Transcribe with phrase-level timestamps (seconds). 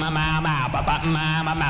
[0.00, 1.68] ma ma ma ba ba ma ma ma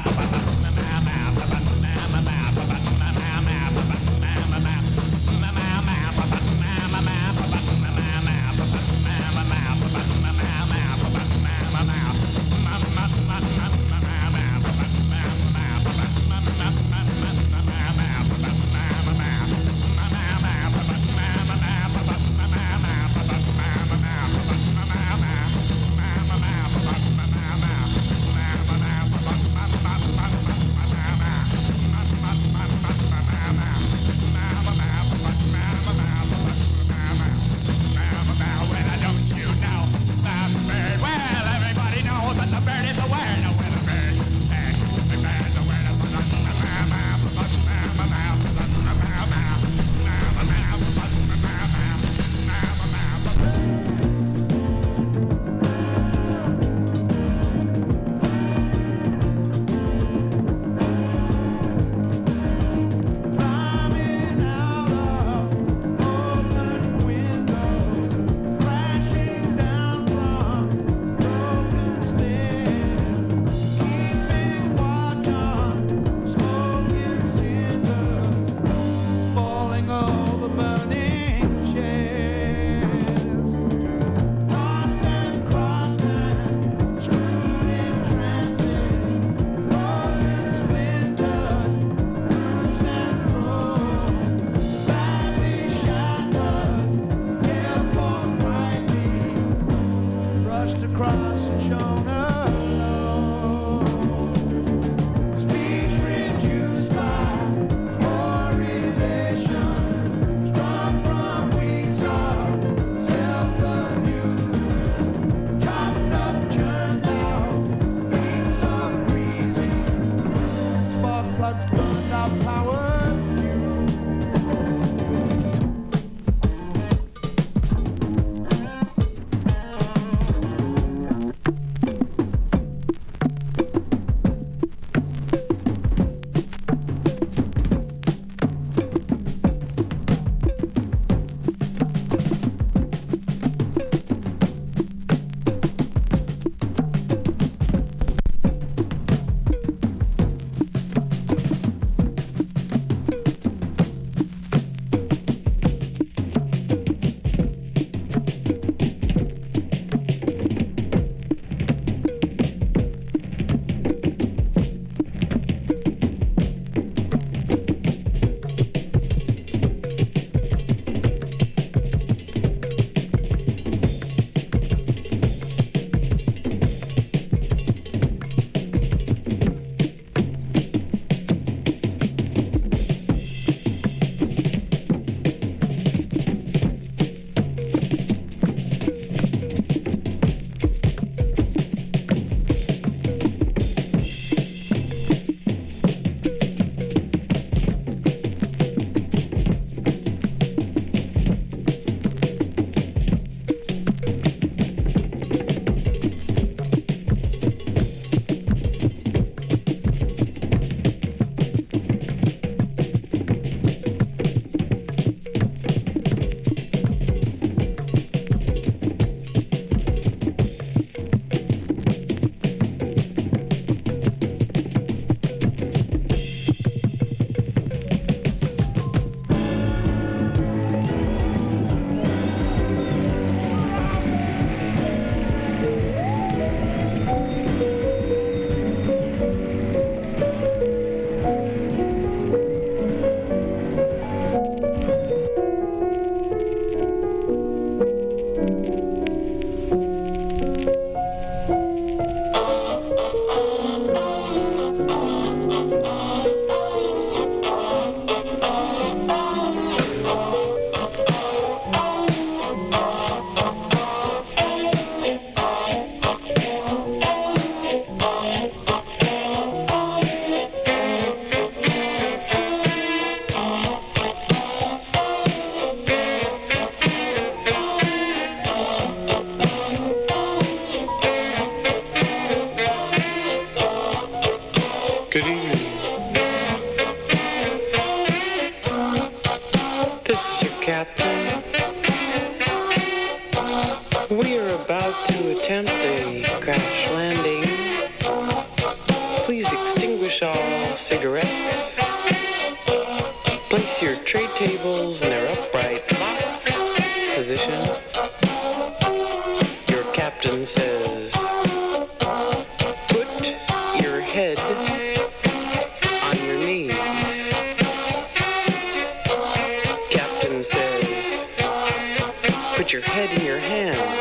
[322.93, 323.92] head in your hands.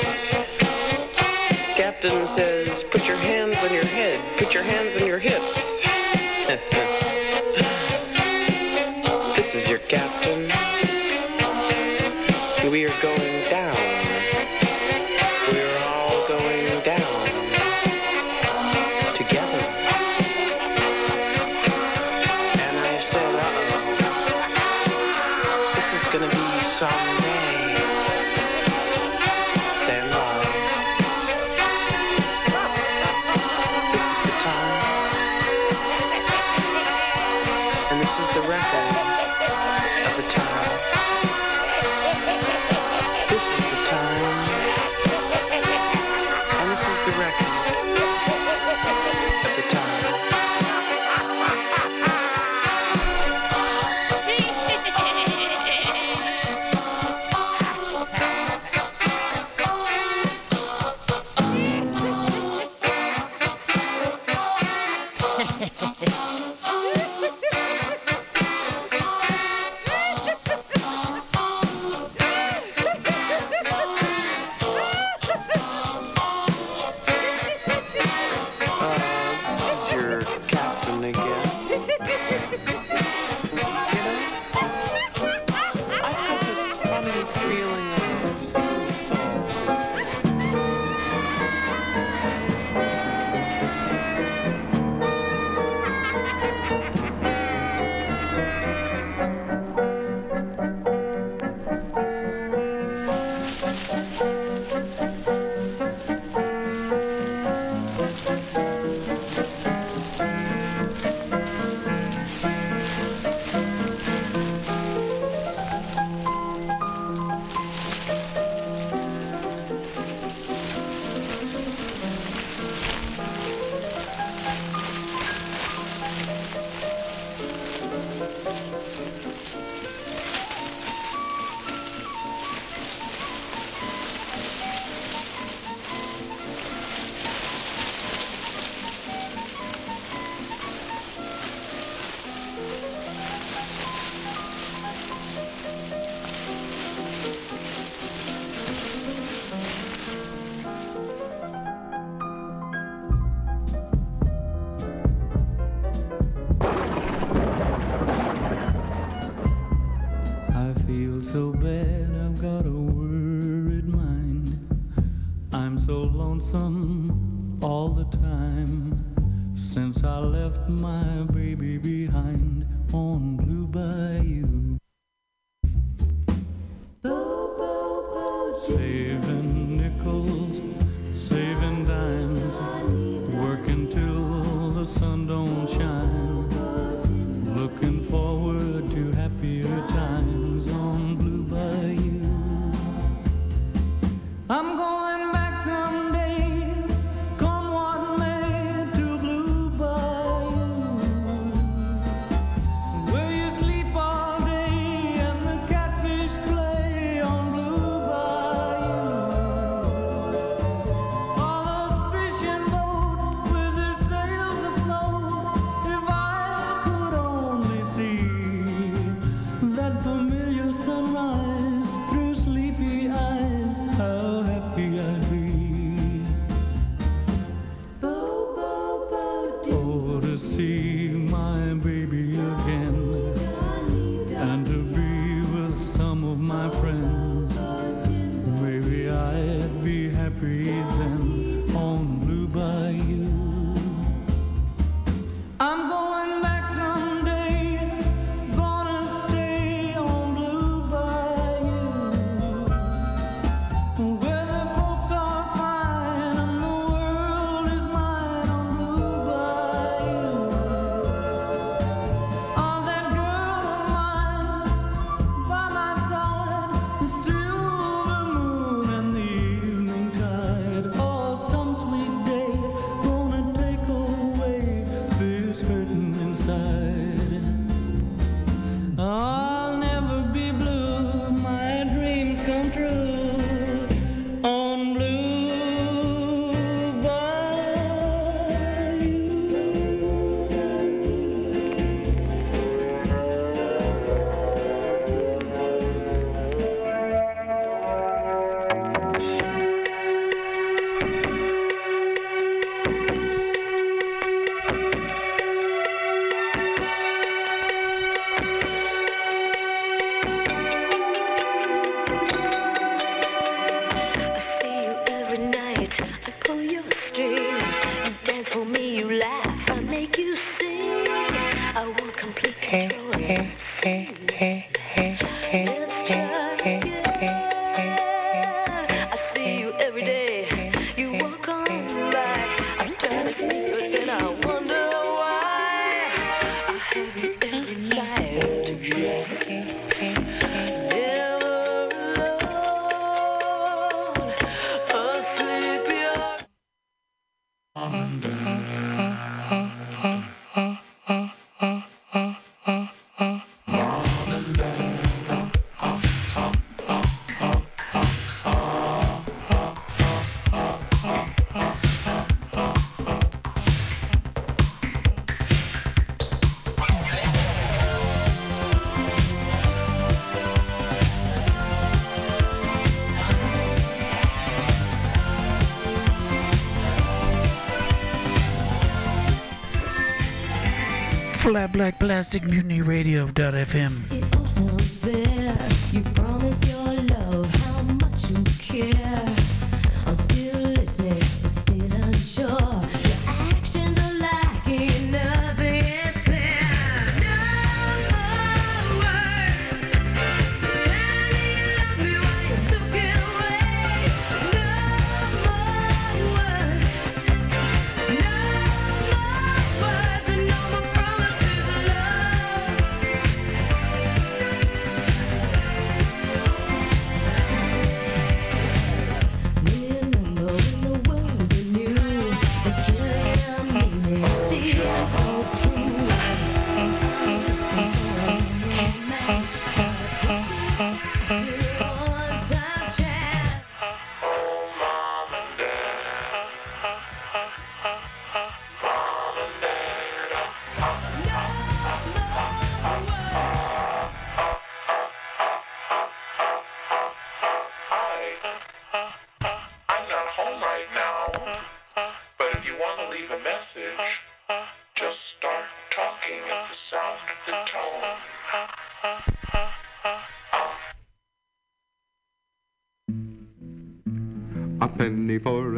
[381.52, 384.21] Flat Black Plastic Mutiny Radio.fm.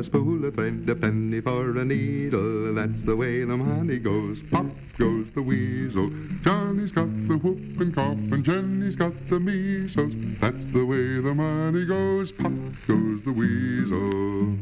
[0.03, 2.73] a spool of thread, a penny for a needle.
[2.73, 4.41] That's the way the money goes.
[4.51, 4.65] Pop
[4.97, 6.09] goes the weasel.
[6.41, 10.13] Johnny's got the whooping cough and Jenny's got the measles.
[10.41, 12.33] That's the way the money goes.
[12.33, 12.51] Pop
[12.85, 14.57] goes the weasel.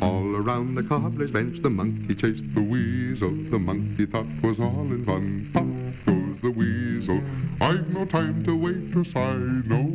[0.00, 3.32] All around the cobbler's bench, the monkey chased the weasel.
[3.50, 5.50] The monkey thought was all in fun.
[5.52, 5.66] Pop
[6.06, 7.20] goes the weasel.
[7.60, 9.87] I've no time to wait or sigh, no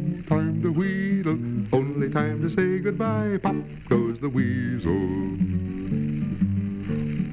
[2.54, 3.40] say goodbye.
[3.42, 3.56] Pop
[3.90, 4.92] goes the weasel.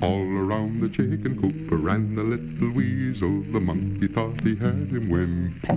[0.02, 3.42] All around the chicken coop ran the little weasel.
[3.52, 5.76] The monkey thought he had him when pop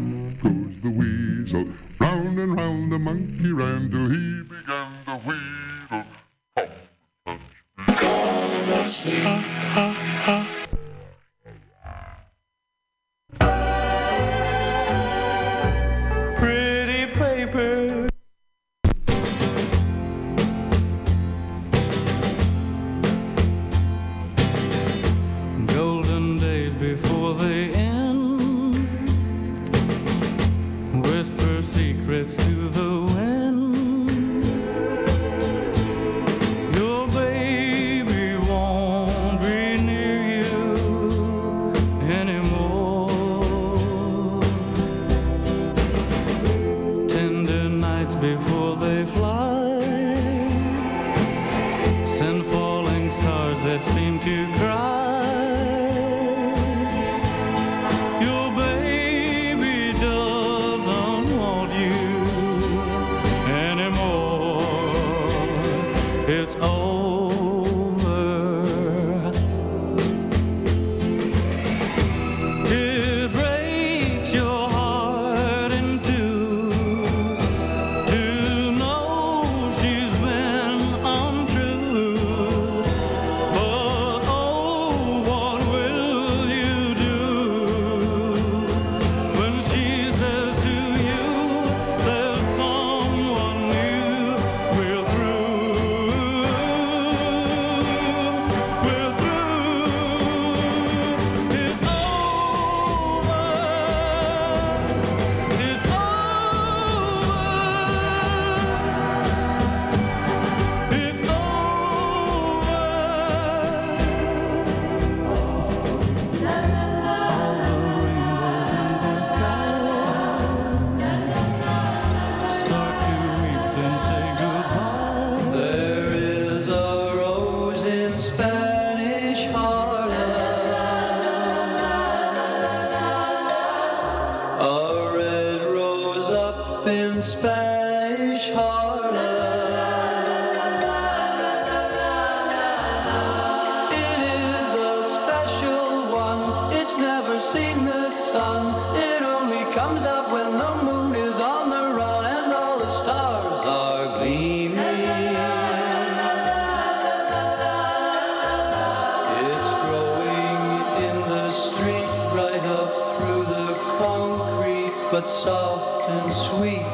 [165.13, 166.87] but soft and sweet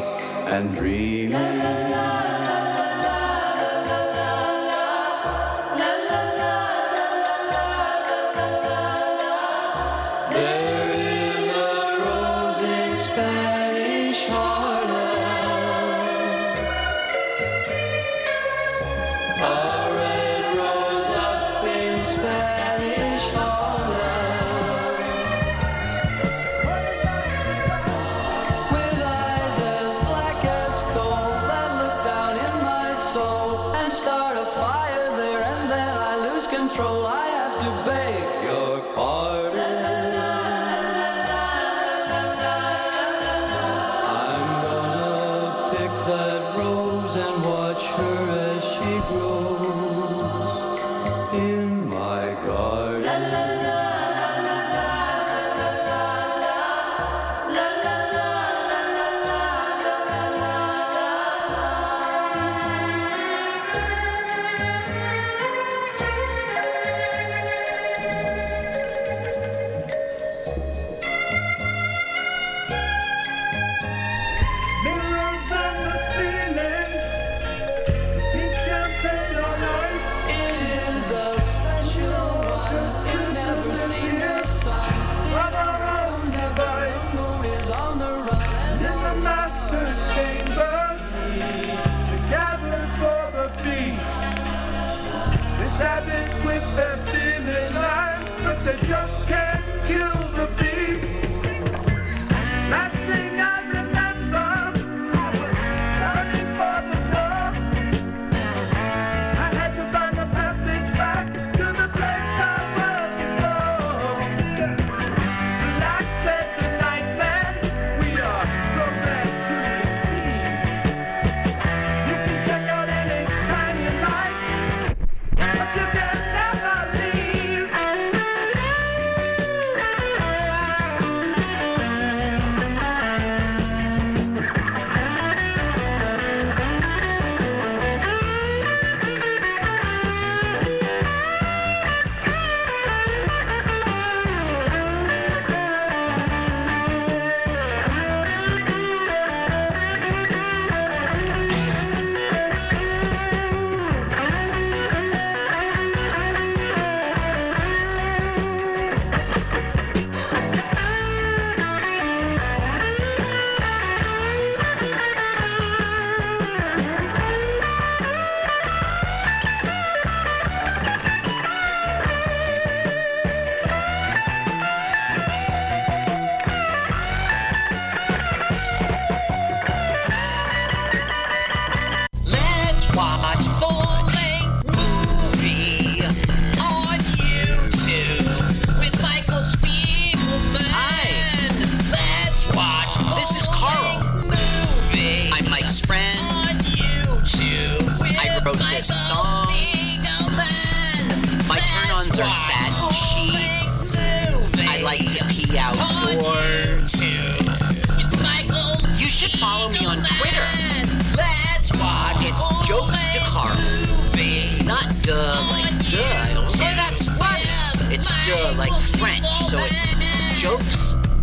[0.52, 2.39] and dreamy.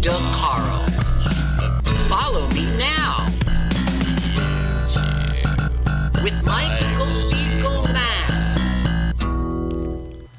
[0.06, 0.86] Jokes de Carl.
[2.08, 3.26] Follow me now.
[6.22, 7.96] With Michael Spiegelman.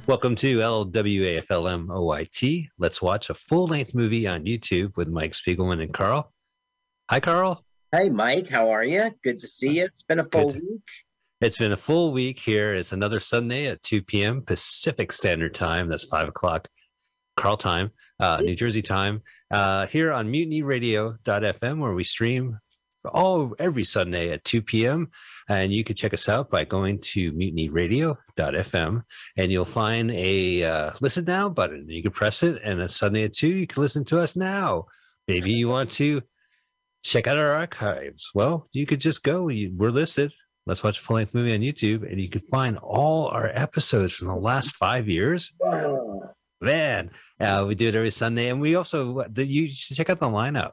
[0.08, 2.70] Welcome to LWAFLM OIT.
[2.78, 6.32] Let's watch a full length movie on YouTube with Mike Spiegelman and Carl.
[7.10, 7.66] Hi, Carl.
[7.92, 9.12] Hey, Mike, how are you?
[9.22, 9.86] Good to see you.
[9.88, 10.62] It's been a full Good.
[10.62, 10.90] week.
[11.42, 12.74] It's been a full week here.
[12.74, 14.44] It's another Sunday at 2 p.m.
[14.44, 15.90] Pacific Standard Time.
[15.90, 16.70] That's 5 o'clock
[17.38, 19.22] Carl time, uh, New Jersey time,
[19.52, 22.60] uh, here on mutinyradio.fm, where we stream
[23.14, 25.10] all every Sunday at 2 p.m.
[25.48, 29.04] And you can check us out by going to mutinyradio.fm
[29.38, 31.86] and you'll find a uh, listen now button.
[31.88, 34.86] You can press it, and a Sunday at 2, you can listen to us now.
[35.28, 36.22] Maybe you want to
[37.04, 38.32] check out our archives.
[38.34, 39.48] Well, you could just go.
[39.50, 40.34] You, we're listed.
[40.66, 44.14] Let's watch a full length movie on YouTube, and you can find all our episodes
[44.14, 45.54] from the last five years.
[46.60, 50.28] Man, uh, we do it every Sunday, and we also you should check out the
[50.28, 50.72] lineup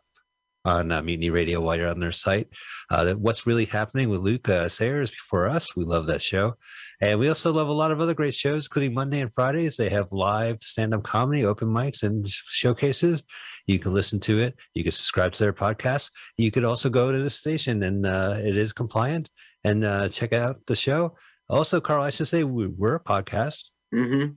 [0.64, 2.48] on uh, Mutiny Radio while you're on their site.
[2.90, 5.76] Uh, what's really happening with Luke uh, Sayers before us?
[5.76, 6.54] We love that show,
[7.02, 9.76] and we also love a lot of other great shows, including Monday and Fridays.
[9.76, 13.22] They have live stand-up comedy, open mics, and showcases.
[13.66, 14.54] You can listen to it.
[14.72, 16.10] You can subscribe to their podcast.
[16.38, 19.30] You could also go to the station, and uh, it is compliant,
[19.64, 21.14] and uh, check out the show.
[21.50, 23.64] Also, Carl, I should say we, we're a podcast.
[23.94, 24.32] Mm-hmm.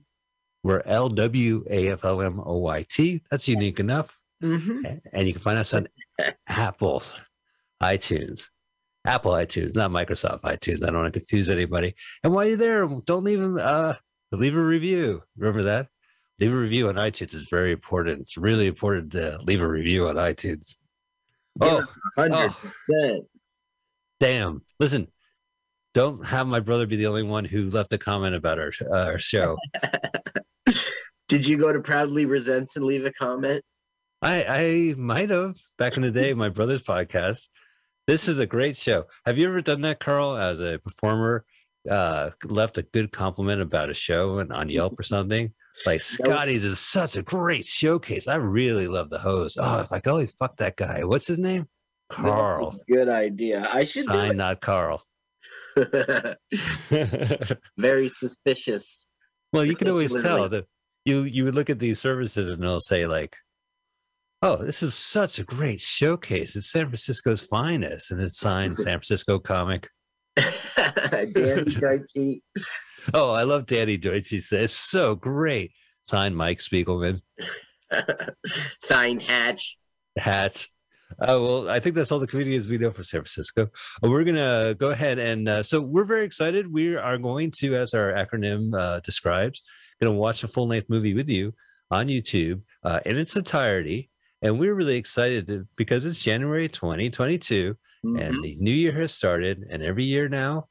[0.68, 3.22] We're L W A F L M O Y T.
[3.30, 4.20] That's unique enough.
[4.44, 4.98] Mm-hmm.
[5.14, 5.88] And you can find us on
[6.46, 7.02] Apple
[7.82, 8.44] iTunes.
[9.06, 10.82] Apple iTunes, not Microsoft iTunes.
[10.82, 11.94] I don't want to confuse anybody.
[12.22, 13.94] And while you're there, don't leave them uh
[14.30, 15.22] leave a review.
[15.38, 15.88] Remember that?
[16.38, 18.20] Leave a review on iTunes is very important.
[18.20, 20.74] It's really important to leave a review on iTunes.
[21.62, 21.82] Oh,
[22.14, 22.54] Hundred
[22.92, 23.22] oh,
[24.20, 24.60] damn.
[24.78, 25.08] Listen,
[25.94, 29.06] don't have my brother be the only one who left a comment about our, uh,
[29.06, 29.56] our show.
[31.28, 33.62] Did you go to Proudly Resents and leave a comment?
[34.22, 37.48] I I might have back in the day, my brother's podcast.
[38.06, 39.04] This is a great show.
[39.26, 41.44] Have you ever done that, Carl, as a performer?
[41.88, 45.52] Uh, left a good compliment about a show and on Yelp or something.
[45.86, 48.26] Like Scotty's is such a great showcase.
[48.26, 49.58] I really love the host.
[49.60, 51.04] Oh, if I could only fuck that guy.
[51.04, 51.68] What's his name?
[52.10, 52.78] Carl.
[52.88, 53.68] Good idea.
[53.72, 55.02] I should Sign not Carl.
[57.78, 59.07] Very suspicious.
[59.52, 60.66] Well, you can always tell that
[61.04, 63.36] you you would look at these services and they'll say like,
[64.42, 66.56] "Oh, this is such a great showcase.
[66.56, 69.88] It's San Francisco's finest," and it's signed San Francisco comic.
[70.36, 72.40] Danny Deutsche.
[73.14, 74.28] Oh, I love Danny Deutsch.
[74.28, 75.72] He says it's so great.
[76.06, 77.20] Signed Mike Spiegelman.
[78.82, 79.76] Signed Hatch.
[80.16, 80.68] Hatch.
[81.26, 83.68] Oh well, I think that's all the comedians we know for San Francisco.
[84.04, 86.72] Uh, We're gonna go ahead and uh, so we're very excited.
[86.72, 89.62] We are going to, as our acronym uh, describes,
[90.00, 91.54] going to watch a full length movie with you
[91.90, 94.10] on YouTube uh, in its entirety,
[94.42, 99.82] and we're really excited because it's January 2022, and the new year has started, and
[99.82, 100.68] every year now,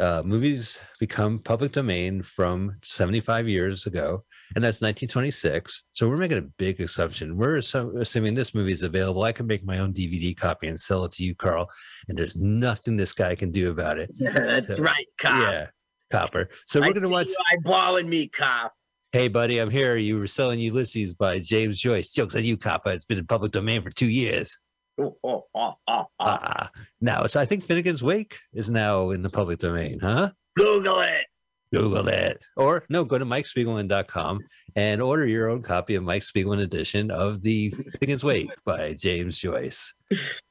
[0.00, 4.24] uh, movies become public domain from 75 years ago,
[4.54, 5.84] and that's 1926.
[5.92, 7.36] So we're making a big assumption.
[7.36, 9.22] We're assu- assuming this movie is available.
[9.24, 11.68] I can make my own DVD copy and sell it to you, Carl,
[12.08, 14.10] and there's nothing this guy can do about it.
[14.18, 15.52] That's So- right, cop.
[15.52, 15.66] Yeah,
[16.12, 16.48] copper.
[16.66, 17.28] So we're gonna watch.
[17.28, 18.72] you eyeballing me, cop.
[19.12, 19.96] Hey, buddy, I'm here.
[19.96, 22.12] You were selling Ulysses by James Joyce.
[22.12, 22.90] Jokes on you, copper.
[22.90, 24.56] It's been in public domain for two years.
[24.98, 26.06] Oh, oh, oh, oh, oh.
[26.20, 26.70] Ah,
[27.00, 30.30] now, so I think Finnegan's Wake is now in the public domain, huh?
[30.56, 31.26] Google it.
[31.72, 32.40] Google it.
[32.56, 34.40] Or no, go to MikeSpiegelman.com
[34.76, 39.38] and order your own copy of Mike Spiegelman edition of the Finnegan's Wake by James
[39.38, 39.94] Joyce.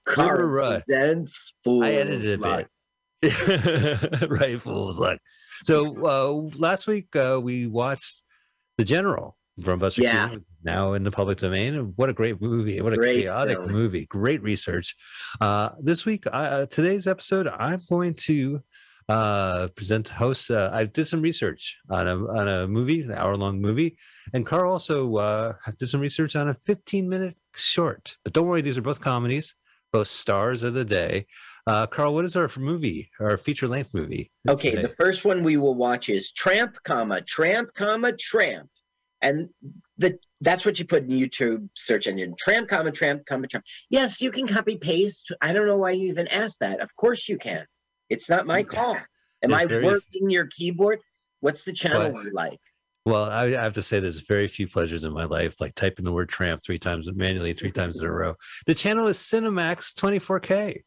[0.06, 0.82] Car Remember, uh,
[1.82, 2.68] I edited Luck.
[3.22, 4.30] bit.
[4.30, 5.20] right, fool's luck.
[5.64, 8.22] So uh, last week uh, we watched
[8.78, 10.28] The General from Buster Yeah.
[10.28, 11.94] Keaton, now in the public domain.
[11.96, 12.82] What a great movie!
[12.82, 13.72] What a Great chaotic film.
[13.72, 14.06] movie!
[14.08, 14.96] Great research.
[15.40, 18.62] Uh, this week, uh, today's episode, I'm going to
[19.08, 23.36] uh present host uh, i did some research on a on a movie an hour
[23.36, 23.96] long movie
[24.34, 28.62] and carl also uh did some research on a 15 minute short but don't worry
[28.62, 29.54] these are both comedies
[29.94, 31.28] both stars of the day
[31.68, 34.82] uh carl what is our movie our feature length movie Okay, today?
[34.84, 38.70] the first one we will watch is Tramp, comma, Tramp, comma, Tramp.
[39.22, 39.50] And
[39.98, 42.36] the that's what you put in YouTube search engine.
[42.38, 43.66] Tramp, comma, Tramp, comma, Tramp.
[43.90, 45.32] Yes, you can copy paste.
[45.42, 46.80] I don't know why you even asked that.
[46.80, 47.66] Of course you can.
[48.10, 48.70] It's not my mm.
[48.70, 48.98] call.
[49.44, 51.00] Am I working your keyboard?
[51.42, 52.60] What's the channel you like?
[53.06, 56.06] well I, I have to say there's very few pleasures in my life like typing
[56.06, 58.34] the word tramp three times manually three times in a row
[58.66, 60.82] the channel is cinemax 24k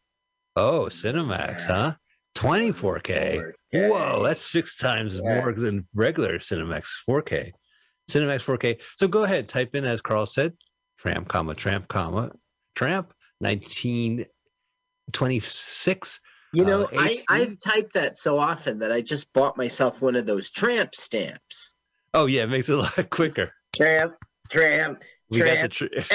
[0.56, 1.94] oh cinemax huh
[2.34, 7.52] 24k Whoa, that's six times more than regular Cinemax 4K.
[8.10, 8.80] Cinemax 4K.
[8.96, 10.54] So go ahead, type in as Carl said,
[10.98, 12.30] tramp, comma, tramp, comma,
[12.74, 16.20] tramp, 1926.
[16.53, 20.16] You know, uh, I, I've typed that so often that I just bought myself one
[20.16, 21.72] of those tramp stamps.
[22.14, 23.53] Oh yeah, it makes it a lot quicker.
[23.76, 24.14] Tramp,
[24.51, 26.14] tramp, We got the tramp, tr-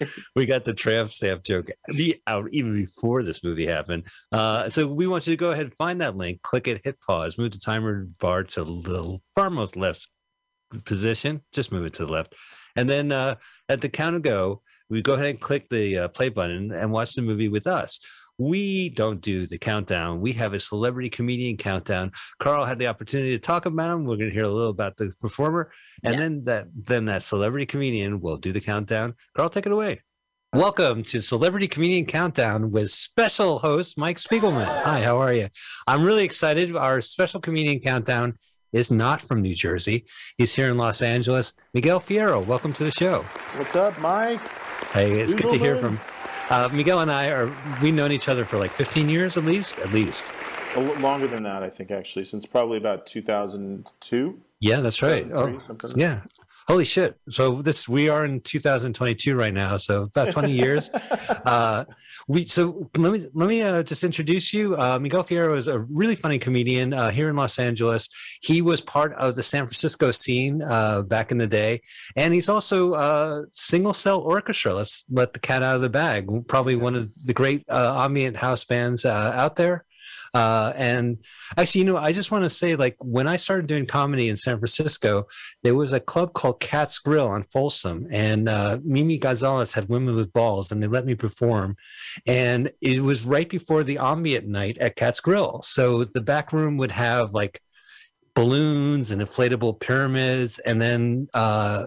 [0.00, 0.12] enter.
[0.34, 4.04] we got the tramp stamp joke be out even before this movie happened.
[4.32, 7.00] Uh, so we want you to go ahead and find that link, click it, hit
[7.00, 10.08] pause, move the timer bar to the far most left
[10.84, 11.40] position.
[11.52, 12.34] Just move it to the left,
[12.74, 13.36] and then uh,
[13.68, 16.90] at the count of go, we go ahead and click the uh, play button and
[16.90, 18.00] watch the movie with us.
[18.42, 20.20] We don't do the countdown.
[20.20, 22.10] We have a celebrity comedian countdown.
[22.40, 24.04] Carl had the opportunity to talk about him.
[24.04, 25.70] We're going to hear a little about the performer,
[26.02, 29.14] and then that then that celebrity comedian will do the countdown.
[29.36, 30.00] Carl, take it away.
[30.52, 34.66] Welcome to Celebrity Comedian Countdown with special host Mike Spiegelman.
[34.66, 35.48] Hi, how are you?
[35.86, 36.74] I'm really excited.
[36.74, 38.34] Our special comedian countdown
[38.72, 40.04] is not from New Jersey.
[40.36, 41.52] He's here in Los Angeles.
[41.74, 43.22] Miguel Fierro, welcome to the show.
[43.54, 44.40] What's up, Mike?
[44.88, 46.00] Hey, it's good to hear from
[46.52, 47.50] uh, Miguel and I are
[47.80, 50.32] we've known each other for like 15 years at least, at least.
[50.76, 54.40] Longer than that, I think, actually, since probably about 2002.
[54.60, 55.26] Yeah, that's right.
[55.32, 55.58] Oh,
[55.94, 56.20] yeah.
[56.68, 57.18] Holy shit.
[57.28, 60.90] So this we are in 2022 right now, so about 20 years.
[61.44, 61.84] Uh
[62.28, 64.76] we so let me let me uh, just introduce you.
[64.76, 68.08] Uh Miguel Fierro is a really funny comedian uh, here in Los Angeles.
[68.42, 71.82] He was part of the San Francisco scene uh back in the day
[72.16, 74.74] and he's also uh single cell orchestra.
[74.74, 76.28] Let's let the cat out of the bag.
[76.46, 79.84] Probably one of the great uh ambient house bands uh, out there.
[80.34, 81.18] Uh, and
[81.56, 84.36] actually, you know, I just want to say, like, when I started doing comedy in
[84.36, 85.24] San Francisco,
[85.62, 90.16] there was a club called Cat's Grill on Folsom, and uh, Mimi Gonzalez had Women
[90.16, 91.76] with Balls, and they let me perform.
[92.26, 95.60] And it was right before the ambient night at Cat's Grill.
[95.62, 97.60] So the back room would have like
[98.34, 101.86] balloons and inflatable pyramids, and then uh,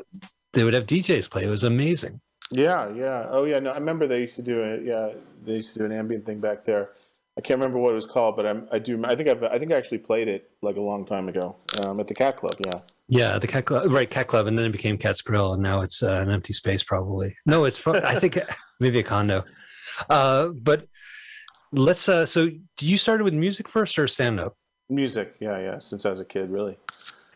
[0.53, 1.45] they would have DJs play.
[1.45, 2.21] It was amazing.
[2.51, 3.25] Yeah, yeah.
[3.29, 3.59] Oh, yeah.
[3.59, 4.83] No, I remember they used to do it.
[4.83, 5.09] Yeah,
[5.43, 6.91] they used to do an ambient thing back there.
[7.38, 9.03] I can't remember what it was called, but I'm, I do.
[9.05, 11.99] I think I've, I think I actually played it like a long time ago um,
[11.99, 12.55] at the Cat Club.
[12.65, 12.79] Yeah.
[13.07, 14.09] Yeah, the cat club, right?
[14.09, 16.81] Cat club, and then it became Cat's Grill, and now it's uh, an empty space.
[16.81, 18.39] Probably no, it's pro- I think
[18.79, 19.43] maybe a condo.
[20.09, 20.88] Uh, but
[21.71, 22.09] let's.
[22.09, 22.49] Uh, so,
[22.81, 24.57] you started with music first or stand up?
[24.89, 25.36] Music.
[25.39, 25.77] Yeah, yeah.
[25.77, 26.79] Since I was a kid, really.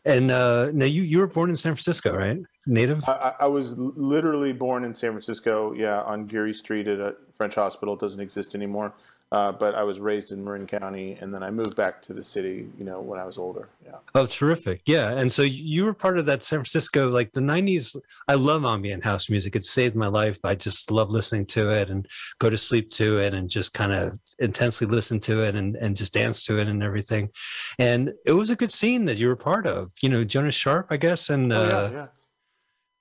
[0.06, 2.40] And uh, now you you were born in San Francisco, right?
[2.66, 3.08] Native.
[3.08, 5.74] I, I- I was literally born in San Francisco.
[5.74, 7.94] Yeah, on Geary Street at a French hospital.
[7.94, 8.92] It doesn't exist anymore.
[9.32, 12.24] Uh, but I was raised in Marin County, and then I moved back to the
[12.24, 12.68] city.
[12.80, 13.70] You know, when I was older.
[13.86, 13.98] Yeah.
[14.16, 14.82] Oh, terrific!
[14.88, 17.96] Yeah, and so you were part of that San Francisco, like the '90s.
[18.28, 19.56] I love ambient house music.
[19.56, 20.40] It saved my life.
[20.44, 22.08] I just love listening to it and
[22.40, 25.96] go to sleep to it, and just kind of intensely listen to it and and
[25.96, 27.30] just dance to it and everything.
[27.78, 29.92] And it was a good scene that you were part of.
[30.02, 32.08] You know, Jonah Sharp, I guess, and Oh, yeah, uh, yeah.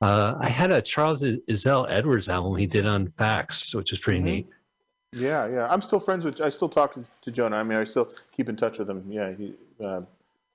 [0.07, 4.21] uh, I had a Charles Uzzell Edwards album he did on Fax, which was pretty
[4.21, 4.25] Mhm.
[4.25, 4.47] neat.
[5.13, 5.67] Yeah, yeah.
[5.71, 6.41] I'm still friends with.
[6.41, 7.57] I still talk to Jonah.
[7.57, 9.05] I mean, I still keep in touch with him.
[9.09, 10.03] Yeah, he, uh,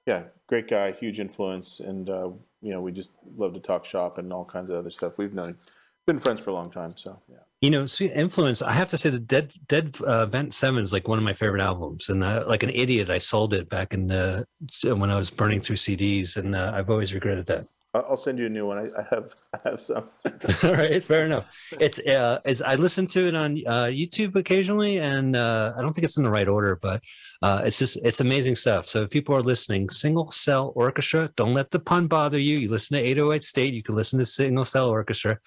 [0.05, 2.29] yeah, great guy, huge influence, and uh,
[2.61, 5.17] you know, we just love to talk shop and all kinds of other stuff.
[5.17, 5.57] We've known,
[6.05, 6.95] been friends for a long time.
[6.97, 7.37] So yeah.
[7.61, 8.61] You know, influence.
[8.61, 11.33] I have to say, the Dead Dead uh, Vent Seven is like one of my
[11.33, 14.45] favorite albums, and uh, like an idiot, I sold it back in the
[14.83, 17.65] when I was burning through CDs, and uh, I've always regretted that.
[17.93, 18.79] I'll send you a new one.
[18.79, 20.09] I, I have, I have some.
[20.63, 21.53] All right, fair enough.
[21.79, 25.93] It's uh, is I listen to it on uh, YouTube occasionally, and uh, I don't
[25.93, 27.01] think it's in the right order, but
[27.43, 28.87] uh, it's just it's amazing stuff.
[28.87, 32.57] So if people are listening, Single Cell Orchestra, don't let the pun bother you.
[32.57, 35.37] You listen to 808 State, you can listen to Single Cell Orchestra,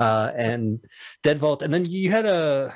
[0.00, 0.80] uh, and
[1.22, 2.74] Dead Vault, and then you had a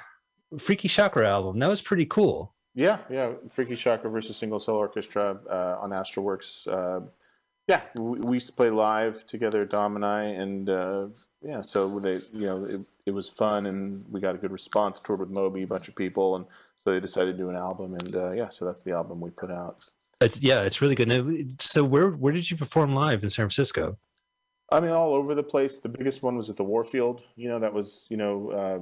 [0.59, 1.59] Freaky Chakra album.
[1.59, 2.55] That was pretty cool.
[2.77, 3.33] Yeah, yeah.
[3.51, 6.69] Freaky Chakra versus Single Cell Orchestra uh, on Astralwerks.
[6.69, 7.07] Uh,
[7.69, 11.07] yeah, we, we used to play live together, Dom and I, and uh,
[11.43, 15.01] yeah, so they, you know, it, it was fun, and we got a good response.
[15.01, 16.45] Toured with Moby, a bunch of people, and
[16.79, 19.31] so they decided to do an album, and uh, yeah, so that's the album we
[19.31, 19.85] put out.
[20.21, 21.61] It's, yeah, it's really good.
[21.61, 23.99] So where where did you perform live in San Francisco?
[24.71, 25.79] I mean, all over the place.
[25.79, 27.23] The biggest one was at the Warfield.
[27.37, 28.79] You know, that was you know uh,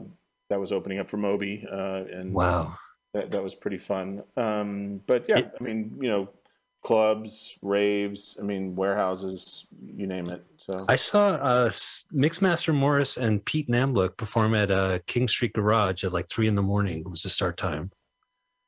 [0.51, 2.77] that was opening up for Moby, uh, and Wow.
[3.15, 4.23] that that was pretty fun.
[4.37, 6.29] Um, but yeah, I mean, you know,
[6.85, 8.37] clubs, raves.
[8.41, 10.45] I mean, warehouses, you name it.
[10.59, 11.69] So I saw uh,
[12.13, 16.55] Mixmaster Morris and Pete Namlook perform at uh, King Street Garage at like three in
[16.55, 17.03] the morning.
[17.05, 17.91] Was the start time.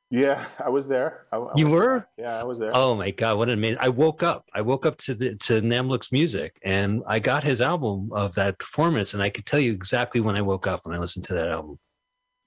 [0.09, 1.25] yeah, I was there.
[1.31, 2.09] I, I You was- were?
[2.17, 2.71] Yeah, I was there.
[2.73, 3.77] Oh my god, what an amazing!
[3.81, 4.45] I woke up.
[4.53, 8.57] I woke up to the to Namlook's music, and I got his album of that
[8.57, 11.33] performance, and I could tell you exactly when I woke up when I listened to
[11.35, 11.77] that album.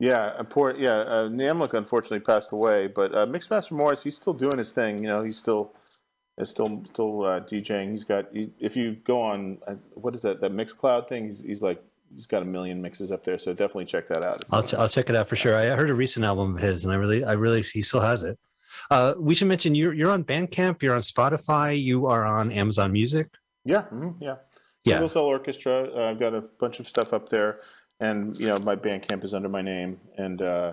[0.00, 1.00] Yeah, a poor yeah.
[1.00, 4.98] Uh, Namlook unfortunately passed away, but uh, Mixmaster Morris, he's still doing his thing.
[4.98, 5.74] You know, he's still
[6.38, 7.90] is still still uh, DJing.
[7.90, 11.26] He's got he, if you go on uh, what is that that Mixcloud thing?
[11.26, 11.82] He's he's like
[12.14, 13.36] he's got a million mixes up there.
[13.36, 14.42] So definitely check that out.
[14.50, 15.54] I'll ch- I'll check it out for sure.
[15.54, 18.22] I heard a recent album of his, and I really I really he still has
[18.22, 18.38] it.
[18.90, 22.90] Uh, we should mention you're you're on Bandcamp, you're on Spotify, you are on Amazon
[22.90, 23.28] Music.
[23.66, 24.36] Yeah, mhm, yeah.
[24.84, 24.94] Yeah.
[24.94, 25.90] Single Cell Orchestra.
[25.94, 27.60] Uh, I've got a bunch of stuff up there,
[28.00, 30.72] and you know my Bandcamp is under my name, and uh,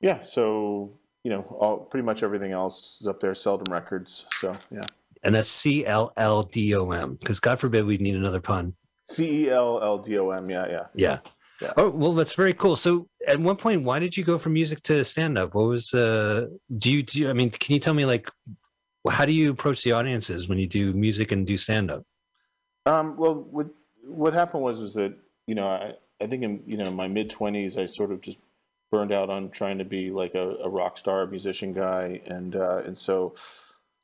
[0.00, 0.90] yeah, so
[1.24, 3.34] you know all pretty much everything else is up there.
[3.34, 4.26] Celldom Records.
[4.36, 4.86] So yeah.
[5.22, 7.16] and that's C L L D O M.
[7.16, 8.74] Because God forbid we'd need another pun.
[9.08, 10.48] C E L L D O M.
[10.48, 10.86] Yeah, yeah.
[10.94, 11.18] Yeah.
[11.60, 11.72] Yeah.
[11.76, 12.76] Oh well, that's very cool.
[12.76, 15.54] So, at one point, why did you go from music to stand up?
[15.54, 16.46] What was uh?
[16.76, 17.20] Do you do?
[17.20, 18.30] You, I mean, can you tell me like,
[19.10, 22.04] how do you approach the audiences when you do music and do stand up?
[22.84, 23.68] Um, well, what
[24.04, 25.14] what happened was was that
[25.46, 28.38] you know I I think in you know my mid twenties, I sort of just
[28.90, 32.78] burned out on trying to be like a, a rock star musician guy, and uh,
[32.78, 33.34] and so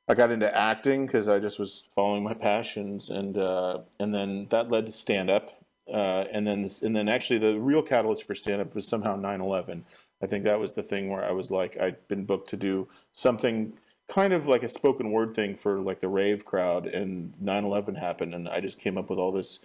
[0.08, 4.46] I got into acting because I just was following my passions, and uh, and then
[4.50, 8.24] that led to stand up, uh, and then this, and then actually the real catalyst
[8.24, 9.82] for stand up was somehow 9/11.
[10.22, 12.88] I think that was the thing where I was like I'd been booked to do
[13.12, 13.72] something
[14.08, 18.34] kind of like a spoken word thing for like the rave crowd, and 9/11 happened,
[18.34, 19.60] and I just came up with all this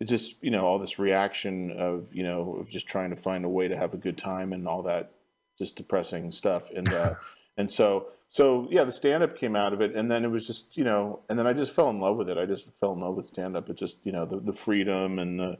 [0.00, 3.44] it's just you know all this reaction of you know of just trying to find
[3.44, 5.12] a way to have a good time and all that
[5.58, 6.70] just depressing stuff.
[6.70, 7.14] And uh,
[7.56, 9.94] and so so yeah the stand up came out of it.
[9.94, 12.30] And then it was just you know and then I just fell in love with
[12.30, 12.38] it.
[12.38, 15.18] I just fell in love with stand up it just you know the the freedom
[15.18, 15.58] and the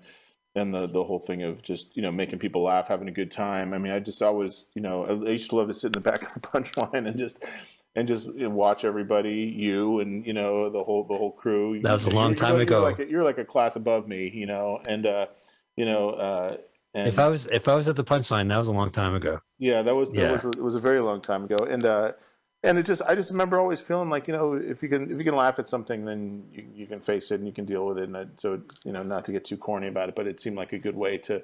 [0.57, 3.31] and the the whole thing of just you know making people laugh having a good
[3.31, 3.75] time.
[3.75, 6.01] I mean I just always you know I used to love to sit in the
[6.01, 7.45] back of the punchline and just
[7.97, 11.81] and just watch everybody, you and you know the whole the whole crew.
[11.83, 12.81] That was a You're- long you're time like- ago.
[12.81, 15.27] You're like, a, you're like a class above me, you know, and uh,
[15.77, 16.57] you know, uh,
[16.95, 19.15] and If I was if I was at the punchline, that was a long time
[19.15, 19.41] ago.
[19.59, 20.33] yeah, that was that Yeah.
[20.33, 22.13] was it was a very long time ago, and uh,
[22.63, 25.19] and it just I just remember always feeling like you know if you can if
[25.19, 27.87] you can laugh at something, then you, you can face it and you can deal
[27.87, 30.27] with it, and I, so you know not to get too corny about it, but
[30.27, 31.43] it seemed like a good way to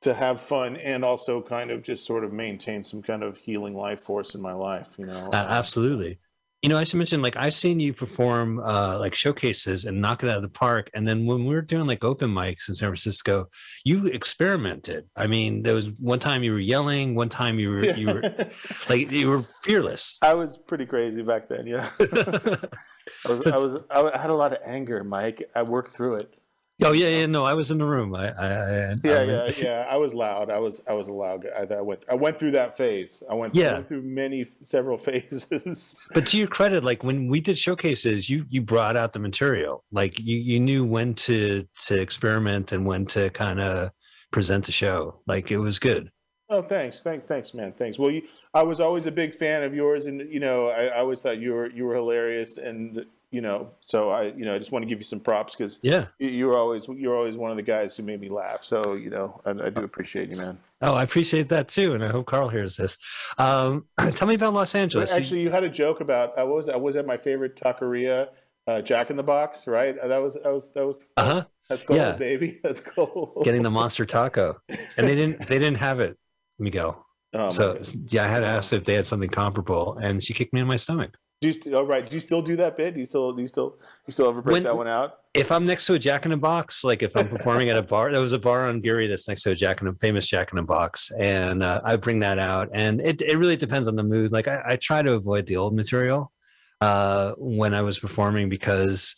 [0.00, 3.74] to have fun and also kind of just sort of maintain some kind of healing
[3.74, 5.28] life force in my life, you know.
[5.32, 6.18] Uh, absolutely.
[6.62, 10.22] You know, I should mention, like, I've seen you perform uh, like showcases and knock
[10.22, 10.90] it out of the park.
[10.92, 13.46] And then when we were doing like open mics in San Francisco,
[13.84, 15.06] you experimented.
[15.16, 18.22] I mean, there was one time you were yelling, one time you were you were
[18.90, 20.18] like you were fearless.
[20.20, 21.66] I was pretty crazy back then.
[21.66, 23.46] Yeah, I was.
[23.46, 23.76] I was.
[23.90, 25.48] I had a lot of anger, Mike.
[25.54, 26.39] I worked through it.
[26.82, 27.26] Oh yeah, yeah.
[27.26, 28.14] No, I was in the room.
[28.14, 29.86] I, I, I Yeah, I- yeah, yeah.
[29.90, 30.50] I was loud.
[30.50, 30.80] I was.
[30.88, 31.50] I was a loud guy.
[31.76, 32.04] I, went.
[32.10, 33.22] I went through that phase.
[33.30, 33.54] I went.
[33.56, 33.72] I Yeah.
[33.74, 36.00] went through many, several phases.
[36.14, 39.84] But to your credit, like when we did showcases, you you brought out the material.
[39.92, 43.90] Like you you knew when to to experiment and when to kind of
[44.30, 45.20] present the show.
[45.26, 46.10] Like it was good.
[46.52, 47.96] Oh, thanks, thanks, thanks, man, thanks.
[47.96, 48.22] Well, you,
[48.54, 51.38] I was always a big fan of yours, and you know, I, I always thought
[51.38, 54.82] you were you were hilarious, and you know, so I, you know, I just want
[54.82, 56.06] to give you some props because Yeah.
[56.18, 58.64] you're always you're always one of the guys who made me laugh.
[58.64, 60.58] So you know, I, I do appreciate you, man.
[60.82, 62.96] Oh, I appreciate that too, and I hope Carl hears this.
[63.38, 65.12] Um, tell me about Los Angeles.
[65.12, 68.28] Actually, you had a joke about I was I was at my favorite taqueria,
[68.66, 69.96] uh, Jack in the Box, right?
[69.98, 71.44] Uh, That was that was that was uh huh.
[71.68, 72.12] that's cool, yeah.
[72.12, 72.58] baby.
[72.64, 73.40] That's cool.
[73.44, 76.16] Getting the monster taco, and they didn't they didn't have it,
[76.58, 77.06] Miguel.
[77.32, 80.52] Oh, so yeah, I had to ask if they had something comparable, and she kicked
[80.52, 81.16] me in my stomach.
[81.40, 81.86] Do you st- oh.
[82.02, 82.92] Do you still do that bit?
[82.92, 85.16] Do you still do you still you still ever break When- that one out?
[85.32, 87.82] If I'm next to a Jack in a Box, like if I'm performing at a
[87.82, 90.26] bar, there was a bar on Geary that's next to a Jack in a famous
[90.26, 93.86] Jack in a Box, and uh, I bring that out, and it it really depends
[93.88, 94.32] on the mood.
[94.32, 96.32] Like I, I try to avoid the old material
[96.80, 99.14] uh, when I was performing because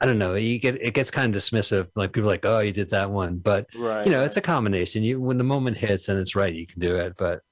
[0.00, 1.88] I don't know, you get it gets kind of dismissive.
[1.94, 4.04] Like people are like, oh, you did that one, but Right.
[4.06, 5.02] you know, it's a combination.
[5.04, 7.12] You when the moment hits and it's right, you can do it.
[7.18, 7.42] But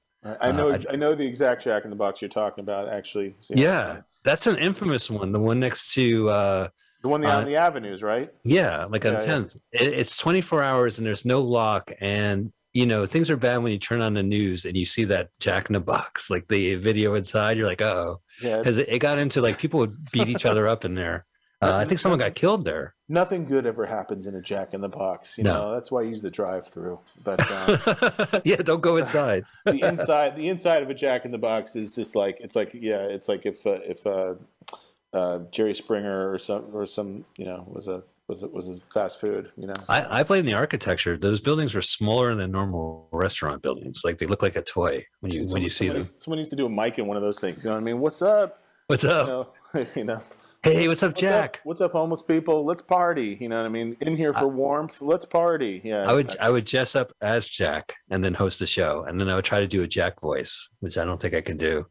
[0.41, 2.89] I know uh, I, know the exact Jack in the Box you're talking about.
[2.89, 5.31] Actually, So, yeah, that's an infamous one.
[5.31, 6.29] The one next to.
[6.29, 6.67] uh
[7.01, 8.29] the one uh, on the avenues, right?
[8.43, 9.33] Yeah, like on Yeah, the yeah.
[9.39, 9.55] 10th.
[9.71, 11.91] It, it's 24 hours and there's no lock.
[12.01, 15.05] And, you know, things are bad when you turn on the news and you see
[15.05, 17.55] that Jack in the Box, like the video inside.
[17.57, 18.57] You're like, oh, Yeah.
[18.57, 21.25] because it, it got into like people would beat each other up in there.
[21.61, 22.95] Uh, I think someone got killed there.
[23.09, 25.37] Nothing good ever happens in a Jack in the Box.
[25.37, 25.53] You No.
[25.53, 26.99] know that's why I use the drive-through.
[27.23, 29.43] But uh, yeah, don't go inside.
[29.65, 32.71] the inside the inside of a Jack in the Box is just like it's like
[32.73, 34.35] yeah, it's like if uh, if uh,
[35.13, 38.79] uh, Jerry Springer or some or some you know was a was a, was a
[38.93, 39.51] fast food.
[39.57, 39.73] You know.
[39.89, 41.17] I, I blame the architecture.
[41.17, 44.03] Those buildings are smaller than normal restaurant buildings.
[44.05, 46.05] Like they look like a toy when you when you see them.
[46.05, 47.65] Someone needs to do a mic in one of those things.
[47.65, 47.99] You know what I mean?
[47.99, 48.63] What's up?
[48.87, 49.53] What's up?
[49.73, 49.87] You know.
[49.95, 50.21] you know.
[50.61, 51.55] Hey, what's up, What's Jack?
[51.55, 51.61] Up?
[51.63, 52.65] What's up, homeless people?
[52.65, 53.37] Let's party.
[53.39, 53.95] You know what I mean?
[54.01, 55.01] In here for warmth.
[55.01, 55.81] Let's party.
[55.85, 56.03] Yeah.
[56.09, 59.29] I would I would dress up as Jack and then host the show, and then
[59.29, 61.85] I would try to do a Jack voice, which I don't think I can do.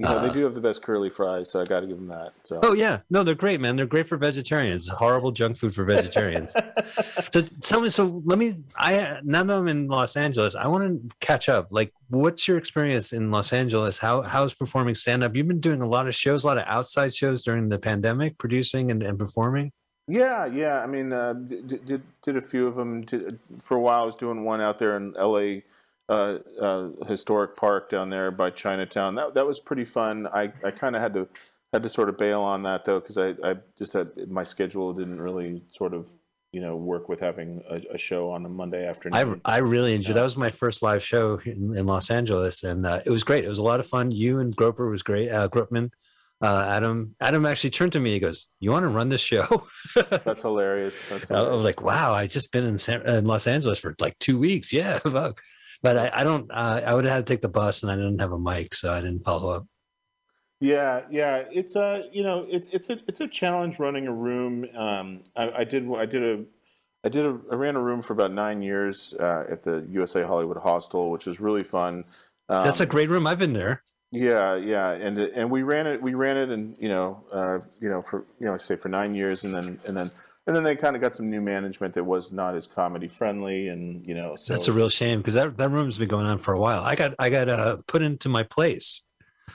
[0.00, 2.08] Know, Uh, they do have the best curly fries, so I got to give them
[2.08, 2.32] that.
[2.44, 2.58] So.
[2.62, 3.76] Oh yeah, no, they're great, man.
[3.76, 4.88] They're great for vegetarians.
[4.88, 6.54] Horrible junk food for vegetarians.
[7.32, 8.54] so tell me, so let me.
[8.76, 11.68] I now that I'm in Los Angeles, I want to catch up.
[11.70, 13.98] Like, what's your experience in Los Angeles?
[13.98, 15.36] How how's performing stand up?
[15.36, 18.38] You've been doing a lot of shows, a lot of outside shows during the pandemic,
[18.38, 19.70] producing and, and performing.
[20.08, 20.80] Yeah, yeah.
[20.80, 23.02] I mean, uh, did, did did a few of them.
[23.02, 25.62] Did, for a while, I was doing one out there in L.A.
[26.10, 29.14] Uh, uh, historic park down there by Chinatown.
[29.14, 30.26] That that was pretty fun.
[30.26, 31.28] I, I kind of had to
[31.72, 34.92] had to sort of bail on that though because I, I just had my schedule
[34.92, 36.08] didn't really sort of
[36.52, 39.40] you know work with having a, a show on a Monday afternoon.
[39.44, 40.16] I I really enjoyed.
[40.16, 43.44] That was my first live show in, in Los Angeles, and uh, it was great.
[43.44, 44.10] It was a lot of fun.
[44.10, 45.30] You and Groper was great.
[45.30, 45.90] Uh, Grupman
[46.42, 48.12] uh, Adam Adam actually turned to me.
[48.12, 49.46] He goes, "You want to run this show?"
[50.24, 50.96] That's hilarious.
[51.08, 54.18] That's I was like, "Wow, I just been in, San, in Los Angeles for like
[54.18, 55.40] two weeks." Yeah, fuck.
[55.82, 56.50] But I, I don't.
[56.50, 58.74] Uh, I would have had to take the bus, and I didn't have a mic,
[58.74, 59.66] so I didn't follow up.
[60.60, 64.66] Yeah, yeah, it's a you know it's it's a it's a challenge running a room.
[64.76, 66.44] Um, I, I did I did a
[67.02, 70.22] I did a I ran a room for about nine years uh, at the USA
[70.22, 72.04] Hollywood Hostel, which was really fun.
[72.50, 73.26] Um, That's a great room.
[73.26, 73.82] I've been there.
[74.12, 77.88] Yeah, yeah, and and we ran it we ran it and you know uh, you
[77.88, 80.10] know for you know like I say for nine years and then and then
[80.50, 83.68] and then they kind of got some new management that was not as comedy friendly
[83.68, 86.38] and you know so That's a real shame because that, that room's been going on
[86.38, 86.82] for a while.
[86.82, 89.04] I got I got uh, put into my place.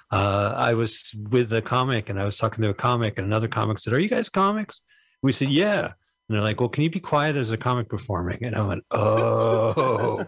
[0.10, 3.50] Uh, I was with a comic and I was talking to a comic and another
[3.50, 4.84] comic said, "Are you guys comics?"
[5.22, 8.46] We said, "Yeah." And they're like, "Well, can you be quiet as a comic performing?"
[8.46, 10.24] And I went, "Oh,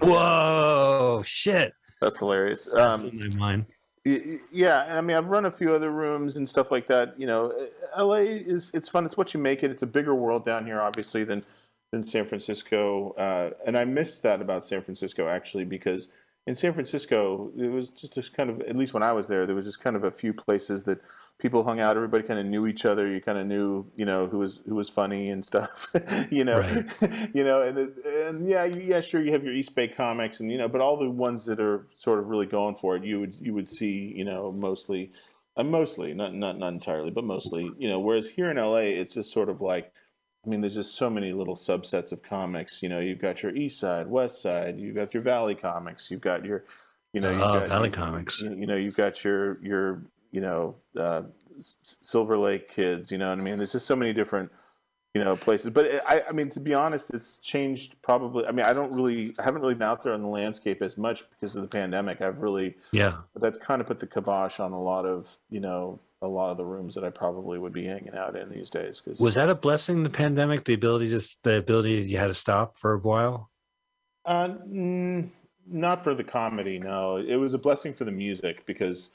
[0.00, 2.72] whoa, shit!" That's hilarious.
[2.72, 3.66] Um, my mind.
[4.04, 7.14] Yeah, and I mean, I've run a few other rooms and stuff like that.
[7.18, 7.52] You know,
[7.96, 9.04] uh, LA is it's fun.
[9.04, 9.70] It's what you make it.
[9.70, 11.44] It's a bigger world down here, obviously, than
[11.92, 13.10] than San Francisco.
[13.12, 16.08] Uh, and I miss that about San Francisco actually, because
[16.46, 19.44] in San Francisco, it was just a kind of at least when I was there,
[19.44, 21.00] there was just kind of a few places that
[21.40, 21.96] people hung out.
[21.96, 23.08] Everybody kind of knew each other.
[23.08, 25.88] You kind of knew, you know, who was who was funny and stuff.
[26.30, 26.60] you know,
[27.34, 30.58] you know, and and yeah, yeah, sure, you have your East Bay comics, and you
[30.58, 33.34] know, but all the ones that are sort of really going for it, you would
[33.40, 35.12] you would see, you know, mostly,
[35.56, 37.98] uh, mostly, not not not entirely, but mostly, you know.
[37.98, 39.92] Whereas here in LA, it's just sort of like.
[40.42, 42.82] I mean, there's just so many little subsets of comics.
[42.82, 46.22] You know, you've got your East Side, West Side, you've got your Valley comics, you've
[46.22, 46.64] got your,
[47.12, 48.40] you know, you've Oh, got Valley you- comics.
[48.40, 50.00] You, you know, you've got your your
[50.32, 51.22] you know uh,
[51.60, 53.10] Silver Lake kids.
[53.10, 53.58] You know what I mean?
[53.58, 54.50] There's just so many different
[55.14, 55.70] you know places.
[55.70, 58.46] But it, I, I mean, to be honest, it's changed probably.
[58.46, 60.96] I mean, I don't really, I haven't really been out there on the landscape as
[60.96, 62.20] much because of the pandemic.
[62.20, 63.18] I've really, Yeah.
[63.36, 66.58] that's kind of put the kibosh on a lot of you know a lot of
[66.58, 69.00] the rooms that I probably would be hanging out in these days.
[69.00, 70.02] Because Was that a blessing?
[70.02, 73.50] The pandemic, the ability to the ability you had to stop for a while.
[74.26, 75.28] Uh, mm,
[75.66, 77.16] not for the comedy, no.
[77.16, 79.10] It was a blessing for the music because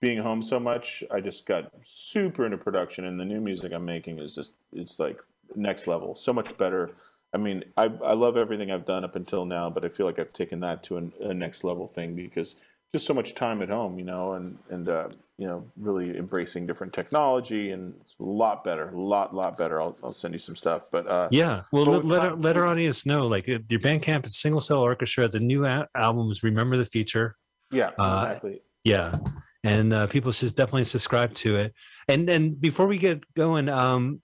[0.00, 3.84] being home so much, I just got super into production, and the new music I'm
[3.84, 5.18] making is just it's like
[5.54, 6.90] next level, so much better.
[7.34, 10.18] I mean, I I love everything I've done up until now, but I feel like
[10.18, 12.56] I've taken that to an, a next level thing because
[12.92, 16.66] just so much time at home, you know, and and uh, you know, really embracing
[16.66, 19.80] different technology, and it's a lot better, a lot lot better.
[19.82, 22.66] I'll I'll send you some stuff, but uh, Yeah, well, let, let, our, let our
[22.66, 23.26] audience know.
[23.28, 25.28] Like uh, your Bandcamp is Single Cell Orchestra.
[25.28, 27.36] The new a- album is Remember the Future.
[27.70, 28.62] yeah, Uh, exactly.
[28.82, 29.18] Yeah,
[29.64, 31.74] and uh, people should definitely subscribe to it.
[32.08, 34.20] And and before we get going, um,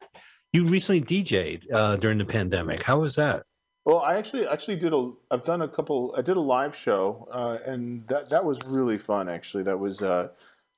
[0.53, 2.83] you recently DJ'd uh, during the pandemic.
[2.83, 3.45] How was that?
[3.85, 5.13] Well, I actually actually did a.
[5.31, 6.15] I've done a couple.
[6.17, 9.29] I did a live show, uh, and that that was really fun.
[9.29, 10.29] Actually, that was uh,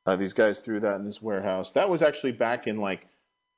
[0.04, 1.72] uh, these guys threw that in this warehouse.
[1.72, 3.06] That was actually back in like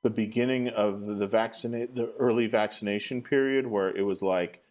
[0.02, 4.62] the beginning of the vaccinate the early vaccination period, where it was like,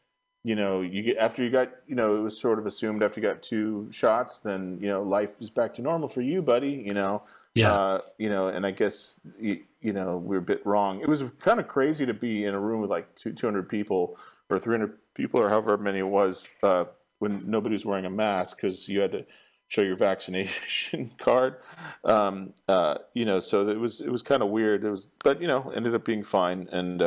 [0.44, 3.20] you know, you get after you got, you know, it was sort of assumed after
[3.20, 6.84] you got two shots, then you know life is back to normal for you, buddy.
[6.86, 7.24] You know.
[7.56, 7.74] Yeah.
[7.74, 11.02] Uh, you know, and I guess you, you know we are a bit wrong.
[11.02, 14.18] It was kind of crazy to be in a room with like two, 200 people
[14.50, 16.86] or 300 people or however many it was uh,
[17.20, 19.26] when nobody was wearing a mask because you had to
[19.68, 21.58] show your vaccination card.
[22.04, 24.86] Um, uh, you know, so it was it was kind of weird.
[24.86, 27.02] It was, but you know, ended up being fine and.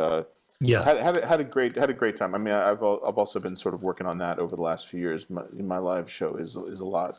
[0.62, 0.84] Yeah.
[0.84, 2.34] had, had, a- had a great had a great time.
[2.34, 5.00] I mean, I've I've also been sort of working on that over the last few
[5.00, 5.28] years.
[5.28, 7.18] My, my live show is is a lot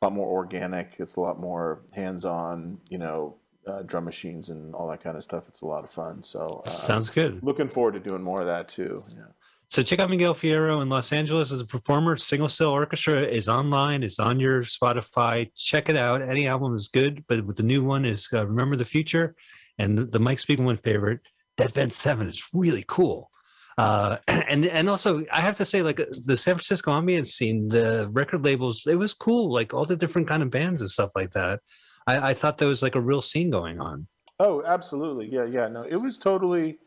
[0.00, 0.96] a lot more organic.
[0.98, 2.78] It's a lot more hands on.
[2.88, 5.44] You know, uh, drum machines and all that kind of stuff.
[5.48, 6.22] It's a lot of fun.
[6.22, 7.42] So uh, Sounds good.
[7.42, 9.02] Looking forward to doing more of that too.
[9.08, 9.24] Yeah.
[9.70, 12.14] So check out Miguel Fierro in Los Angeles as a performer.
[12.16, 14.02] Single Cell Orchestra is online.
[14.02, 15.50] It's on your Spotify.
[15.56, 16.20] Check it out.
[16.20, 19.34] Any album is good, but with the new one is uh, Remember the Future,
[19.78, 21.20] and the, the Mike Spiegelman favorite,
[21.56, 22.28] Dead Vent Seven.
[22.28, 23.30] is really cool.
[23.78, 27.68] Uh, and and also I have to say, like uh, the San Francisco ambient scene,
[27.68, 29.52] the record labels, it was cool.
[29.52, 31.60] Like all the different kind of bands and stuff like that.
[32.06, 34.06] I, I thought there was like a real scene going on.
[34.40, 35.28] Oh, absolutely.
[35.28, 35.68] Yeah, yeah.
[35.68, 36.78] No, it was totally,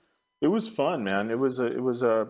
[0.41, 1.32] it was fun, man.
[1.32, 2.28] It was a, it was a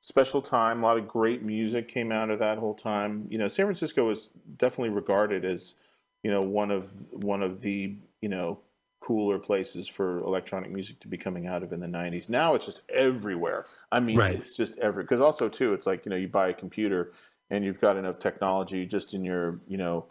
[0.00, 0.82] special time.
[0.82, 3.26] A lot of great music came out of that whole time.
[3.30, 5.76] You know, San Francisco was definitely regarded as,
[6.22, 8.58] you know, one of one of the you know
[9.00, 12.28] cooler places for electronic music to be coming out of in the 90s.
[12.28, 13.66] Now it's just everywhere.
[13.92, 14.36] I mean, Right.
[14.36, 17.12] it's just every because also too, it's like, you know, you buy a computer
[17.50, 20.06] and you've got enough technology just in your, you know,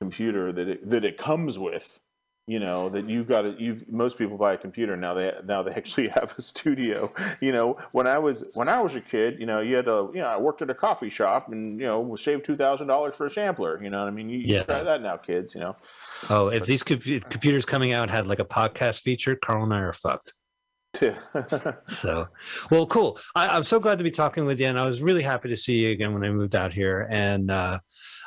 [0.00, 2.00] computer that it, that it comes with
[2.48, 5.62] you know that you've got to you've most people buy a computer now they now
[5.62, 9.38] they actually have a studio you know when i was when i was a kid
[9.38, 11.84] you know you had to you know i worked at a coffee shop and you
[11.86, 14.62] know was saved $2000 for a sampler you know what i mean you, you Yeah.
[14.62, 15.76] try that now kids you know
[16.30, 19.80] Oh, if these compu- computers coming out had like a podcast feature, Carl and I
[19.80, 20.32] are fucked.
[21.82, 22.26] So,
[22.70, 23.18] well, cool.
[23.36, 25.56] I, I'm so glad to be talking with you, and I was really happy to
[25.56, 27.06] see you again when I moved out here.
[27.10, 27.78] And uh,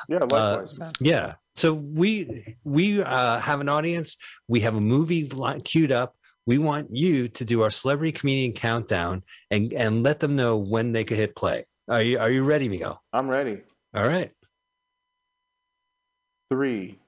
[0.08, 0.92] yeah, likewise, man.
[1.00, 1.34] Yeah.
[1.54, 4.16] So we we uh, have an audience.
[4.48, 5.28] We have a movie
[5.64, 6.16] queued up.
[6.46, 10.92] We want you to do our celebrity comedian countdown and and let them know when
[10.92, 11.66] they could hit play.
[11.88, 13.02] Are you Are you ready, Miguel?
[13.12, 13.60] i'm ready
[13.94, 14.30] All right.
[16.50, 16.98] three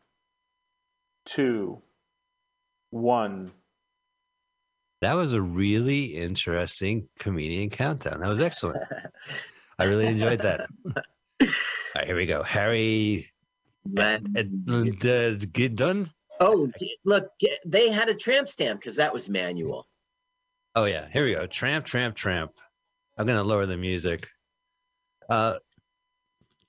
[1.24, 1.80] two
[2.90, 3.52] one
[5.00, 8.20] That was a really interesting comedian countdown.
[8.20, 8.82] That was excellent.
[9.78, 10.68] I really enjoyed that.
[10.90, 11.46] All
[11.96, 12.42] right, here we go.
[12.42, 13.28] Harry.
[13.98, 14.18] Uh,
[15.52, 16.10] Get done.
[16.40, 16.68] Oh,
[17.04, 19.86] look, g- they had a tramp stamp because that was manual.
[20.74, 21.46] Oh yeah, here we go.
[21.46, 22.50] Tramp, tramp, tramp.
[23.16, 24.26] I'm gonna lower the music.
[25.28, 25.54] Uh,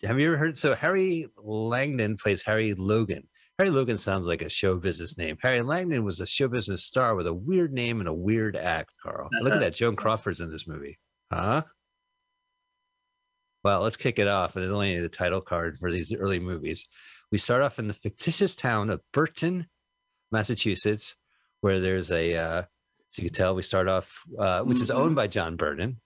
[0.03, 0.55] have you ever heard?
[0.57, 3.27] So Harry Langdon plays Harry Logan.
[3.57, 5.37] Harry Logan sounds like a show business name.
[5.41, 8.93] Harry Langdon was a show business star with a weird name and a weird act.
[9.01, 9.59] Carl, look at Uh-huh.
[9.61, 9.73] that.
[9.75, 10.99] Joan Crawford's in this movie,
[11.31, 11.63] huh?
[13.65, 14.53] Well, let's kick it off.
[14.53, 16.87] There's only the title card for these early movies.
[17.31, 19.65] We start off in the fictitious town of Burton,
[20.31, 21.15] Massachusetts,
[21.61, 22.61] where there's a, uh,
[23.09, 25.99] so you can tell, we start off, uh, which is owned by John Burton,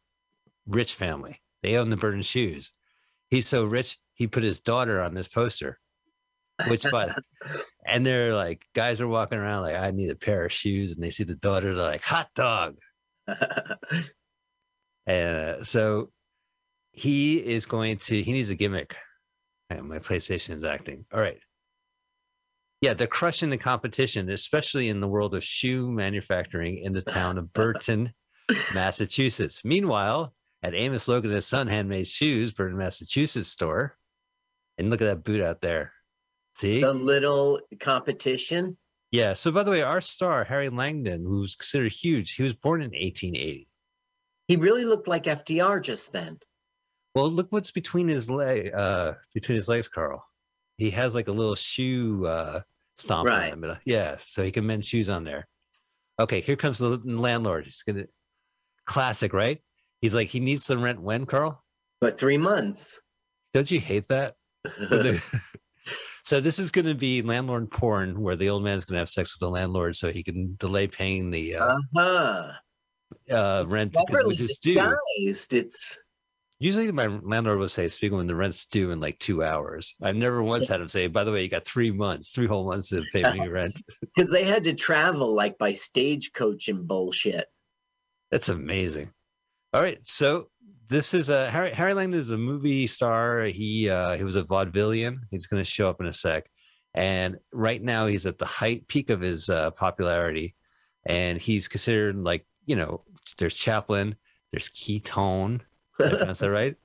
[0.68, 1.42] rich family.
[1.62, 2.72] They own the Burton shoes.
[3.30, 5.82] He's so rich, he put his daughter on this poster,
[6.70, 7.14] which by,
[7.86, 10.94] and they're like, guys are walking around like, I need a pair of shoes.
[10.94, 12.78] And they see the daughter, they're like, hot dog.
[15.08, 16.12] Uh, so
[17.00, 18.96] he is going to, he needs a gimmick.
[19.70, 21.06] And my PlayStation is acting.
[21.14, 21.40] All right.
[22.82, 27.38] Yeah, they're crushing the competition, especially in the world of shoe manufacturing in the town
[27.38, 28.14] of Burton,
[28.74, 29.62] Massachusetts.
[29.64, 33.96] Meanwhile, at Amos Logan and his son handmade shoes, Burton, Massachusetts store.
[34.78, 35.94] And look at that boot out there.
[36.56, 36.82] See?
[36.82, 38.78] The little competition.
[39.12, 39.34] Yeah.
[39.34, 42.92] So, by the way, our star, Harry Langdon, who's considered huge, he was born in
[42.92, 43.68] 1880.
[44.48, 46.40] He really looked like FDR just then.
[47.20, 50.24] Well, look what's between his leg, uh, between his legs, Carl.
[50.78, 52.62] He has like a little shoe uh,
[52.98, 53.52] stomp on Right.
[53.54, 53.62] him.
[53.62, 55.48] but, uh, Yeah, so he can mend shoes on there.
[56.20, 57.66] Okay, here comes the landlord.
[57.66, 58.06] He's gonna
[58.86, 59.62] classic, right?
[60.02, 61.62] He's like, he needs to rent when, Carl?
[62.00, 63.02] But three months.
[63.54, 64.36] Don't you hate that?
[66.24, 69.10] So this is going to be landlord porn, where the old man's going to have
[69.10, 72.52] sex with the landlord, so he can delay paying the uh, Uh-huh.
[73.32, 74.76] uh, rent, which is due.
[74.76, 75.54] disguised.
[75.56, 75.98] It's
[76.60, 80.16] Usually, my landlord will say, "Speaking when the rent's due in like two hours." I've
[80.16, 82.90] never once had him say, "By the way, you got three months, three whole months
[82.90, 87.48] to pay me rent." because they had to travel like by stagecoach and bullshit.
[88.30, 89.14] That's amazing.
[89.74, 90.50] All right, so
[90.90, 93.44] this is a Harry Harry Langdon is a movie star.
[93.44, 95.20] He uh, he was a vaudevillian.
[95.32, 96.50] He's going to show up in a sec,
[96.94, 100.56] and right now he's at the height peak of his uh, popularity,
[101.06, 103.04] and he's considered like you know,
[103.38, 104.16] there's Chaplin,
[104.52, 105.62] there's Keaton.
[106.00, 106.76] Did I that right?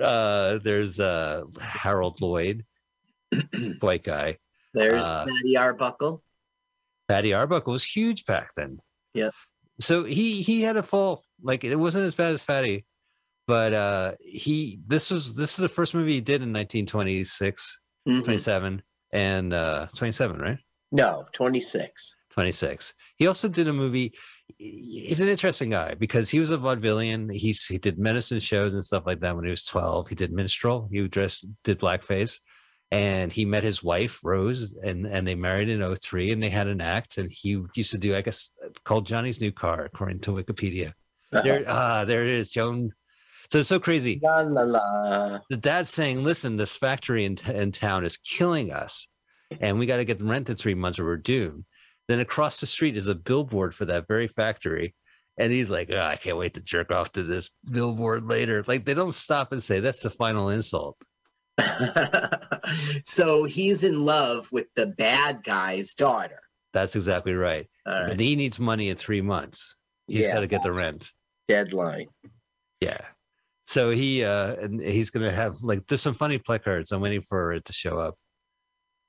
[0.00, 2.64] Uh, there's uh, Harold Lloyd,
[3.80, 4.38] white guy.
[4.72, 6.22] There's Uh, Matty Arbuckle.
[7.08, 8.78] Patty Arbuckle was huge back then.
[9.12, 9.30] Yeah.
[9.80, 11.22] So he he had a fall.
[11.42, 12.86] Like it wasn't as bad as Fatty,
[13.46, 18.24] but uh he this was this is the first movie he did in 1926, Mhm.
[18.24, 18.82] 27,
[19.12, 20.58] and uh 27, right?
[20.92, 22.16] No, 26.
[22.30, 22.94] 26.
[23.16, 24.14] He also did a movie.
[24.58, 27.32] He's an interesting guy because he was a vaudevillian.
[27.32, 30.08] He's he did medicine shows and stuff like that when he was 12.
[30.08, 30.88] He did minstrel.
[30.90, 32.40] He dressed did blackface.
[32.90, 36.68] And he met his wife, Rose, and, and they married in 03 and they had
[36.68, 37.18] an act.
[37.18, 38.52] And he used to do, I guess,
[38.84, 40.92] called Johnny's New Car, according to Wikipedia.
[41.32, 42.92] There, ah, there it is, Joan.
[43.50, 44.20] So it's so crazy.
[44.22, 45.40] La, la, la.
[45.50, 49.08] The dad's saying, listen, this factory in, in town is killing us.
[49.60, 51.64] And we got to get the rent in three months or we're doomed.
[52.08, 54.94] Then across the street is a billboard for that very factory.
[55.38, 58.62] And he's like, "Ah, I can't wait to jerk off to this billboard later.
[58.68, 60.96] Like they don't stop and say, that's the final insult.
[63.04, 66.40] so he's in love with the bad guy's daughter.
[66.72, 67.68] That's exactly right.
[67.86, 68.10] Right.
[68.10, 69.76] And he needs money in three months.
[70.06, 70.34] He's Yeah.
[70.34, 71.10] got to get the rent.
[71.48, 72.08] Deadline.
[72.80, 73.00] Yeah.
[73.66, 76.92] So he uh and he's gonna have like there's some funny placards.
[76.92, 78.14] I'm waiting for it to show up.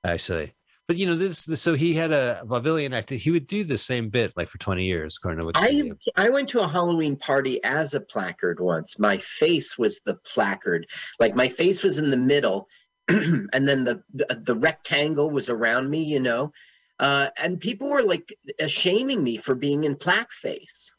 [0.05, 0.53] Actually.
[0.87, 3.09] But you know, this, this so he had a vaudevillian act.
[3.09, 5.97] That he would do the same bit like for 20 years, according to Wikipedia.
[6.15, 8.99] I I went to a Halloween party as a placard once.
[8.99, 10.85] My face was the placard.
[11.19, 12.67] Like my face was in the middle,
[13.07, 16.03] and then the, the the rectangle was around me.
[16.03, 16.51] You know,
[16.99, 18.33] Uh, and people were like
[18.67, 20.91] shaming me for being in blackface.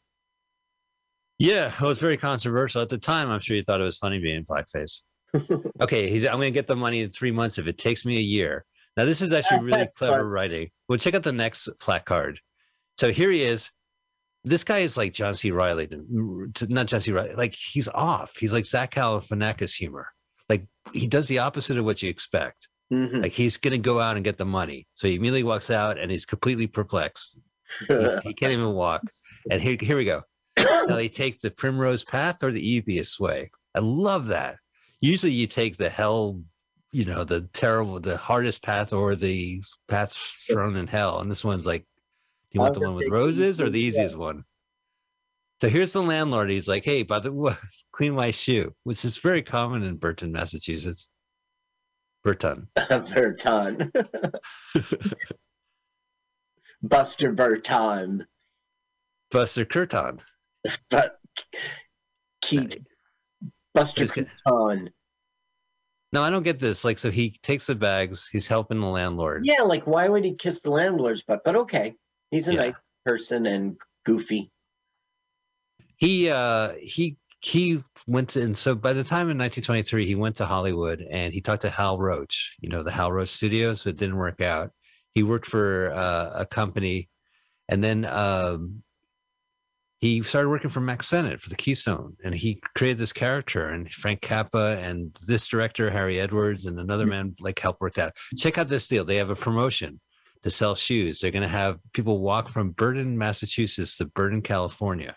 [1.39, 3.29] Yeah, it was very controversial at the time.
[3.29, 5.03] I'm sure you thought it was funny being in blackface.
[5.81, 6.25] okay, he's.
[6.25, 8.65] I'm going to get the money in three months if it takes me a year.
[8.97, 10.67] Now this is actually really clever writing.
[10.89, 12.39] Well, check out the next placard.
[12.97, 13.71] So here he is.
[14.43, 15.51] This guy is like John C.
[15.51, 15.87] Reilly,
[16.67, 17.11] not John C.
[17.11, 17.35] Reilly.
[17.35, 18.35] Like he's off.
[18.37, 20.07] He's like Zach Galifianakis humor.
[20.49, 22.67] Like he does the opposite of what you expect.
[22.91, 23.23] Mhm.
[23.23, 24.87] Like he's going to go out and get the money.
[24.95, 27.39] So he immediately walks out and he's completely perplexed.
[27.87, 27.93] He,
[28.23, 29.01] he can't even walk.
[29.51, 30.23] And here, here we go.
[30.87, 33.51] Now they take the primrose path or the easiest way.
[33.75, 34.55] I love that.
[35.01, 36.41] Usually you take the hell,
[36.91, 40.13] you know, the terrible, the hardest path or the path
[40.49, 41.19] thrown in hell.
[41.19, 44.43] And this one's like, do you want the one with roses or the easiest one?
[45.59, 46.49] So here's the landlord.
[46.49, 47.53] He's like, hey, by the way,
[47.91, 51.07] clean my shoe, which is very common in Burton, Massachusetts.
[52.23, 52.67] Burton.
[52.89, 53.91] Burton.
[56.81, 58.27] Buster Burton.
[59.31, 60.21] Buster Curton.
[60.89, 61.19] But
[62.41, 62.77] Keith.
[63.73, 64.05] Buster
[64.45, 64.89] Burton.
[66.13, 66.85] No, I don't get this.
[66.85, 69.45] Like, so he takes the bags, he's helping the landlord.
[69.45, 71.41] Yeah, like why would he kiss the landlord's butt?
[71.43, 71.95] But okay,
[72.31, 72.61] he's a Yeah.
[72.63, 74.51] nice person and goofy.
[75.97, 80.35] he uh he he went to, and so by the time in 1923 he went
[80.35, 83.91] to hollywood and he talked to hal roach you know the hal roach studios but
[83.91, 84.71] it didn't work out
[85.13, 87.09] he worked for uh, a company
[87.69, 88.81] and then um
[89.99, 93.91] he started working for max sennett for the keystone and he created this character and
[93.91, 97.11] frank capra and this director harry edwards and another mm-hmm.
[97.11, 98.13] man like helped work that.
[98.37, 99.05] Check out this deal.
[99.05, 99.99] They have a promotion
[100.43, 101.19] to sell shoes.
[101.19, 105.15] They're going to have people walk from burton massachusetts to burton california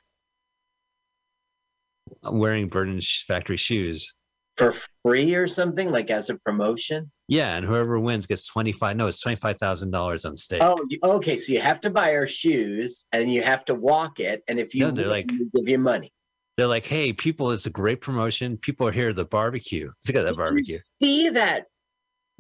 [2.23, 4.15] wearing Burton factory shoes.
[4.57, 7.11] For free or something, like as a promotion?
[7.29, 8.97] Yeah, and whoever wins gets twenty five.
[8.97, 11.37] No, it's twenty five thousand dollars on stage Oh, okay.
[11.37, 14.43] So you have to buy our shoes and you have to walk it.
[14.49, 16.13] And if you No, they're win, like- we give you money.
[16.57, 18.59] They're like, "Hey, people, it's a great promotion.
[18.59, 19.91] People are here at the barbecue.
[20.07, 21.65] Look at that barbecue." See that?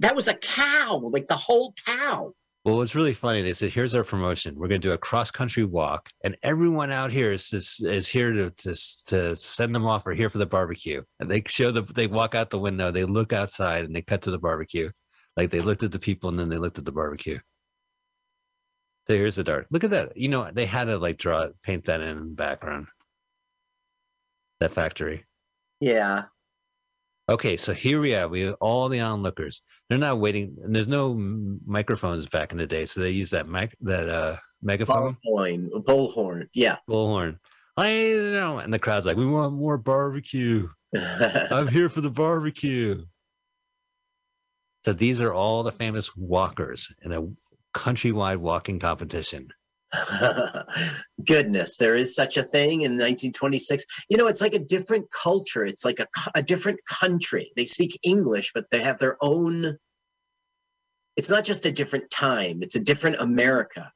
[0.01, 2.35] That was a cow, like the whole cow.
[2.65, 4.55] Well, what's really funny, they said, "Here's our promotion.
[4.55, 8.07] We're going to do a cross country walk, and everyone out here is is, is
[8.07, 8.75] here to, to
[9.07, 12.35] to send them off or here for the barbecue." And they show the they walk
[12.35, 14.91] out the window, they look outside, and they cut to the barbecue.
[15.37, 17.39] Like they looked at the people and then they looked at the barbecue.
[19.07, 19.67] So here's the dart.
[19.71, 20.17] Look at that.
[20.17, 22.89] You know, they had to like draw paint that in the background.
[24.61, 25.25] That factory.
[25.81, 26.25] Yeah.
[27.31, 28.27] Okay, so here we are.
[28.27, 29.63] We have all the onlookers.
[29.89, 31.15] They're not waiting, and there's no
[31.65, 35.71] microphones back in the day, so they use that mic, that uh, megaphone, Bullhorn.
[35.71, 36.49] Bullhorn.
[36.55, 36.79] Yeah.
[36.89, 37.39] bullhorn.
[37.77, 37.93] I
[38.33, 40.69] know, and the crowd's like, "We want more barbecue.
[40.97, 43.05] I'm here for the barbecue."
[44.85, 47.29] So these are all the famous walkers in a
[47.79, 49.51] countrywide walking competition.
[51.27, 53.85] Goodness, there is such a thing in 1926.
[54.09, 55.65] You know, it's like a different culture.
[55.65, 57.51] It's like a, a different country.
[57.57, 59.77] They speak English, but they have their own.
[61.17, 63.91] It's not just a different time, it's a different America.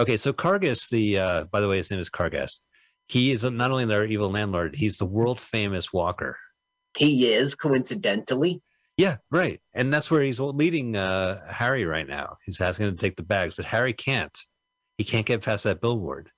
[0.00, 2.60] Okay, so Kargas, the uh, by the way, his name is Kargas.
[3.08, 6.38] He is not only their evil landlord; he's the world famous walker.
[6.96, 8.62] He is coincidentally.
[8.96, 9.60] Yeah, right.
[9.74, 12.36] And that's where he's leading uh, Harry right now.
[12.44, 14.38] He's asking him to take the bags, but Harry can't.
[15.02, 16.30] He can't get past that billboard.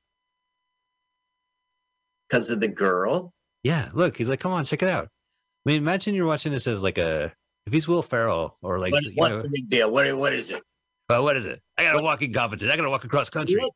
[2.26, 3.34] Because of the girl?
[3.62, 5.04] Yeah, look, he's like, come on, check it out.
[5.04, 7.30] I mean, imagine you're watching this as like a,
[7.66, 9.90] if he's Will Ferrell or like, What- what's know, the big deal?
[9.90, 10.62] What, what is it?
[11.10, 11.60] oh, what is it?
[11.76, 12.70] I got to walk in competition.
[12.72, 13.60] I got to walk across country.
[13.60, 13.74] Look,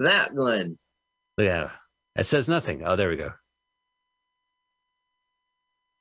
[0.00, 0.76] that one.
[1.38, 1.70] Yeah,
[2.16, 2.82] it says nothing.
[2.84, 3.30] Oh, there we go.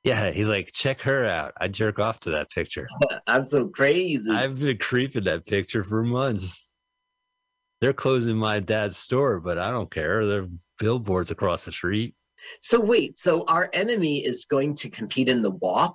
[0.04, 1.54] Yeah, he's like, check her out.
[1.62, 2.88] I jerk off to that picture.
[3.28, 4.32] I'm so crazy.
[4.32, 6.68] I've been creeping that picture for months.
[7.84, 10.26] They're closing my dad's store, but I don't care.
[10.26, 10.48] There are
[10.80, 12.16] billboards across the street.
[12.62, 15.94] So wait, so our enemy is going to compete in the walk?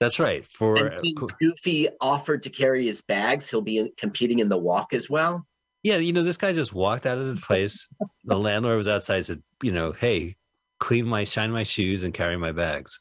[0.00, 0.44] That's right.
[0.44, 4.92] For And uh, Goofy offered to carry his bags, he'll be competing in the walk
[4.92, 5.46] as well?
[5.82, 7.88] yeah, you know, this guy just walked out of the place.
[8.24, 10.36] the landlord was outside, said, you know, hey,
[10.78, 13.00] clean my, shine my shoes, and carry my bags.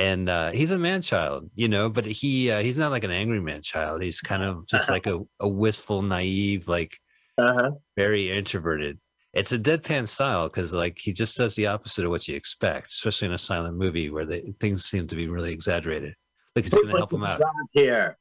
[0.00, 3.10] And uh, he's a man child, you know, but he uh, he's not like an
[3.10, 4.00] angry man child.
[4.02, 6.96] He's kind of just like a, a wistful, naive, like
[7.36, 7.72] Uh-huh.
[7.96, 8.98] very introverted.
[9.34, 12.88] It's a deadpan style because like he just does the opposite of what you expect,
[12.88, 16.14] especially in a silent movie where the things seem to be really exaggerated.
[16.56, 17.40] Like he's going to help him out.
[17.72, 18.16] Here.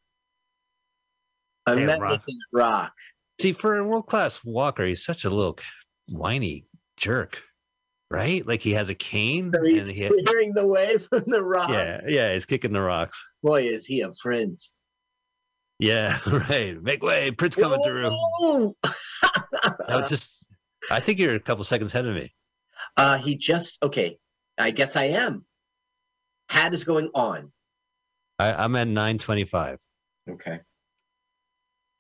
[1.66, 2.26] I Damn, met Rock.
[2.52, 2.94] rock.
[3.42, 5.58] See, for a world class walker, he's such a little
[6.10, 6.66] whiny
[6.98, 7.42] jerk,
[8.12, 8.46] right?
[8.46, 11.70] Like he has a cane So he's and he, clearing the way from the rock.
[11.70, 13.26] yeah, yeah, he's kicking the rocks.
[13.44, 14.74] Boy, is he a prince.
[15.80, 16.82] Yeah, right.
[16.82, 18.16] Make way, Prince coming through.
[19.90, 20.46] No, just,
[20.92, 22.34] I think you're a couple seconds ahead of me.
[22.96, 24.18] Uh, he just okay.
[24.58, 25.46] I guess I am.
[26.50, 27.52] Hat is going on.
[28.38, 29.80] I, I'm at 925.
[30.32, 30.60] Okay.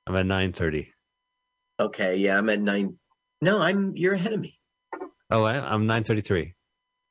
[0.08, 0.94] I'm at 930.
[1.80, 2.18] Okay.
[2.18, 2.98] Yeah, I'm at nine.
[3.42, 3.96] No, I'm.
[3.96, 4.59] You're ahead of me.
[5.30, 6.54] Oh, I, I'm 933.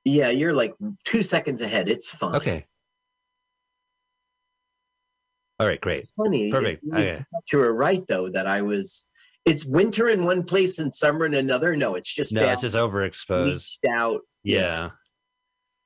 [0.04, 0.74] Yeah, you're like
[1.04, 1.88] two seconds ahead.
[1.88, 2.34] It's fine.
[2.36, 2.66] Okay.
[5.60, 6.06] All right, great.
[6.16, 6.50] Funny.
[6.50, 6.82] Perfect.
[6.84, 7.24] You, oh, Okay.
[7.52, 9.04] you were right though that I was.
[9.44, 11.74] It's winter in one place and summer in another.
[11.74, 13.44] No, it's just No, bad it's just overexposed.
[13.46, 14.20] bleached out.
[14.44, 14.90] Yeah.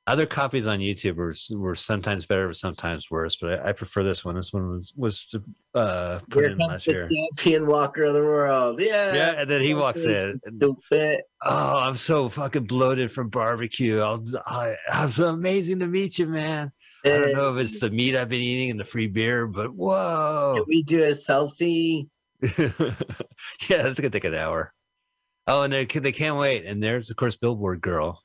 [0.09, 3.37] Other copies on YouTube were, were sometimes better, but sometimes worse.
[3.37, 4.35] But I, I prefer this one.
[4.35, 5.33] This one was was
[5.75, 7.09] uh, put Here in last the year.
[7.09, 8.81] champion walker of the world.
[8.81, 9.15] Yeah.
[9.15, 10.41] Yeah, and then he walks in.
[10.57, 11.23] Stupid.
[11.43, 14.01] oh, I'm so fucking bloated from barbecue.
[14.01, 16.73] I'll, I, I'm so amazing to meet you, man.
[17.05, 19.75] I don't know if it's the meat I've been eating and the free beer, but
[19.75, 20.55] whoa.
[20.57, 22.09] Can we do a selfie?
[22.43, 24.73] yeah, that's gonna take an hour.
[25.47, 26.65] Oh, and they they can't wait.
[26.65, 28.23] And there's of course Billboard Girl.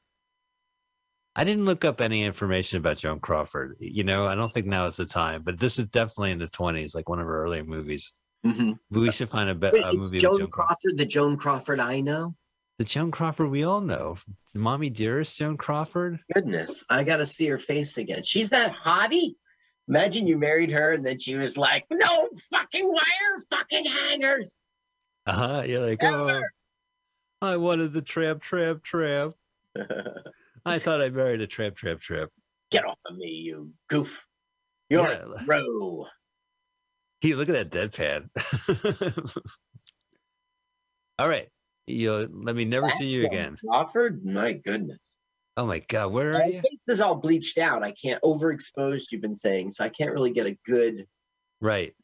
[1.38, 3.77] I didn't look up any information about Joan Crawford.
[3.80, 6.47] You know, I don't think now is the time, but this is definitely in the
[6.47, 8.11] 20s, like one of her earlier movies.
[8.43, 8.80] Mhm.
[8.89, 10.51] We should find a, be- a movie Joan, with Joan Crawford.
[10.51, 12.35] Crawford, the Joan Crawford I know.
[12.80, 14.18] The Joan Crawford we all know,
[14.55, 16.19] Mommy Dearest Joan Crawford.
[16.34, 18.23] Goodness, I got to see her face again.
[18.23, 19.35] She's that hottie.
[19.88, 24.57] Imagine you married her and then she was like, "No fucking wire, fucking hangers."
[25.27, 25.64] Uh huh.
[25.65, 26.41] You're like, oh,
[27.41, 29.35] I wanted the tramp, tramp, tramp.
[30.68, 32.31] I thought I married a tramp, tramp, tramp.
[32.72, 34.26] Get off of me, you goof.
[34.89, 35.23] You're Yeah.
[35.38, 36.06] a bro.
[37.22, 38.30] Hey, look at that deadpan.
[41.19, 41.49] All right.
[41.88, 43.57] You let me never see you again.
[43.65, 45.15] Crawford, my goodness.
[45.56, 46.61] Oh my god, where My are you?
[46.61, 47.81] face is all bleached out.
[47.84, 49.06] I can't overexposed.
[49.11, 49.84] You've been saying so.
[49.85, 51.07] I can't really get a good.
[51.61, 51.95] Right.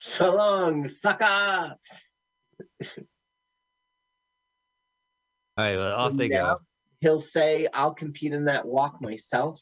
[0.00, 1.74] So long, sucker.
[5.58, 6.60] All right, well, off they go.
[7.00, 9.60] He'll say, "I'll compete in that walk myself."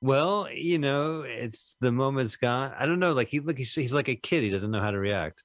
[0.00, 2.72] Well, you know, it's the moment's gone.
[2.76, 3.12] I don't know.
[3.12, 4.42] Like he look, he's, he's like a kid.
[4.42, 5.44] He doesn't know how to react.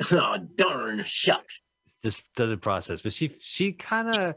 [0.12, 1.62] oh darn shucks.
[2.02, 3.00] This doesn't process.
[3.00, 4.34] But she she kind of.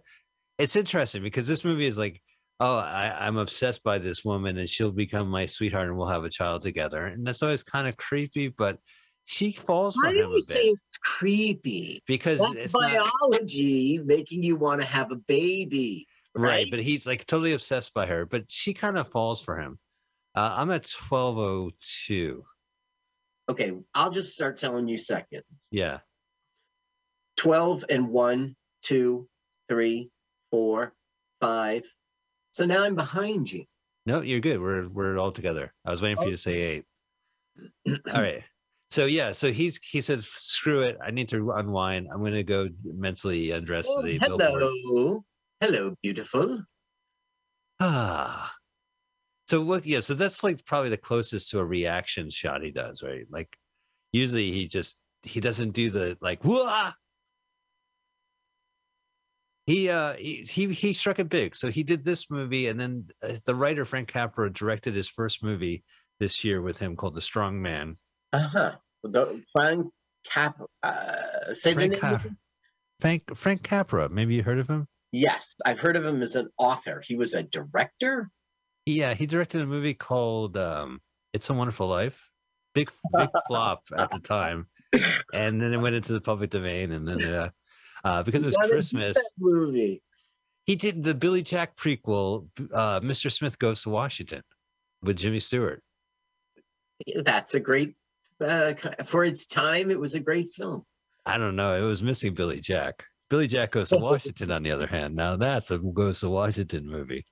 [0.58, 2.22] It's interesting because this movie is like,
[2.62, 6.24] oh, I, I'm obsessed by this woman, and she'll become my sweetheart, and we'll have
[6.24, 7.06] a child together.
[7.06, 8.78] And that's always kind of creepy, but
[9.26, 12.02] she falls for do him a bit it's creepy?
[12.08, 16.08] because That's it's not biology making you want to have a baby.
[16.36, 16.50] right.
[16.50, 16.68] right?
[16.70, 19.80] But he's like totally obsessed by her, but she kind of falls for him.
[20.36, 22.44] Uh, I'm at twelve oh two.
[23.50, 25.44] Okay, I'll just start telling you seconds.
[25.70, 26.00] Yeah.
[27.38, 29.28] 12 and 1, 2,
[29.70, 30.10] 3,
[30.52, 30.94] 4,
[31.42, 31.84] 5.
[32.52, 33.66] So now I'm behind you.
[34.06, 34.60] No, you're good.
[34.62, 35.74] We're we're all together.
[35.86, 36.86] I was waiting for you to say eight.
[37.88, 38.44] all right.
[38.94, 41.00] So yeah, so he's he says, screw it.
[41.04, 42.10] I need to unwind.
[42.14, 44.62] I'm gonna go mentally undress Oh, the billboard.
[44.62, 45.26] hello.
[45.60, 46.62] Hello, beautiful.
[47.80, 48.54] Ah.
[49.48, 53.02] So what yeah, so that's like probably the closest to a reaction shot he does,
[53.02, 53.26] right?
[53.32, 53.58] Like
[54.12, 56.92] usually he just he doesn't do the like whoa.
[59.66, 61.56] He uh he, he he struck it big.
[61.56, 65.42] So he did this movie and then uh, the writer Frank Capra directed his first
[65.42, 65.84] movie
[66.20, 67.98] this year with him called The Strong Man.
[68.34, 68.72] Uh-huh.
[69.04, 69.88] The Frank
[70.26, 72.28] Cap uh say Frank name Cap-
[73.00, 74.88] Frank Frank Capra, maybe you heard of him?
[75.12, 77.02] Yes, I've heard of him as an author.
[77.06, 78.32] He was a director.
[78.86, 81.00] Yeah, he directed a movie called um,
[81.34, 82.28] "It's a Wonderful Life."
[82.74, 84.68] Big, big flop at the time,
[85.34, 87.50] and then it went into the public domain, and then uh,
[88.04, 90.02] uh, because it was Why did you do Christmas, movie.
[90.66, 93.32] he did the Billy Jack prequel, uh, "Mr.
[93.32, 94.42] Smith Goes to Washington,"
[95.04, 95.84] with Jimmy Stewart.
[97.16, 97.96] That's a great
[98.42, 98.74] uh,
[99.06, 99.92] for its time.
[99.92, 100.86] It was a great film.
[101.26, 103.06] I don't know, it was missing Billy Jack.
[103.30, 106.88] Billy Jack Goes to Washington, on the other hand, now that's a Goes to Washington
[106.88, 107.26] movie.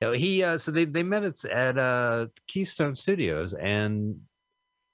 [0.00, 4.20] You know, he uh, so they they met at, at uh, Keystone Studios, and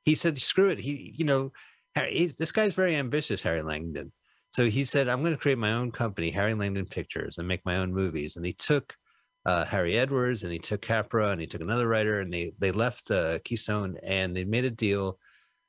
[0.05, 1.53] he said, "Screw it." He, you know,
[1.97, 4.13] Harry, this guy's very ambitious, Harry Langdon.
[4.53, 7.65] So he said, "I'm going to create my own company, Harry Langdon Pictures, and make
[7.65, 8.95] my own movies." And he took
[9.45, 12.73] uh, Harry Edwards, and he took Capra, and he took another writer, and they they
[12.73, 15.19] left uh, Keystone, and they made a deal.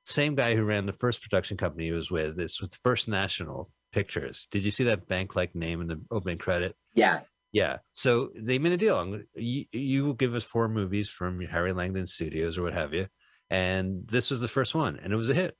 [0.05, 2.35] Same guy who ran the first production company he was with.
[2.35, 4.47] This was First National Pictures.
[4.51, 6.75] Did you see that bank-like name in the opening credit?
[6.93, 7.21] Yeah.
[7.53, 7.77] Yeah.
[7.93, 9.21] So they made a deal.
[9.35, 13.07] You, you will give us four movies from Harry Langdon Studios or what have you.
[13.49, 15.55] And this was the first one, and it was a hit.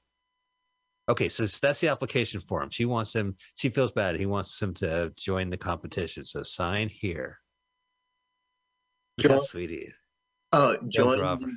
[1.07, 2.69] Okay, so that's the application form.
[2.69, 4.19] She wants him, she feels bad.
[4.19, 6.23] He wants him to join the competition.
[6.23, 7.40] So sign here.
[9.19, 9.94] Join- sweet he is.
[10.52, 11.53] Oh, join company.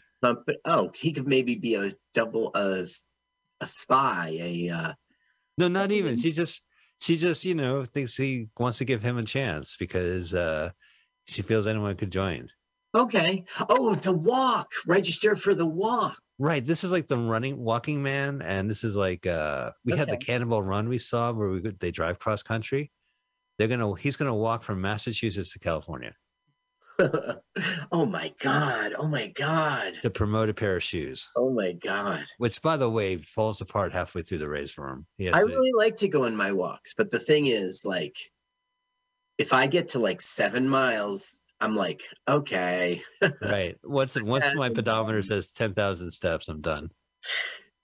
[0.64, 2.86] Oh, he could maybe be a double a,
[3.60, 4.36] a spy.
[4.40, 4.92] A uh,
[5.58, 6.16] No, not even.
[6.18, 6.62] She just
[7.00, 10.70] she just, you know, thinks he wants to give him a chance because uh
[11.28, 12.48] she feels anyone could join.
[12.94, 13.44] okay.
[13.68, 14.68] Oh, the walk.
[14.86, 16.16] Register for the walk.
[16.38, 16.64] Right.
[16.64, 20.14] This is like the running walking man, and this is like uh we had the
[20.14, 20.24] Okay.
[20.26, 22.90] cannibal run we saw where we they drive cross country.
[23.58, 26.14] They're gonna he's gonna walk from Massachusetts to California
[27.92, 28.94] oh my god.
[28.98, 29.94] Oh my god.
[30.02, 31.28] to promote a pair of shoes.
[31.36, 32.24] Oh my god.
[32.38, 35.06] Which by the way falls apart halfway through the race for him.
[35.32, 38.16] I to- really like to go on my walks, but the thing is, like,
[39.38, 43.02] if I get to like seven miles, I'm like, okay.
[43.42, 43.76] right.
[43.84, 46.90] Once once my pedometer says ten thousand steps, I'm done.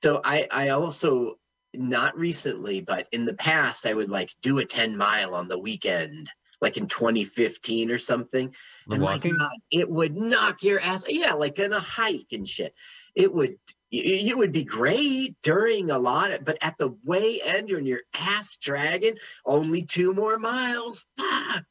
[0.02, 1.36] So I I also
[1.74, 5.59] not recently, but in the past, I would like do a 10 mile on the
[5.59, 6.30] weekend,
[6.60, 8.55] like in 2015 or something.
[8.91, 9.19] And my?
[9.19, 11.05] God, it would knock your ass.
[11.09, 12.75] Yeah, like in a hike and shit.
[13.15, 13.51] It would
[13.93, 17.69] y- y- it would be great during a lot of, but at the way end,
[17.69, 19.19] you're in your ass dragging.
[19.45, 21.05] Only two more miles.
[21.19, 21.65] Fuck.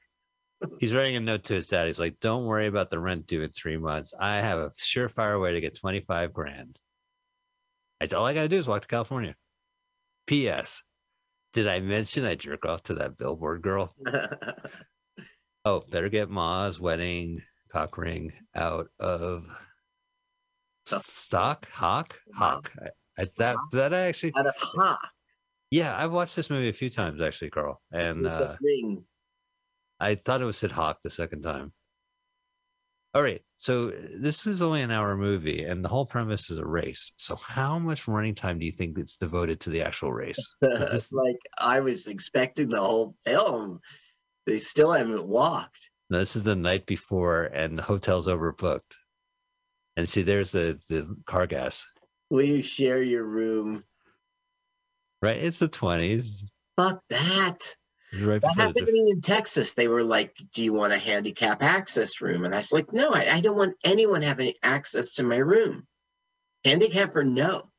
[0.80, 1.88] He's writing a note to his dad.
[1.88, 4.14] He's like, "Don't worry about the rent due in three months.
[4.18, 6.78] I have a surefire way to get twenty five grand.
[8.00, 9.36] I, all I got to do is walk to California."
[10.28, 10.84] P.S.
[11.54, 13.96] Did I mention I jerk off to that billboard girl?
[15.64, 19.48] Oh, better get Ma's wedding cock ring out of
[20.86, 21.70] stock.
[21.72, 22.72] Hawk, hawk.
[22.80, 25.00] I, I, that that I actually out of hawk.
[25.70, 29.06] Yeah, I've watched this movie a few times actually, Carl, and uh, ring.
[30.00, 31.72] I thought it was Sid Hawk the second time.
[33.14, 36.58] All right, so uh, this is only an hour movie, and the whole premise is
[36.58, 37.12] a race.
[37.18, 40.40] So, how much running time do you think it's devoted to the actual race?
[40.62, 43.80] this- like I was expecting the whole film.
[44.46, 45.90] They still haven't walked.
[46.10, 48.96] No, this is the night before, and the hotel's overbooked.
[49.98, 51.84] And see, there's the the Kargas,
[52.30, 53.84] Will you share your room?
[55.22, 55.38] right?
[55.38, 56.44] It's the twenties,
[56.78, 57.60] Fuck that.
[58.14, 59.74] right That happened to me in Texas.
[59.74, 63.12] They were like, "Do you want a handicap access room?" And I was like, "No,
[63.12, 65.88] I, I don't want anyone having access to my room.
[66.66, 67.70] Handicap or no."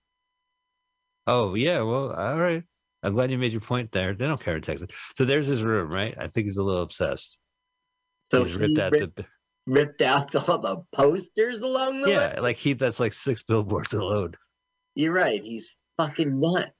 [1.26, 2.64] Oh yeah, well, all right.
[3.02, 4.14] I'm glad you made your point there.
[4.14, 4.88] They don't care in Texas.
[5.16, 6.14] So there's his room, right?
[6.18, 7.38] I think he's a little obsessed.
[8.30, 9.26] So he's ripped he out ripped- the
[9.66, 12.14] Ripped out all the posters along the way.
[12.14, 14.34] yeah, like he that's like six billboards alone.
[14.94, 15.40] You're right.
[15.42, 16.70] He's fucking nuts.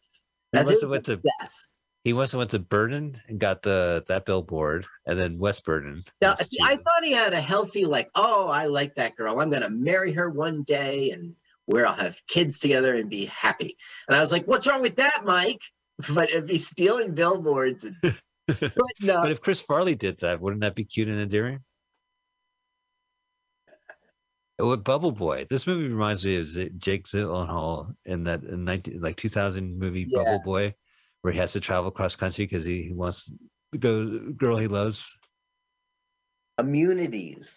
[0.53, 1.81] He must have went the to best.
[2.03, 6.03] he must have went to Burton and got the that billboard, and then West Burton.
[6.21, 9.41] Now, see, I thought he had a healthy, like, oh, I like that girl.
[9.41, 11.37] I'm gonna marry her one day, and
[11.67, 13.77] where I'll have kids together and be happy.
[14.09, 15.61] And I was like, what's wrong with that, Mike?
[16.15, 17.97] But if he's stealing billboards, and
[18.49, 21.61] putting up, But if Chris Farley did that, wouldn't that be cute and endearing?
[24.59, 26.47] With Bubble Boy, this movie reminds me of
[26.79, 30.23] Jake Gyllenhaal in that in 19, like 2000 movie Yeah.
[30.23, 30.75] Bubble Boy,
[31.23, 33.33] where he has to travel cross country because he, he wants
[33.73, 35.17] to go girl he loves.
[36.59, 37.51] immunities.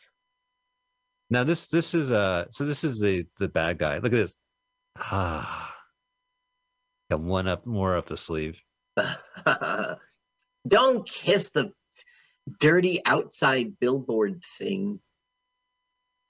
[1.30, 3.95] Now this this is uh so this is the the bad guy.
[3.98, 4.36] Look at this.
[4.98, 5.74] Ah,
[7.10, 8.61] got one up more up the sleeve.
[10.68, 11.72] Don't kiss the
[12.60, 14.99] dirty outside billboard thing.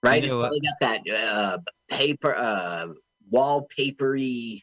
[0.03, 0.23] Right?
[0.23, 1.57] You know it's probably got that uh,
[1.89, 2.87] paper, uh,
[3.33, 4.61] wallpapery,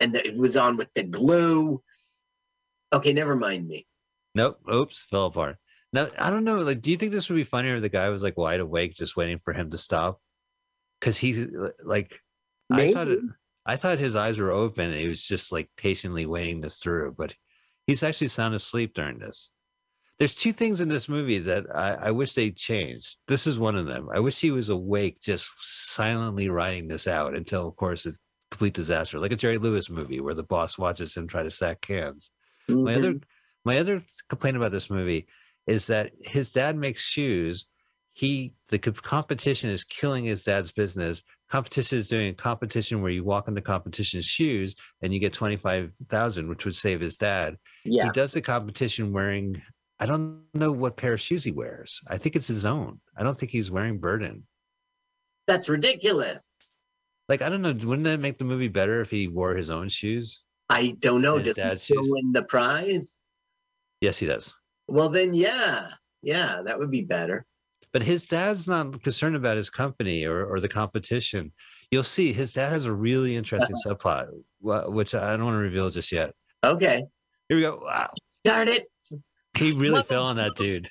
[0.00, 1.80] and the, it was on with the glue.
[2.92, 3.86] Okay, never mind me.
[4.34, 4.58] Nope.
[4.72, 5.58] Oops, fell apart.
[5.92, 6.58] Now I don't know.
[6.62, 8.94] Like, do you think this would be funnier if the guy was like wide awake,
[8.94, 10.20] just waiting for him to stop?
[11.00, 11.46] Because he's
[11.84, 12.20] like,
[12.70, 13.32] I thought it, Maybe.
[13.66, 17.14] I thought his eyes were open and he was just like patiently waiting this through,
[17.16, 17.34] but
[17.86, 19.50] he's actually sound asleep during this.
[20.18, 23.16] There's two things in this movie that I, I wish they changed.
[23.26, 24.08] This is one of them.
[24.14, 28.18] I wish he was awake, just silently writing this out until, of course, it's
[28.54, 31.80] complete disaster, like a Jerry Lewis movie where the boss watches him try to sack
[31.80, 32.30] cans.
[32.68, 33.24] My other mm-hmm.
[33.64, 35.26] my other complaint about this movie
[35.66, 37.66] is that his dad makes shoes.
[38.14, 41.22] He the competition is killing his dad's business.
[41.50, 45.32] Competition is doing a competition where you walk in the competition's shoes and you get
[45.32, 47.56] twenty five thousand, which would save his dad.
[47.84, 48.04] Yeah.
[48.04, 49.60] He does the competition wearing
[49.98, 52.00] I don't know what pair of shoes he wears.
[52.08, 53.00] I think it's his own.
[53.16, 54.46] I don't think he's wearing Burton.
[55.46, 56.52] That's ridiculous.
[57.28, 57.72] Like I don't know.
[57.72, 60.40] Wouldn't that make the movie better if he wore his own shoes?
[60.70, 61.38] I don't know.
[61.38, 63.20] Does he still win the prize?
[64.00, 64.54] Yes, he does.
[64.88, 65.88] Well, then, yeah,
[66.22, 67.46] yeah, that would be better.
[67.94, 71.52] But his dad's not concerned about his company or, or the competition.
[71.92, 74.26] You'll see his dad has a really interesting subplot,
[74.60, 76.34] which I don't want to reveal just yet.
[76.64, 77.04] Okay.
[77.48, 77.80] Here we go.
[77.84, 78.10] Wow.
[78.42, 78.90] Darn it.
[79.56, 80.90] He really fell on that dude.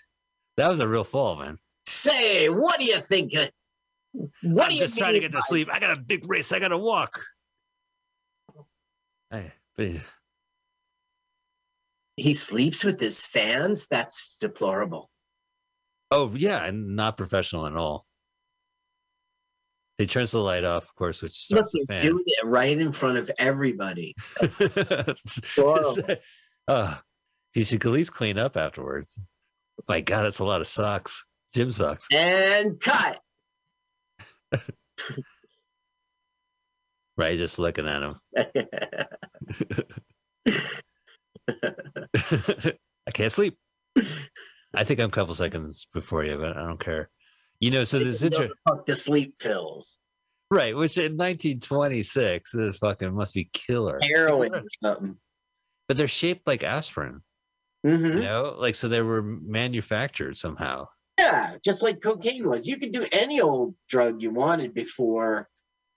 [0.55, 1.57] That was a real fall, man.
[1.85, 3.33] Say, what do you think?
[4.13, 5.67] What I'm do you just trying to get to sleep.
[5.73, 6.53] I got a big race.
[6.53, 7.21] I got to walk.
[9.29, 9.89] Hey, but
[12.15, 13.89] He sleeps with his fans?
[13.89, 15.09] That's deplorable.
[16.13, 18.05] Oh yeah, and not professional at all.
[19.97, 22.01] He turns the light off, of course, which Look, starts the fan.
[22.01, 24.15] doing it right in front of everybody.
[26.65, 26.95] Uh,
[27.51, 29.19] he should at least clean up afterwards.
[29.89, 31.25] My God, that's a lot of socks.
[31.53, 32.07] Gym socks.
[32.09, 33.19] And cut.
[37.15, 38.19] Right, just looking at him.
[43.05, 43.55] I can't sleep.
[44.75, 47.09] I think I'm a couple seconds before you, but I don't care.
[47.59, 49.97] You know, so this inter- fuck the sleep pills.
[50.51, 53.99] right, which in 1926, this fucking must be killer.
[54.01, 55.17] Heroin or something.
[55.87, 57.21] But they're shaped like aspirin.
[57.85, 58.17] Mm-hmm.
[58.17, 60.87] You know, like so they were manufactured somehow.
[61.19, 62.65] Yeah, just like cocaine was.
[62.65, 65.49] You could do any old drug you wanted before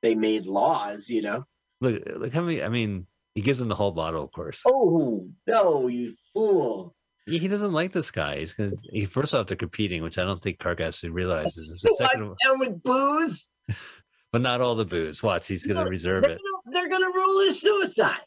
[0.03, 1.45] they made laws, you know.
[1.81, 2.63] Look, look how many.
[2.63, 4.63] I mean, he gives him the whole bottle, of course.
[4.67, 6.96] Oh, no, you fool.
[7.27, 8.39] He doesn't like this guy.
[8.39, 8.73] He's gonna.
[8.93, 11.81] He, first off, they're competing, which I don't think Kargas realizes.
[11.83, 13.49] The second, Down with booze.
[14.33, 15.23] but not all the booze.
[15.23, 16.41] Watch, he's gonna reserve They're it.
[16.65, 18.21] gonna, they're gonna rule it a suicide.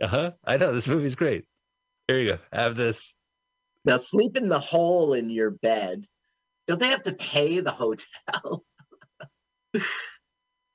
[0.00, 0.30] Uh huh.
[0.44, 1.44] I know this movie's great.
[2.08, 2.38] Here you go.
[2.52, 3.14] Have this.
[3.86, 6.04] Now sleep in the hole in your bed.
[6.66, 8.64] Don't they have to pay the hotel?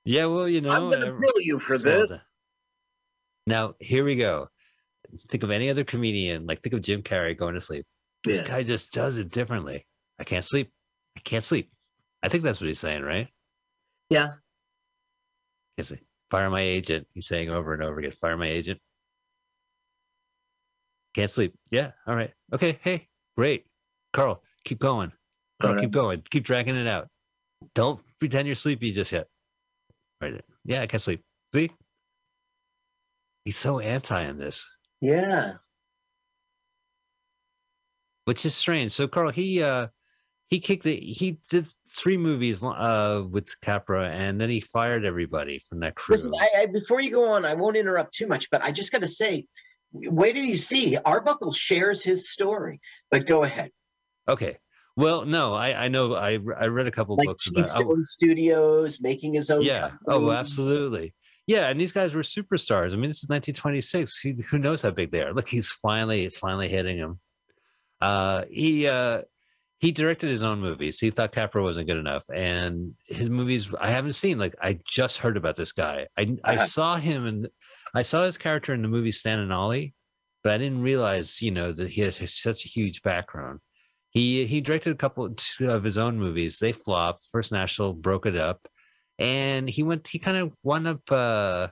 [0.05, 0.69] Yeah, well, you know.
[0.69, 2.11] I'm gonna bill you for this.
[3.45, 4.47] Now, here we go.
[5.30, 7.86] Think of any other comedian, like think of Jim Carrey going to sleep.
[8.23, 8.48] This Yeah.
[8.48, 9.86] guy just does it differently.
[10.19, 10.72] I can't sleep.
[11.18, 11.72] I can't sleep.
[12.22, 13.27] I think that's what he's saying, right?
[14.10, 14.34] Yeah.
[15.77, 16.06] Can't sleep.
[16.30, 17.07] Fire my agent.
[17.14, 18.11] He's saying over and over again.
[18.19, 18.80] Fire my agent.
[21.15, 21.56] Can't sleep.
[21.72, 21.91] Yeah.
[22.06, 22.34] All right.
[22.53, 22.80] Okay.
[22.84, 23.65] Hey, great.
[24.14, 25.11] Carl, keep going.
[25.61, 26.22] Carl, All keep going.
[26.30, 27.07] Keep dragging it out.
[27.73, 29.27] Don't pretend you're sleepy just yet.
[30.22, 30.41] Right.
[30.65, 31.23] Yeah, I can't sleep.
[31.53, 31.72] See?
[33.45, 34.69] He's so anti in this,
[35.01, 35.53] Yeah.
[38.30, 38.91] which is strange.
[38.91, 39.88] So Carl, he uh
[40.49, 45.59] he kicked the he did three movies uh with Capra and then he fired everybody
[45.67, 46.13] from that crew.
[46.13, 48.91] Listen, I, I, before you go on, I won't interrupt too much, but I just
[48.91, 49.47] got to say,
[49.93, 52.80] wait till you see Arbuckle shares his story.
[53.09, 53.71] But go ahead.
[54.27, 54.57] Okay.
[54.95, 58.03] Well, no, I I know I I read a couple Like books about oh, Keystone
[58.03, 59.63] Studios making his own.
[59.63, 59.91] yeah.
[60.07, 61.15] Oh, absolutely.
[61.49, 62.93] Yeah, and these guys were superstars.
[62.93, 64.19] I mean, this is 1926.
[64.19, 65.34] Who, who knows how big they are?
[65.34, 67.19] Look, he's finally it's finally hitting him.
[67.99, 69.23] Uh, he uh,
[69.80, 70.99] he directed his own movies.
[70.99, 74.38] He thought Capra wasn't good enough, and his movies I haven't seen.
[74.38, 76.05] Like I just heard about this guy.
[76.15, 76.65] I I Uh-huh.
[76.67, 77.47] saw him and
[77.95, 79.95] I saw his character in the movie Stan and Ollie,
[80.43, 83.59] but I didn't realize you know that he has such a huge background.
[84.11, 86.59] He he directed a couple two of his own movies.
[86.59, 87.27] They flopped.
[87.31, 88.67] First National broke it up,
[89.19, 90.07] and he went.
[90.07, 91.11] He kind of wound up.
[91.11, 91.67] Uh,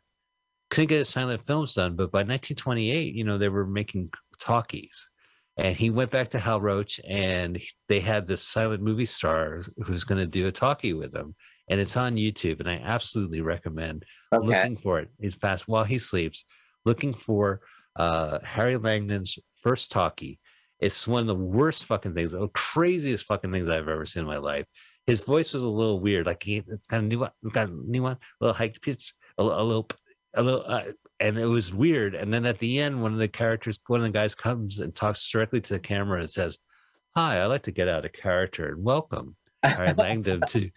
[0.70, 5.10] couldn't get his silent films done, but by 1928, you know, they were making talkies,
[5.58, 10.04] and he went back to Hal Roach, and they had this silent movie star who's
[10.04, 11.36] going to do a talkie with him,
[11.70, 14.04] and it's on YouTube, and I absolutely recommend
[14.34, 14.46] Okay.
[14.46, 15.10] looking for it.
[15.20, 16.46] He's passed while he sleeps,
[16.86, 17.62] looking for
[17.96, 20.40] uh, Harry Langdon's first talkie.
[20.80, 24.28] It's one of the worst fucking things, the craziest fucking things I've ever seen in
[24.28, 24.66] my life.
[25.08, 28.14] His voice was a little weird, like he kind of new, kind of new one,
[28.14, 29.88] a little high pitch, a, a little,
[30.36, 30.84] a little, uh,
[31.20, 32.14] and it was weird.
[32.14, 34.94] And then at the end, one of the characters, one of the guys comes and
[34.94, 36.58] talks directly to the camera and says,
[37.16, 40.70] "Hi, I like to get out of character and welcome Harry Langdon to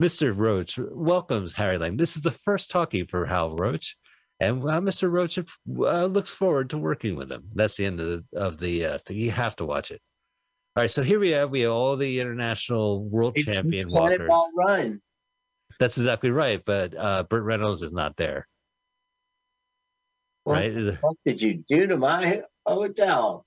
[0.00, 0.32] Mr.
[0.34, 0.78] Roach.
[0.78, 1.98] Welcomes Harry Langdon.
[1.98, 3.96] This is the first talkie for Hal Roach."
[4.38, 5.08] And Mr.
[5.10, 7.44] Roach uh, looks forward to working with him.
[7.54, 9.16] That's the end of the, of the uh, thing.
[9.16, 10.02] You have to watch it.
[10.74, 14.30] All right, so here we have we have all the international world It's champion walkers.
[14.56, 15.00] Run.
[15.78, 18.48] That's exactly right, but uh, Burt Reynolds is not there.
[20.44, 20.74] What right?
[20.74, 23.44] the fuck did you do to my hotel?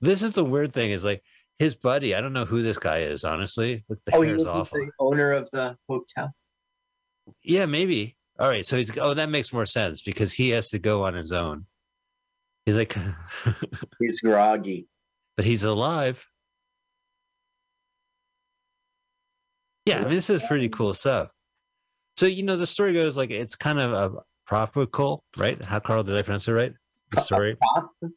[0.00, 1.22] This is the weird thing is like
[1.58, 2.14] his buddy.
[2.14, 3.84] I don't know who this guy is, honestly.
[3.88, 4.78] The Oh, he hair's isn't awful.
[4.78, 6.32] the owner of the hotel.
[7.42, 8.16] Yeah, maybe.
[8.38, 11.14] All right, so he's oh that makes more sense because he has to go on
[11.14, 11.66] his own.
[12.64, 12.96] He's like,
[14.00, 14.86] He's groggy.
[15.36, 16.26] But he's alive.
[19.84, 21.30] Yeah, I mean this is pretty cool stuff.
[22.16, 25.62] So you know the story goes like it's kind of a profitable, right?
[25.62, 26.72] How Carl did I pronounce it right?
[27.12, 27.56] The story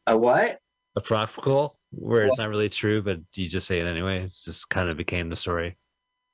[0.06, 0.58] A what?
[0.96, 4.22] a profitable, where it's not really true, but you just say it anyway.
[4.22, 5.76] It's just kind of became the story.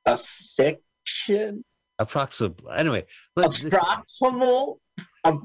[0.07, 1.63] A fiction?
[1.99, 2.61] Approximate.
[2.75, 3.05] Anyway,
[3.39, 4.77] Approximal?
[5.25, 5.37] A,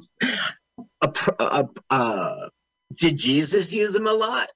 [1.01, 2.49] a, a, uh,
[2.95, 4.49] did Jesus use them a lot?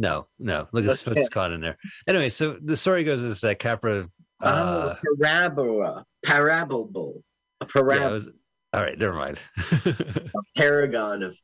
[0.00, 0.66] No, no.
[0.72, 1.14] Look at this Okay.
[1.20, 1.76] foot's caught in there.
[2.08, 4.08] Anyway, so the story goes is that Capra
[4.42, 7.22] Uh, oh, parabola, parable,
[7.60, 8.28] a yeah, parabola, was,
[8.72, 9.38] all right, never mind.
[9.84, 10.24] a
[10.56, 11.36] paragon of.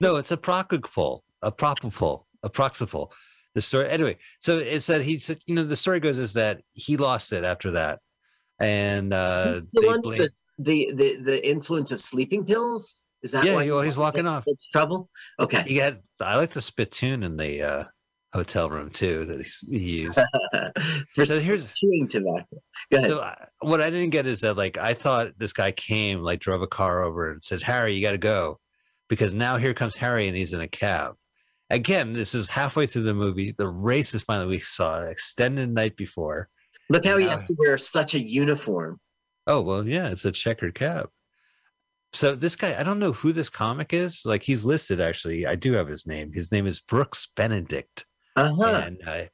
[0.00, 3.10] no, it's a procopole, a propopole, a proxipole.
[3.54, 4.16] The story, anyway.
[4.40, 7.44] So it's that he said, you know, the story goes is that he lost it
[7.44, 8.00] after that,
[8.58, 13.04] and uh, the they one blame- with the, the the influence of sleeping pills.
[13.24, 14.44] Is that Yeah, why he's walking off.
[14.70, 15.08] Trouble.
[15.40, 15.64] Okay.
[15.66, 16.02] He had.
[16.20, 17.84] I like the spittoon in the uh,
[18.34, 20.20] hotel room too that he's, he used.
[21.14, 22.44] For so here's chewing tobacco.
[22.92, 23.08] Go ahead.
[23.08, 26.40] So I, what I didn't get is that like I thought this guy came like
[26.40, 28.60] drove a car over and said Harry you got to go
[29.08, 31.14] because now here comes Harry and he's in a cab.
[31.70, 33.54] Again, this is halfway through the movie.
[33.56, 36.50] The race is finally we saw extended night before.
[36.90, 39.00] Look how he has to wear such a uniform.
[39.46, 41.08] Oh well, yeah, it's a checkered cab.
[42.14, 44.22] So this guy, I don't know who this comic is.
[44.24, 45.46] Like he's listed actually.
[45.46, 46.32] I do have his name.
[46.32, 48.06] His name is Brooks Benedict.
[48.36, 48.82] Uh-huh.
[48.86, 49.24] And uh,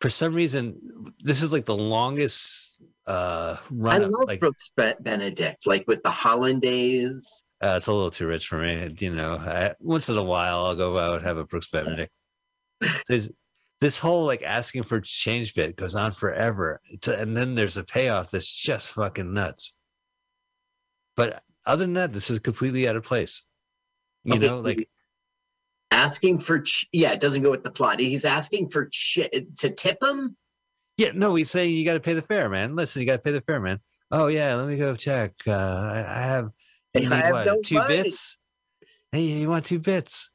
[0.00, 0.78] for some reason,
[1.22, 4.02] this is like the longest uh run.
[4.02, 7.44] I love like, Brooks Be- Benedict, like with the Hollandaise.
[7.62, 8.94] Uh, it's a little too rich for me.
[8.98, 12.12] You know, I, once in a while I'll go out and have a Brooks Benedict.
[13.08, 13.30] There's,
[13.80, 17.84] this whole like asking for change bit goes on forever, a- and then there's a
[17.84, 19.72] payoff that's just fucking nuts.
[21.16, 23.44] But other than that, this is completely out of place.
[24.24, 24.88] You Okay, know, like
[25.90, 28.00] asking for ch- yeah, it doesn't go with the plot.
[28.00, 29.28] He's asking for ch-
[29.58, 30.36] to tip him.
[30.96, 32.74] yeah, no, he's saying you got to pay the fare, man.
[32.74, 33.78] Listen, you got to pay the fare, man.
[34.10, 35.34] Oh yeah, let me go check.
[35.46, 36.50] Uh, I, I have,
[36.96, 38.02] I have what, no two money.
[38.02, 38.36] bits.
[39.12, 40.30] Hey, you want two bits?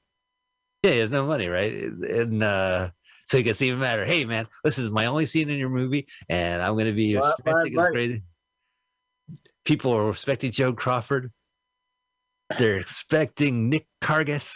[0.84, 1.74] Yeah, he has no money, right?
[1.74, 2.90] And uh,
[3.28, 4.06] so he gets even madder.
[4.06, 7.16] Hey, man, this is my only scene in your movie, and I'm going to be
[7.16, 7.36] What, what,
[7.66, 7.92] expecting what?
[7.92, 8.22] crazy.
[9.66, 11.32] People are expecting Joe Crawford.
[12.58, 14.54] They're expecting Nick Kargas.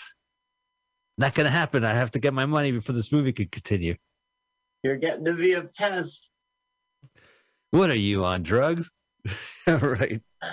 [1.18, 1.84] Not going to happen.
[1.84, 3.96] I have to get my money before this movie could continue.
[4.84, 6.30] You're getting to be a test.
[7.72, 8.92] What are you on drugs?
[9.68, 10.22] right.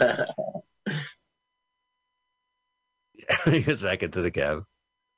[3.45, 4.65] he gets back into the cab.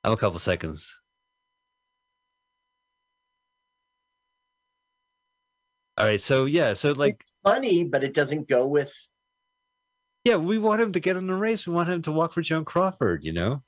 [0.04, 0.92] I'm a couple seconds.
[5.96, 6.20] All right.
[6.20, 6.74] So yeah.
[6.74, 8.92] So like funny, but it doesn't go with.
[10.26, 11.68] Yeah, we want him to get in the race.
[11.68, 13.22] We want him to walk for Joan Crawford.
[13.22, 13.62] You know.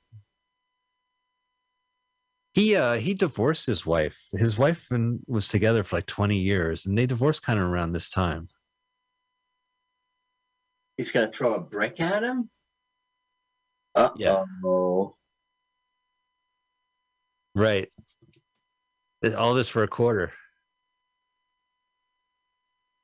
[2.53, 4.27] He uh he divorced his wife.
[4.33, 7.93] His wife and was together for like 20 years, and they divorced kind of around
[7.93, 8.49] this time.
[10.97, 12.49] He's gonna throw a brick at him.
[13.95, 14.09] Uh
[14.65, 15.15] oh.
[17.55, 17.87] Right.
[19.37, 20.33] All this for a quarter.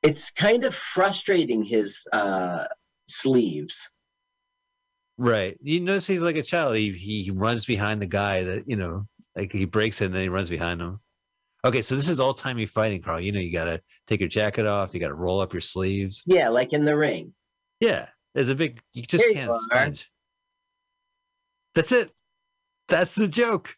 [0.03, 2.65] It's kind of frustrating his uh
[3.07, 3.90] sleeves.
[5.18, 5.57] Right.
[5.61, 6.76] You notice he's like a child.
[6.76, 10.23] He he runs behind the guy that, you know, like he breaks it and then
[10.23, 10.99] he runs behind him.
[11.64, 13.19] Okay, so this is all timey fighting, Carl.
[13.19, 16.22] You know, you gotta take your jacket off, you gotta roll up your sleeves.
[16.26, 17.34] Yeah, like in the ring.
[17.80, 18.07] Yeah.
[18.34, 20.11] There's a big you just Here can't sponge.
[21.73, 22.11] That's it.
[22.90, 23.76] That's the joke.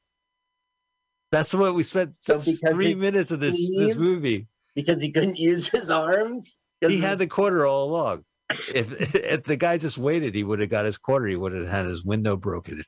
[1.31, 4.47] That's what we spent So three minutes of this this movie.
[4.75, 6.57] Because he couldn't use his arms.
[6.81, 8.23] He had the quarter all along.
[8.49, 11.27] If if the guy just waited, he would have got his quarter.
[11.27, 12.81] He would have had his window broken.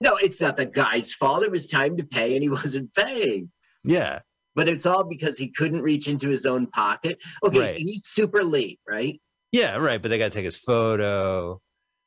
[0.00, 1.42] No, it's not the guy's fault.
[1.42, 3.50] It was time to pay and he wasn't paying.
[3.84, 4.20] Yeah.
[4.54, 7.18] But it's all because he couldn't reach into his own pocket.
[7.44, 7.70] Okay, Right.
[7.70, 9.20] so he's super late, right?
[9.52, 10.00] Yeah, right.
[10.02, 11.60] But they got to take his photo.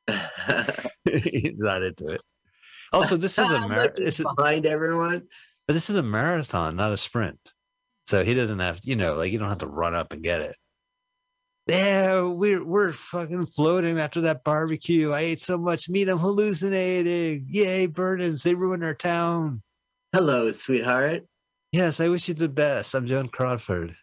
[1.06, 2.20] He's not into it.
[2.92, 5.22] Also, this is a I'm mar- looking this is, behind everyone.
[5.66, 7.38] but this is a marathon, not a sprint.
[8.06, 10.40] So he doesn't have, you know, like you don't have to run up and get
[10.42, 10.56] it.
[11.66, 15.12] Yeah, we're we're fucking floating after that barbecue.
[15.12, 17.46] I ate so much meat, I'm hallucinating.
[17.48, 18.42] Yay, burnings!
[18.42, 19.62] They ruined our town.
[20.12, 21.24] Hello, sweetheart.
[21.70, 22.94] Yes, I wish you the best.
[22.94, 23.94] I'm Joan Crawford.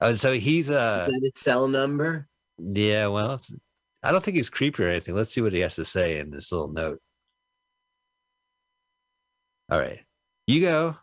[0.00, 2.28] Oh, so he's uh his cell number?
[2.56, 3.38] Yeah, well,
[4.02, 5.14] I don't think he's creepy or anything.
[5.14, 6.98] Let's see what he has to say in this little note.
[9.70, 10.00] All right,
[10.46, 10.96] you go.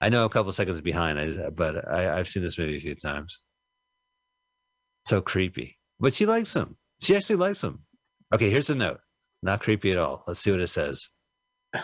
[0.00, 3.40] I know a couple seconds behind, but I, I've seen this movie a few times.
[5.06, 6.76] So creepy, but she likes him.
[7.00, 7.80] She actually likes him.
[8.34, 9.00] Okay, here's the note.
[9.42, 10.24] Not creepy at all.
[10.26, 11.08] Let's see what it says.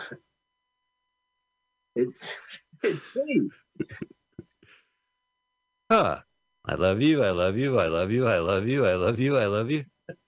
[1.95, 2.21] It's
[2.81, 3.51] it's sweet.
[5.91, 6.21] Huh.
[6.65, 7.23] I love you.
[7.23, 7.79] I love you.
[7.79, 8.27] I love you.
[8.27, 8.85] I love you.
[8.85, 9.37] I love you.
[9.37, 9.83] I love you.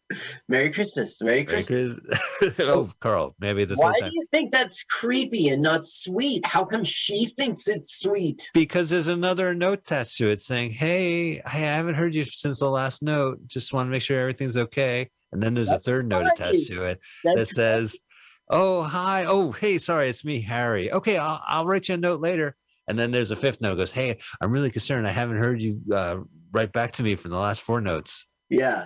[0.49, 1.19] Merry Christmas.
[1.22, 1.99] Merry Christmas.
[2.60, 6.45] Oh, Carl, maybe this Why do you think that's creepy and not sweet?
[6.45, 8.49] How come she thinks it's sweet?
[8.53, 12.69] Because there's another note attached to it saying, Hey, I haven't heard you since the
[12.69, 13.40] last note.
[13.48, 15.10] Just want to make sure everything's okay.
[15.32, 17.98] And then there's a third note attached to it that That's says,
[18.49, 19.26] Oh, hi.
[19.26, 20.91] Oh, hey, sorry, it's me, Harry.
[20.91, 22.56] Okay, I'll, I'll write you a note later.
[22.88, 25.07] And then there's a fifth note goes, Hey, I'm really concerned.
[25.07, 26.18] I haven't heard you uh,
[26.52, 28.27] write back to me from the last four notes.
[28.49, 28.86] Yeah.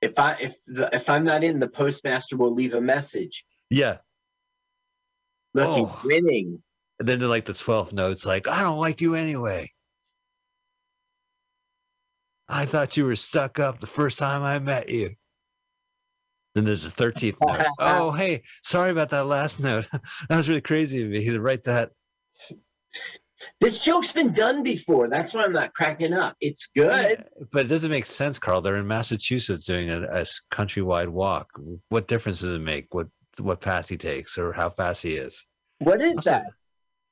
[0.00, 3.44] If I if the, if I'm not in, the postmaster will leave a message.
[3.70, 3.98] Yeah.
[5.54, 5.74] Look, Oh.
[5.74, 6.62] he's winning.
[6.98, 9.70] And then like the 12th note's like, I don't like you anyway.
[12.48, 15.10] I thought you were stuck up the first time I met you.
[16.54, 17.66] Then there's a 13th note.
[17.78, 19.86] Oh, hey, sorry about that last note.
[20.28, 21.92] that was really crazy of me to write that.
[23.60, 25.08] This joke's been done before.
[25.08, 26.36] That's why I'm not cracking up.
[26.40, 27.24] It's good.
[27.52, 28.60] But it doesn't make sense, Carl.
[28.60, 31.48] They're in Massachusetts doing a countrywide walk.
[31.88, 33.08] What difference does it make what
[33.38, 35.44] what path he takes or how fast he is?
[35.78, 36.44] What is Also, that?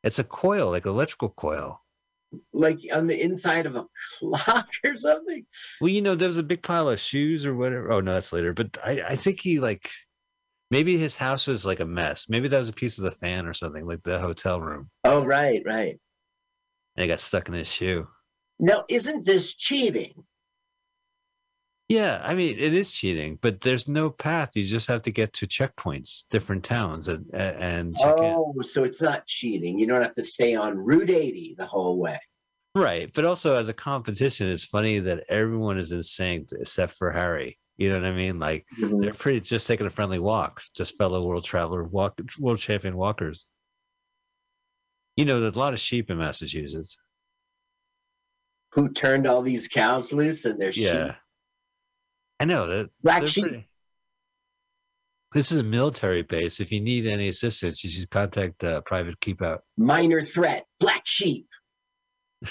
[0.03, 1.82] It's a coil, like electrical coil.
[2.53, 3.86] Like on the inside of a
[4.19, 5.47] clock or something?
[5.81, 7.93] Well, you know, there was a big pile of shoes or whatever.
[7.93, 8.53] Oh no, that's later.
[8.53, 9.89] But I, I think he like
[10.70, 12.28] maybe his house was like a mess.
[12.28, 14.90] Maybe that was a piece of the fan or something, like the hotel room.
[15.05, 15.98] Oh, right, right.
[16.97, 18.09] And it got stuck in his shoe.
[18.59, 20.24] Now, isn't this cheating?
[21.89, 24.56] Yeah, I mean it is cheating, but there's no path.
[24.56, 28.35] You just have to get to checkpoints, different towns, and and check in.
[28.36, 29.78] Oh, so it's not cheating.
[29.78, 32.18] You don't have to stay on Route 80 the whole way.
[32.74, 37.12] Right, but also as a competition, it's funny that everyone is in sync except for
[37.12, 37.56] Harry.
[37.77, 38.40] You know what I mean?
[38.40, 39.01] Like Mm-hmm.
[39.02, 43.47] they're pretty just taking a friendly walk, just fellow world traveler, walk, world champion walkers.
[45.16, 46.97] You know, there's a lot of sheep in Massachusetts.
[48.72, 51.16] Who turned all these cows loose and their Yeah, sheep?
[52.40, 52.90] I know that.
[53.02, 53.44] Black sheep.
[53.44, 53.68] pretty-
[55.32, 56.60] This is a military base.
[56.60, 59.62] If you need any assistance, you should contact uh, Private Keep Out.
[59.78, 60.66] Minor threat.
[60.80, 61.47] Black sheep.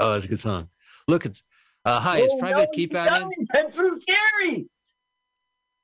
[0.00, 0.70] Oh, that's a good song.
[1.06, 1.44] Look, it's
[1.84, 2.18] uh, hi.
[2.18, 3.22] Is Oh, Private no, Keep Out in?
[3.22, 4.66] no, That's so scary.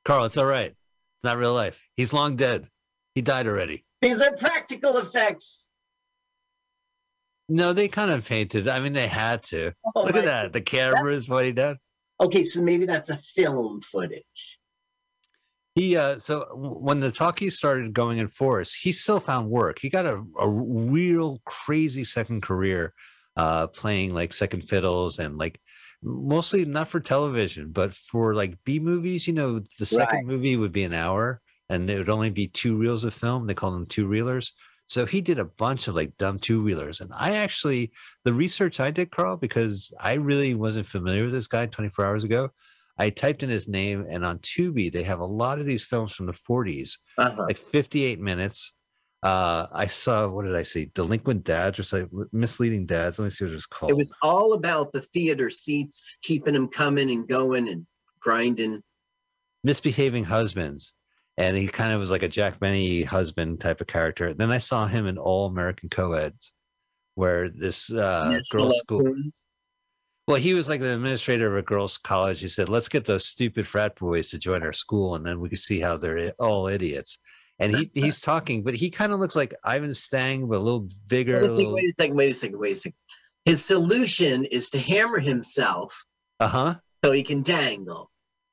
[0.05, 0.73] Carl, it's all right.
[0.73, 1.81] It's not real life.
[1.97, 2.69] He's long dead.
[3.15, 3.85] He died already.
[4.03, 5.69] These are practical effects.
[7.51, 8.69] No, they kind of painted.
[8.69, 9.73] I mean, they had to.
[9.97, 10.53] Oh, Look at that.
[10.53, 11.79] The cameras he down.
[12.21, 14.59] Okay, so maybe that's a film footage.
[15.75, 19.79] He uh so when the talkies started going in force, he still found work.
[19.81, 22.95] He got a, a real crazy second career
[23.37, 25.61] uh playing like second fiddles and like
[26.03, 30.27] mostly not for television, but for like B movies, you know, the second Right.
[30.27, 33.47] movie would be an hour and it would only be two reels of film.
[33.47, 34.53] They call them two reelers.
[34.91, 37.01] So he did a bunch of like dumb two reelers.
[37.01, 37.93] And I actually
[38.25, 42.25] the research I did, Carl, because I really wasn't familiar with this guy 24 hours
[42.25, 42.51] ago.
[42.99, 46.13] I typed in his name, and on Tubi, they have a lot of these films
[46.13, 47.45] from the 40s, Uh-huh.
[47.47, 48.75] like 58 minutes.
[49.23, 50.91] Uh, I saw, what did I see?
[50.93, 53.19] Delinquent Dads or something, Misleading Dads.
[53.19, 53.93] Let me see what it was called.
[53.93, 57.87] It was all about the theater seats, keeping them coming and going and
[58.19, 58.83] grinding.
[59.63, 60.95] Misbehaving Husbands.
[61.41, 64.35] And he kind of was like a Jack Benny husband type of character.
[64.35, 66.53] Then I saw him in All American Co-eds,
[67.15, 69.15] where this uh, girls' school.
[70.29, 72.41] Well, he was like the administrator of a girls' college.
[72.41, 75.49] He said, "Let's get those stupid frat boys to join our school, and then we
[75.49, 77.19] can see how they're all idiots."
[77.59, 80.89] And he he's talking, but he kind of looks like Ivan Stang, but a little
[81.09, 81.41] bigger.
[81.41, 82.97] Wait a second, little- wait a second, wait a second, wait a second.
[83.47, 86.05] His solution is to hammer himself
[86.39, 86.75] Uh huh.
[87.03, 88.11] so he can dangle.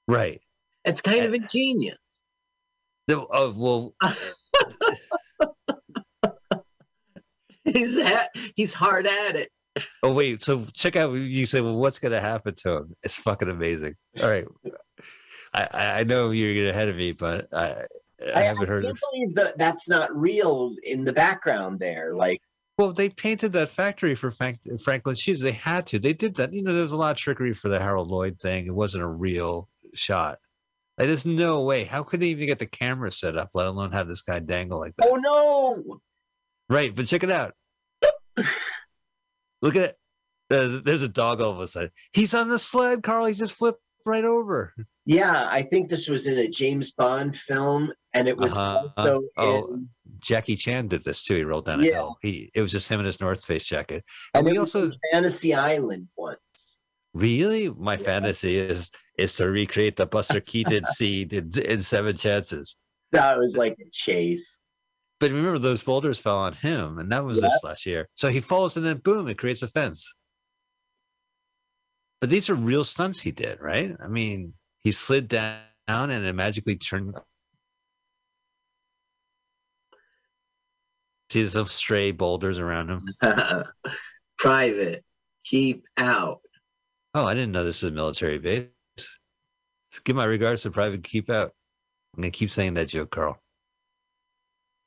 [0.07, 0.39] Right.
[0.85, 2.16] It's kind of ingenious.
[3.07, 3.93] No, Oh well,
[7.63, 9.49] He's ha- he's hard at it.
[10.01, 10.41] oh wait.
[10.41, 11.11] So check out.
[11.11, 13.95] You say, "Well, what's going to happen to him?" It's fucking amazing.
[14.21, 14.45] All right.
[15.53, 17.83] I I I know you're getting ahead of me, but I
[18.35, 18.83] I, haven't heard.
[18.83, 22.15] can't Of, believe that that's not real in the background there.
[22.15, 22.39] Like,
[22.77, 25.41] well, they painted that factory for Frank, Franklin Shoes.
[25.41, 25.99] They had to.
[25.99, 26.53] They did that.
[26.53, 28.65] You know, there was a lot of trickery for the Harold Lloyd thing.
[28.65, 30.39] It wasn't a real shot.
[30.97, 31.83] Like, there's no way.
[31.83, 34.79] How could they even get the camera set up, let alone have this guy dangle
[34.79, 35.07] like that?
[35.09, 35.99] oh no!
[36.69, 37.53] Right, but check it out.
[39.61, 39.97] Look at it.
[40.49, 41.91] Uh, there's a dog all of a sudden.
[42.13, 43.25] He's on the sled, Carl.
[43.25, 44.73] He's just flipped right over.
[45.05, 48.83] Yeah, I think this was in a James Bond film, and it was Uh-huh.
[48.97, 51.35] also oh, in, Jackie Chan did this too.
[51.35, 51.93] He rolled down a Yeah.
[51.93, 52.17] hill.
[52.21, 54.03] He it was just him in his North Face jacket.
[54.33, 56.77] and And we also Fantasy Island once.
[57.13, 62.75] really my fantasy is is to recreate the Buster Keaton scene in, in Seven Chances.
[63.11, 64.61] That was like a chase.
[65.19, 67.49] But remember, those boulders fell on him, and that was Yeah.
[67.49, 68.07] this last year.
[68.13, 70.13] So he falls, and then boom, it creates a fence.
[72.21, 73.95] But these are real stunts he did, right?
[74.03, 74.53] I mean,
[74.83, 77.15] he slid down and it magically turned.
[81.29, 83.05] See some stray boulders around him.
[84.37, 85.03] Private,
[85.43, 86.41] keep out.
[87.13, 88.67] Oh, I didn't know this was a military base.
[90.03, 91.51] Give my regards to Private Keep Out.
[92.15, 93.41] I'm gonna keep saying that joke, Carl.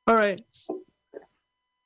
[0.07, 0.43] All right.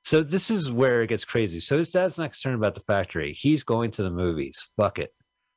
[0.03, 1.61] So this is where it gets crazy.
[1.61, 3.33] So his dad's not concerned about the factory.
[3.33, 4.59] He's going to the movies.
[4.77, 5.15] Fuck it.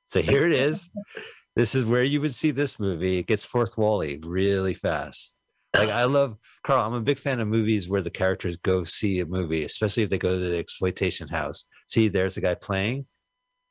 [0.10, 0.90] So here it is.
[1.56, 3.20] this is where you would see this movie.
[3.20, 5.38] It gets fourth wally really fast.
[5.76, 6.86] Like I love Carl.
[6.86, 10.10] I'm a big fan of movies where the characters go see a movie, especially if
[10.10, 11.66] they go to the exploitation house.
[11.88, 13.06] See, there's a guy playing,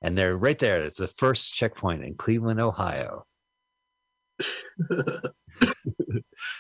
[0.03, 0.85] and they're right there.
[0.85, 3.27] It's the first checkpoint in Cleveland, Ohio.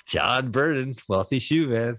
[0.06, 1.98] John Burton, wealthy shoe man.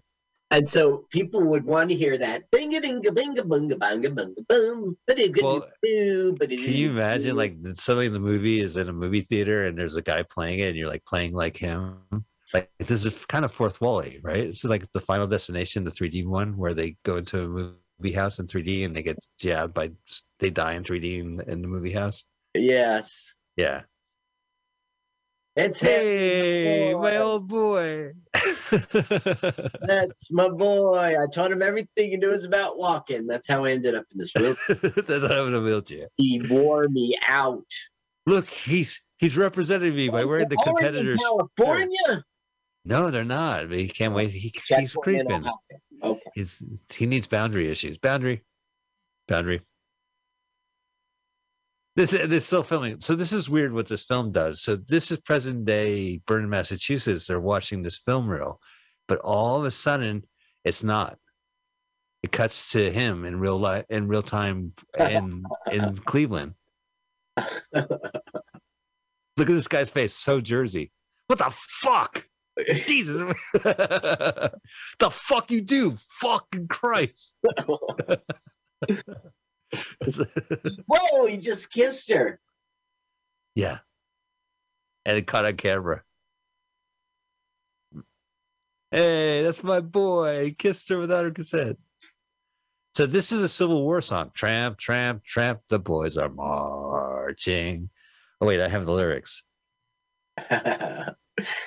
[0.50, 4.98] And so people would want to hear that binga dinga binga bunga bunga bunga boom.
[5.42, 9.96] Well, Can you imagine like suddenly the movie is in a movie theater and there's
[9.96, 11.98] a guy playing it and you're like playing like him?
[12.54, 14.48] Like this is kind of fourth wally, right?
[14.48, 18.16] This is like the final destination, the 3D one where they go into a movie
[18.16, 19.92] house in 3D and they get jabbed by
[20.40, 22.24] they die in 3D in, in the movie house.
[22.54, 23.34] Yes.
[23.58, 23.82] Yeah.
[25.58, 28.12] It's Hey, him, my old boy.
[28.72, 31.16] That's my boy.
[31.20, 33.26] I taught him everything he knows about walking.
[33.26, 34.76] That's how I ended up in this wheelchair.
[34.76, 36.10] That's not having a wheelchair.
[36.18, 37.66] he wore me out.
[38.28, 41.20] Look, he's he's representing me by wearing the in competitors.
[41.20, 42.24] California.
[42.86, 43.68] No, they're not.
[43.70, 44.30] But he can't wait.
[44.30, 45.44] He, he's creeping.
[46.04, 46.22] Okay.
[46.36, 46.62] He's
[46.94, 47.98] he needs boundary issues.
[47.98, 48.44] Boundary,
[49.28, 49.64] boundary.
[51.98, 53.02] This uh, this still filming.
[53.02, 54.62] So this is weird what this film does.
[54.62, 57.26] So this is present day Vernon, Massachusetts.
[57.26, 58.62] They're watching this film reel,
[59.08, 60.24] but all of a sudden
[60.64, 61.18] it's not.
[62.22, 66.54] It cuts to him in real life in real time in in Cleveland.
[67.74, 70.92] Look at this guy's face, so Jersey.
[71.26, 72.28] What the fuck?
[72.68, 73.18] Jesus.
[73.54, 74.52] the
[75.12, 75.96] fuck you do?
[76.22, 77.36] Fucking Christ.
[80.88, 82.40] Whoa, he just kissed her.
[83.56, 83.80] yeah.
[85.06, 86.04] And it caught on camera.
[88.92, 90.46] Hey, that's my boy.
[90.46, 91.78] He kissed her without her consent.
[92.94, 94.32] So this is a Civil War song.
[94.34, 97.90] Tramp, tramp, tramp, the boys are marching.
[98.42, 99.44] Oh wait, I have the lyrics.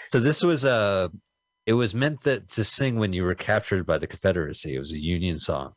[0.08, 1.10] So this was a
[1.64, 4.74] it was meant that to sing when you were captured by the Confederacy.
[4.74, 5.74] It was a Union song.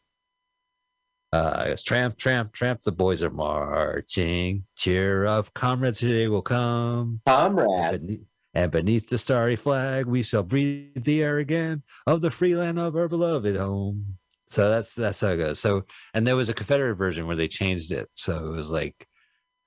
[1.33, 2.83] Uh, it's tramp, tramp, tramp.
[2.83, 4.65] The boys are marching.
[4.77, 5.97] Cheer up, comrades!
[5.97, 7.21] Today will come.
[7.25, 7.67] Comrade.
[7.79, 8.19] And beneath,
[8.53, 12.77] and beneath the starry flag, we shall breathe the air again of the free land
[12.77, 14.17] of our beloved home.
[14.51, 15.59] So that's that's how it goes.
[15.59, 18.09] So and there was a Confederate version where they changed it.
[18.13, 19.07] So it was like,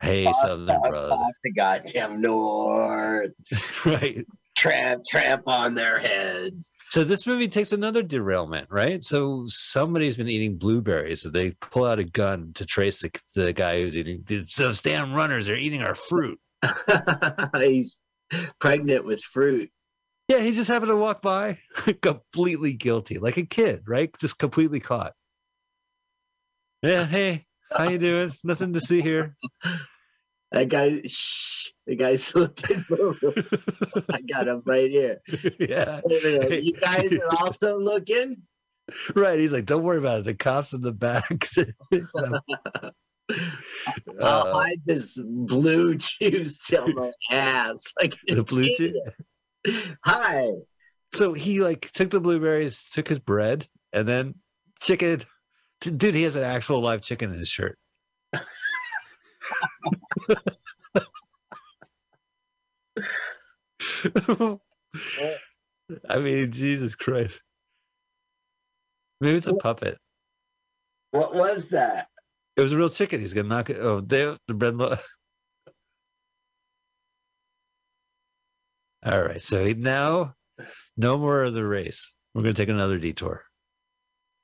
[0.01, 3.33] "Hey, Southern brother." Fuck the goddamn North.
[3.87, 4.25] right.
[4.57, 6.73] Tramp, tramp on their heads.
[6.89, 9.05] So this movie takes another derailment, right?
[9.05, 13.53] So somebody's been eating blueberries, so they pull out a gun to trace the, the
[13.53, 14.25] guy who's eating.
[14.27, 16.41] Those damn runners are eating our fruit.
[17.59, 18.01] He's
[18.59, 19.71] pregnant with fruit.
[20.29, 21.59] Yeah, he just happened to walk by,
[22.03, 24.11] completely guilty, like a kid, right?
[24.19, 25.13] Just completely caught.
[26.83, 28.33] Yeah, hey, how you doing?
[28.45, 29.37] Nothing to see here.
[30.53, 32.85] That guy, shh, the guy's looking.
[34.11, 35.21] I got him right here.
[35.59, 36.01] yeah.
[36.09, 38.43] You guys are also looking?
[39.15, 39.41] Right.
[39.41, 40.25] He's like, don't worry about it.
[40.25, 41.47] The cops in the back.
[44.23, 47.85] I'll uh, hide this blue juice on my ass.
[48.01, 48.95] Like the blue chew.
[50.05, 50.53] Hi.
[51.13, 54.37] So he like took the blueberries, took his bread, and then
[54.81, 55.23] chicken.
[55.81, 57.79] Dude, he has an actual live chicken in his shirt.
[66.09, 67.41] I mean, Jesus Christ.
[69.21, 69.99] Maybe it's a puppet.
[71.11, 72.09] What was that?
[72.57, 73.21] It was a real chicken.
[73.21, 73.79] He's gonna knock it.
[73.81, 74.77] Oh, they the bread.
[74.77, 74.97] Lo-
[79.05, 79.41] All right.
[79.41, 80.35] So now,
[80.97, 82.13] no more of the race.
[82.35, 83.45] We're gonna take another detour.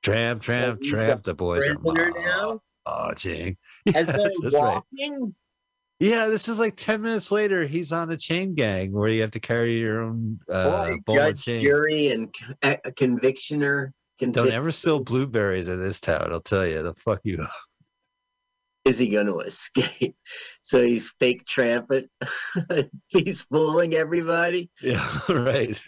[0.03, 1.23] Tramp, tramp, he's tramp.
[1.23, 2.59] The boys are now?
[2.85, 3.57] marching.
[3.87, 4.81] As Yes, they're that's right.
[4.93, 5.35] walking?
[5.99, 7.65] Yeah, this is like 10 minutes later.
[7.65, 11.45] He's on a chain gang where you have to carry your own uh, Boy, judge,
[11.45, 11.63] chain.
[11.63, 13.91] jury, and a convictioner.
[14.19, 16.29] Don't ever steal blueberries in this town.
[16.31, 17.49] I'll tell you, they'll fuck you up.
[18.85, 20.15] Is he going to escape?
[20.61, 22.07] So he's fake tramping.
[23.07, 24.71] he's fooling everybody.
[24.81, 25.79] Yeah, right.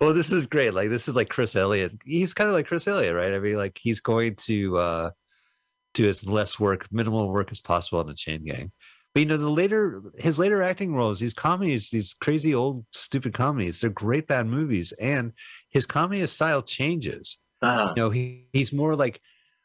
[0.00, 0.74] Well, this is great.
[0.74, 1.92] Like this is like Chris Elliott.
[2.04, 3.34] He's kind of like Chris Elliott, right?
[3.34, 5.10] I mean, like he's going to uh
[5.94, 8.72] do as less work, minimal work as possible on the chain gang.
[9.14, 13.34] But you know, the later his later acting roles, these comedies, these crazy old stupid
[13.34, 15.32] comedies, they're great bad movies, and
[15.70, 17.38] his comedy style changes.
[17.62, 17.94] Uh-huh.
[17.96, 19.20] You know, he he's more like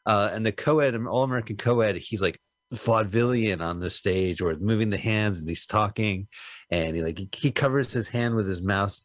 [0.06, 2.40] uh and the co-ed all American co-ed, he's like
[2.72, 6.26] vaudevillian on the stage or moving the hands and he's talking
[6.70, 8.98] and he like he, he covers his hand with his mouth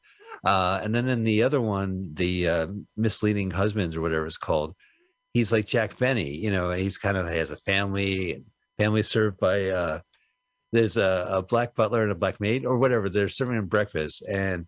[0.43, 4.75] uh and then in the other one the uh misleading husbands or whatever it's called
[5.33, 8.45] he's like Jack Benny, you know, he's kind of has a family and
[8.77, 9.99] family served by uh
[10.71, 13.09] there's a, a black butler and a black maid or whatever.
[13.09, 14.67] They're serving him breakfast and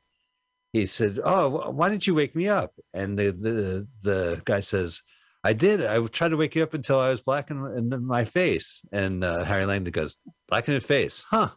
[0.74, 4.62] he said, "Oh, wh- why didn't you wake me up?" And the the the guy
[4.62, 5.02] says,
[5.44, 5.86] "I did.
[5.86, 9.24] I tried to wake you up until I was black in, in my face." And
[9.24, 10.16] uh, Harry Langdon goes,
[10.48, 11.50] "Black in the face, huh?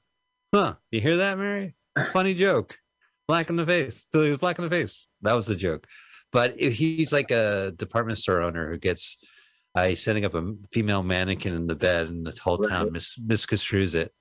[0.53, 0.75] Huh?
[0.91, 1.75] You hear that, Mary?
[2.13, 2.77] Funny joke.
[3.29, 4.07] Black in the face.
[4.11, 5.07] So he was black in the face.
[5.23, 5.87] That was the joke.
[6.33, 9.19] But he's like a department store owner who gets."
[9.77, 13.19] Uh, he's setting up a female mannequin in the bed, and the whole town mis-
[13.19, 14.13] misconstrues it.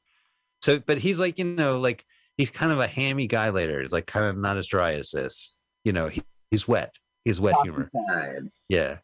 [0.64, 2.04] So, but he's like, you know, like
[2.38, 3.80] he's kind of a hammy guy later.
[3.82, 5.56] He's like kind of not as dry as this.
[5.84, 6.96] You know, he, he's wet.
[7.24, 7.92] He's wet humor.
[8.68, 8.98] Yeah.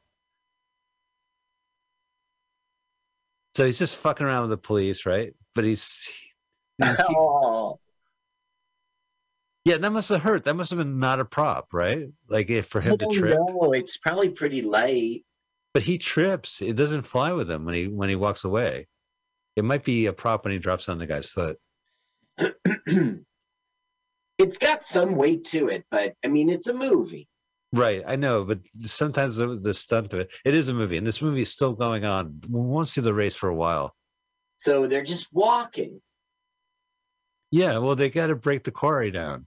[3.56, 5.34] So he's just fucking around with the police, right?
[5.56, 6.08] But he's.
[6.80, 7.59] Mean, he- Oh,
[9.66, 10.44] yeah, that must have hurt.
[10.46, 12.08] That must have been not a prop, right?
[12.28, 13.38] Like if for him to don't trip.
[13.38, 13.74] know.
[13.74, 15.24] It's probably pretty light.
[15.74, 16.62] But he trips.
[16.62, 18.88] It doesn't fly with him when he when he walks away.
[19.56, 21.58] It might be a prop when he drops on the guy's foot.
[24.40, 27.28] It's got some weight to it, but I mean, it's a movie.
[27.74, 31.06] Right, I know, but sometimes the, the stunt of it, it is a movie, and
[31.06, 32.40] this movie is still going on.
[32.50, 33.94] We won't see the race for a while.
[34.58, 36.02] So they're just walking.
[37.52, 39.46] Yeah, well, they got to break the quarry down.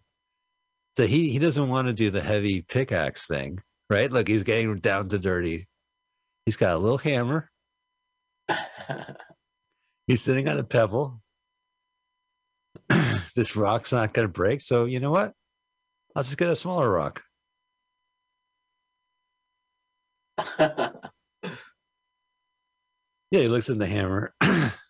[0.96, 4.12] So he he doesn't want to do the heavy pickaxe thing, right?
[4.12, 5.68] Look, he's getting down to dirty.
[6.44, 7.50] He's got a little hammer.
[10.08, 11.22] He's sitting on a pebble.
[13.36, 15.32] this rock's not going to break, so you know what?
[16.16, 17.22] I'll just get a smaller rock.
[23.32, 24.34] Yeah, he looks at the hammer.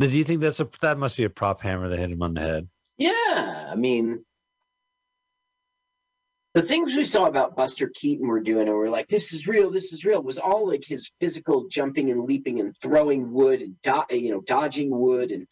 [0.00, 2.34] do you think that's a that must be a prop hammer that hit him on
[2.34, 2.68] the head?
[2.98, 4.24] Yeah, I mean,
[6.54, 9.70] the things we saw about Buster Keaton were doing, and we're like, this is real,
[9.70, 13.74] this is real, was all like his physical jumping and leaping and throwing wood and
[13.82, 15.46] do- you know dodging wood, and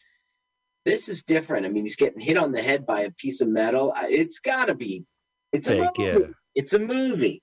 [0.85, 1.65] this is different.
[1.65, 3.93] I mean, he's getting hit on the head by a piece of metal.
[4.09, 5.03] It's got to be.
[5.51, 5.91] It's a movie.
[5.99, 6.17] yeah.
[6.55, 7.42] It's a movie.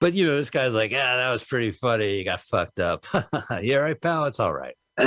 [0.00, 2.18] But you know, this guy's like, ah, that was pretty funny.
[2.18, 3.06] You got fucked up.
[3.62, 4.26] yeah, right, pal.
[4.26, 4.74] It's all right.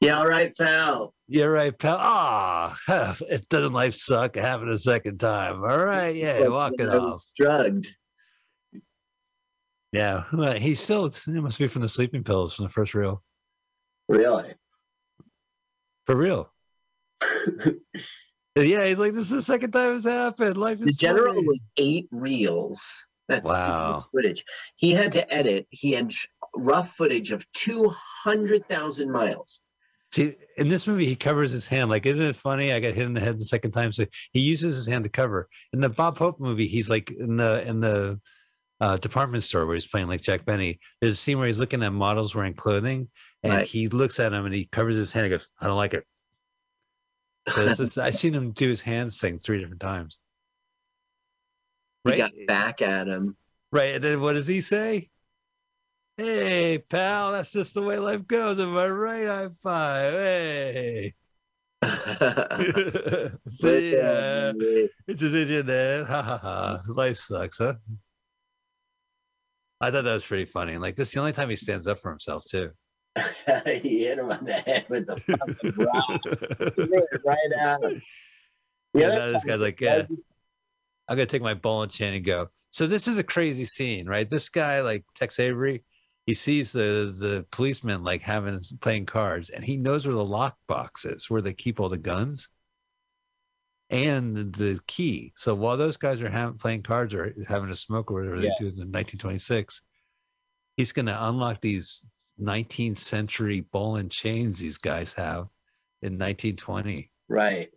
[0.00, 1.14] Yeah, all right, pal.
[1.26, 1.96] Yeah, right, pal.
[1.98, 2.76] Ah,
[3.28, 4.36] it doesn't life suck?
[4.36, 5.64] It happened a second time.
[5.64, 7.02] All right, yeah, Like walk it I off.
[7.02, 7.88] was drugged.
[9.92, 10.24] Yeah,
[10.58, 11.06] he's still.
[11.06, 13.22] It must be from the sleeping pills from the first reel.
[14.08, 14.54] Really?
[16.06, 16.52] For real.
[18.56, 20.56] yeah, he's like, this is the second time it's happened.
[20.56, 22.92] Life is The general funny." was eight reels.
[23.28, 24.04] That's Wow.
[24.14, 24.44] footage.
[24.76, 25.66] He had to edit.
[25.70, 26.12] He had
[26.54, 27.88] rough footage of two
[28.24, 29.60] hundred thousand miles.
[30.12, 31.90] See, in this movie, he covers his hand.
[31.90, 32.72] Like, isn't it funny?
[32.72, 35.10] I got hit in the head the second time, so he uses his hand to
[35.10, 35.48] cover.
[35.72, 38.20] In the Bob Hope movie, he's like in the in the
[38.80, 40.78] uh, department store where he's playing like Jack Benny.
[41.00, 43.08] There's a scene where he's looking at models wearing clothing,
[43.42, 43.66] and Right.
[43.66, 45.26] he looks at him and he covers his hand.
[45.26, 46.04] and goes, "I don't like it."
[47.98, 50.18] I've seen him do his hands thing three different times.
[52.04, 53.36] He Right, got back at him.
[53.72, 53.94] right.
[53.96, 55.10] And then what does he say?
[56.16, 58.58] Hey, pal, that's just the way life goes.
[58.58, 59.26] Am I right?
[59.26, 60.12] High five.
[60.14, 61.14] Hey.
[61.82, 64.52] so, yeah,
[65.06, 66.04] it's just in your there.
[66.06, 66.82] Ha ha ha.
[66.88, 67.74] Life sucks, huh?
[69.80, 70.78] I thought that was pretty funny.
[70.78, 72.70] Like this, is the only time he stands up for himself too.
[73.82, 76.72] he hit him on the head with the fucking rock.
[76.76, 78.00] He made it right him.
[78.92, 80.06] The Yeah, now this guy's like, yeah,
[81.08, 82.48] I'm gonna take my ball and chain and go.
[82.70, 84.28] So this is a crazy scene, right?
[84.28, 85.84] This guy, like Tex Avery,
[86.26, 90.56] he sees the the policeman like having playing cards, and he knows where the lock
[90.66, 92.48] box is, where they keep all the guns,
[93.90, 95.32] and the, key.
[95.36, 98.50] So while those guys are having playing cards or having a smoke or whatever Yeah.
[98.58, 99.82] they do in 1926,
[100.76, 102.04] he's gonna unlock these
[102.40, 105.48] 19th century ball and chains these guys have
[106.02, 107.10] in 1920.
[107.28, 107.70] Right.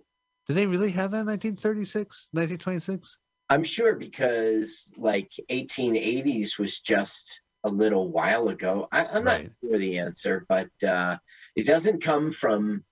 [0.48, 3.18] Did they really have that in 1936, 1926?
[3.50, 8.88] I'm sure because like 1880s was just a little while ago.
[8.92, 9.52] I, I'm not Right.
[9.64, 11.18] sure the answer, but uh,
[11.56, 12.84] it doesn't come from.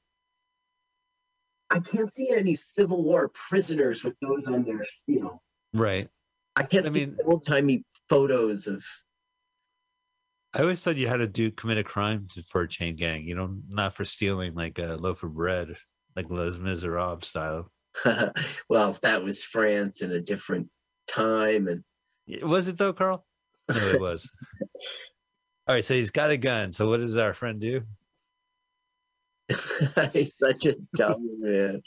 [1.70, 5.42] I can't see any Civil War prisoners with those on their, you know.
[5.74, 6.10] Right.
[6.56, 8.84] I can't I I mean- mean, old timey photos of.
[10.58, 13.24] I always thought you had to do commit a crime for a chain gang.
[13.24, 15.76] You know, not for stealing like a loaf of bread,
[16.16, 17.72] like Les Miserables style.
[18.70, 20.68] well, that was France in a different
[21.08, 21.84] time, and
[22.42, 23.24] Was it though, Carl?
[23.70, 24.30] No, it was.
[25.68, 26.74] All right, so he's got a gun.
[26.74, 27.84] So what does our friend do?
[30.14, 31.82] He's such a dumb man.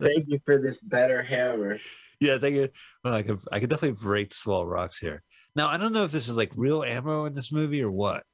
[0.00, 1.78] Thank you for this better hammer.
[2.18, 2.68] Yeah, thank you.
[3.02, 5.22] Well, I could I could definitely break small rocks here.
[5.56, 8.24] Now I don't know if this is like real ammo in this movie or what.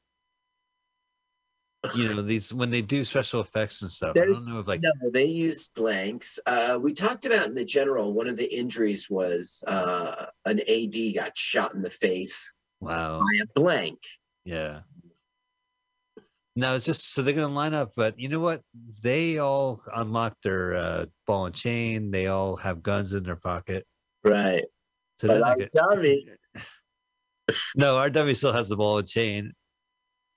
[1.94, 4.14] You know, these when they do special effects and stuff.
[4.14, 6.38] I don't know if like no, they used blanks.
[6.44, 8.12] Uh, we talked about in the general.
[8.12, 13.20] One of the injuries was uh, an AD got shot in the face wow.
[13.20, 13.98] by a blank.
[14.44, 14.80] Yeah.
[16.54, 18.60] No, it's just so they're gonna line up, but you know what?
[19.02, 22.10] They all unlock their uh, ball and chain.
[22.10, 23.86] They all have guns in their pocket.
[24.22, 24.64] Right.
[25.18, 26.28] So But they're not our gonna- dummy,
[27.76, 29.52] no, our dummy still has the ball and chain,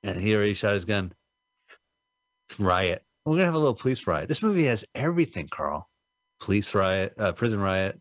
[0.03, 1.13] and he already shot his gun.
[2.59, 3.03] Riot.
[3.25, 4.27] We're gonna have a little police riot.
[4.27, 5.89] This movie has everything, Carl.
[6.39, 7.99] Police riot, uh, prison riot.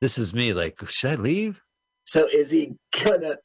[0.00, 0.52] This is me.
[0.52, 1.60] Like, should I leave?
[2.04, 3.36] so is he gonna?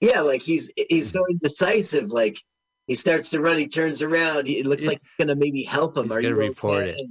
[0.00, 2.10] Yeah, like he's he's so indecisive.
[2.10, 2.38] Like
[2.86, 4.46] he starts to run, he turns around.
[4.46, 6.04] He, it looks like he's gonna maybe help him.
[6.04, 6.90] He's Are gonna you report okay?
[6.92, 7.02] it.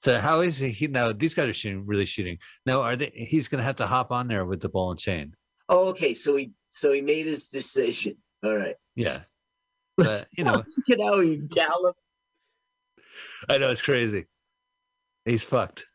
[0.00, 0.86] So how is he?
[0.86, 2.38] Now these guys are shooting, really shooting.
[2.64, 3.10] Now are they?
[3.14, 5.34] He's gonna have to hop on there with the ball and chain.
[5.68, 6.14] Oh, okay.
[6.14, 8.16] So he so he made his decision.
[8.44, 8.76] All right.
[8.94, 9.22] Yeah,
[9.96, 11.98] but you know, Look at how he galloped.
[13.48, 14.26] I know it's crazy.
[15.24, 15.86] He's fucked.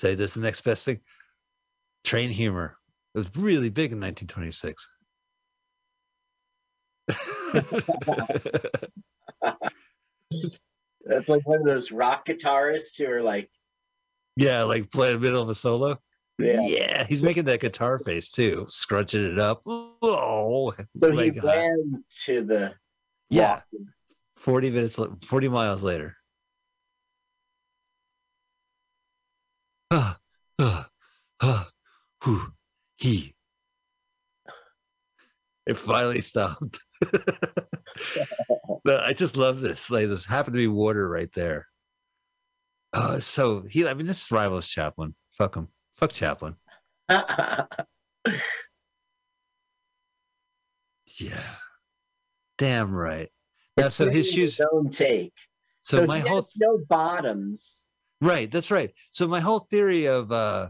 [0.00, 1.00] Say this the next best thing.
[2.04, 2.76] Train humor.
[3.14, 4.88] It was really big in 1926.
[11.04, 13.50] That's like one of those rock guitarists who are like,
[14.36, 15.98] yeah, like play in the middle of a solo.
[16.38, 17.04] Yeah.
[17.04, 19.62] he's making that guitar face too, scrunching it up.
[19.66, 21.44] Oh, so he God.
[21.44, 22.74] ran to the
[23.30, 23.60] yeah.
[24.36, 26.16] 40 minutes, la- 40 miles later.
[29.90, 30.18] Ah,
[30.58, 30.88] ah,
[31.40, 31.70] ah,
[32.24, 32.52] whew,
[32.96, 33.31] he.
[35.66, 36.80] It finally stopped.
[38.86, 39.90] I just love this.
[39.90, 41.68] Like, this happened to be water right there.
[42.92, 45.14] Uh, so he, I mean, this rivals Chaplin.
[45.38, 45.68] Fuck him.
[45.96, 46.56] Fuck Chaplin.
[51.18, 51.54] Yeah.
[52.58, 53.28] Damn right.
[53.76, 54.60] Now, so his shoes.
[54.72, 55.32] Own take.
[55.84, 57.86] So, my he whole no bottoms.
[58.20, 58.92] Right, that's right.
[59.10, 60.68] So my whole theory of uh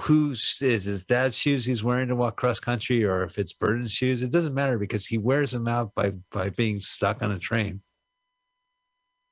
[0.00, 3.92] whose is his dad's shoes he's wearing to walk cross country or if it's Burton's
[3.92, 7.38] shoes, it doesn't matter because he wears them out by by being stuck on a
[7.38, 7.82] train.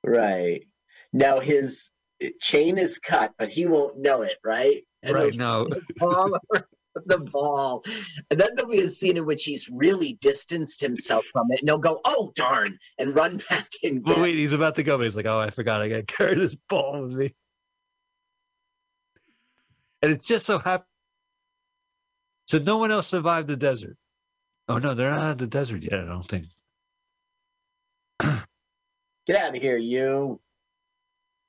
[0.04, 0.64] Right.
[1.12, 4.82] Now his eh, chain is cut, but he won't know it, right?
[5.02, 5.66] And right there's now.
[6.00, 6.38] all
[7.06, 7.84] the ball.
[8.30, 11.68] And then there'll be a scene in which he's really distanced himself from it and
[11.68, 15.04] he'll go, oh darn, and run back and get wait, he's about to go, but
[15.04, 17.30] he's like, Oh, I forgot I gotta carry this ball with me.
[20.02, 20.86] And it just so happened.
[22.48, 23.96] So no one else survived the desert.
[24.68, 26.46] Oh no, they're not in the desert yet, I don't think.
[29.26, 30.40] get out of here, you.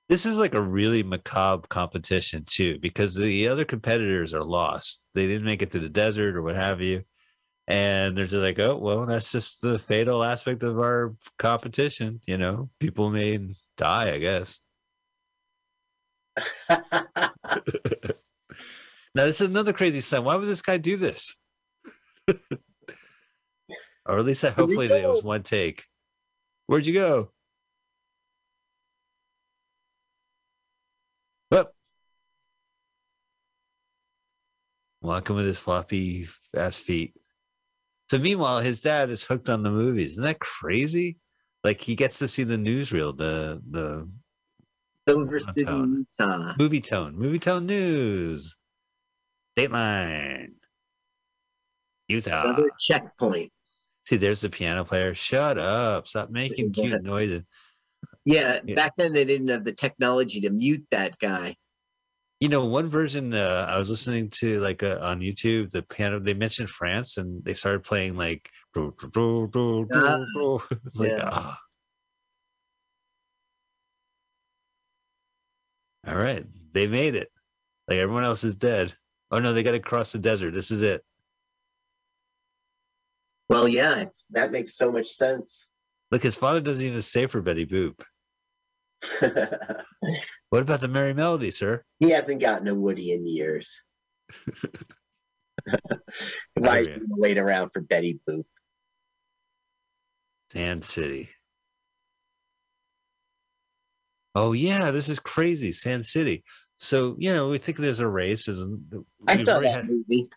[0.10, 5.06] This is like a really macabre competition too, because the other competitors are lost.
[5.16, 7.04] They didn't make it to the desert or what have you.
[7.68, 12.20] And they're just like, oh, well, that's just the fatal aspect of our competition.
[12.28, 13.40] You know, people may
[13.78, 14.60] die, I guess.
[19.16, 20.24] now, this is another crazy sign.
[20.24, 21.36] Why would this guy do this?
[24.06, 25.84] or at least, we hopefully, it was one take.
[26.68, 27.32] Where'd you go?
[31.52, 31.76] Up.
[35.02, 37.14] Walking with his floppy ass feet.
[38.10, 40.14] So meanwhile, his dad is hooked on the movies.
[40.14, 41.18] Isn't that crazy?
[41.64, 44.10] Like he gets to see the newsreel, the the
[45.08, 46.54] Silver City, Utah.
[46.60, 48.56] movie tone, movie tone news,
[49.58, 50.54] Dateline,
[52.08, 52.44] Utah.
[52.44, 53.52] Another checkpoint.
[54.08, 55.14] See, there's the piano player.
[55.14, 56.08] Shut up!
[56.08, 57.44] Stop making cute noises.
[58.26, 58.76] Yeah, Yeah.
[58.76, 61.56] back then they didn't have the technology to mute that guy.
[62.40, 66.20] You know, one version uh, I was listening to, like uh, on YouTube, the piano.
[66.20, 70.60] They mentioned France, and they started playing like, do, do, do,
[70.96, 71.30] like yeah.
[71.32, 71.60] ah.
[76.06, 77.30] All right, they made it.
[77.88, 78.94] Like everyone else is dead.
[79.34, 80.54] Oh no, they got to cross the desert.
[80.54, 81.04] This is it.
[83.50, 85.66] Well, yeah, it's, that makes so much sense.
[86.12, 88.00] Look, his father doesn't even say for Betty Boop.
[90.52, 91.84] What about the Merry Melody, sir?
[92.00, 93.82] he hasn't gotten a Woody in years.
[96.54, 98.44] Why is he wait around for Betty Boop?
[100.52, 101.32] Sand City.
[104.36, 105.72] Oh yeah, this is crazy.
[105.72, 106.44] Sand City.
[106.84, 108.46] So you know, we think there's a race.
[108.46, 108.62] There's,
[109.28, 110.28] I saw that had- movie.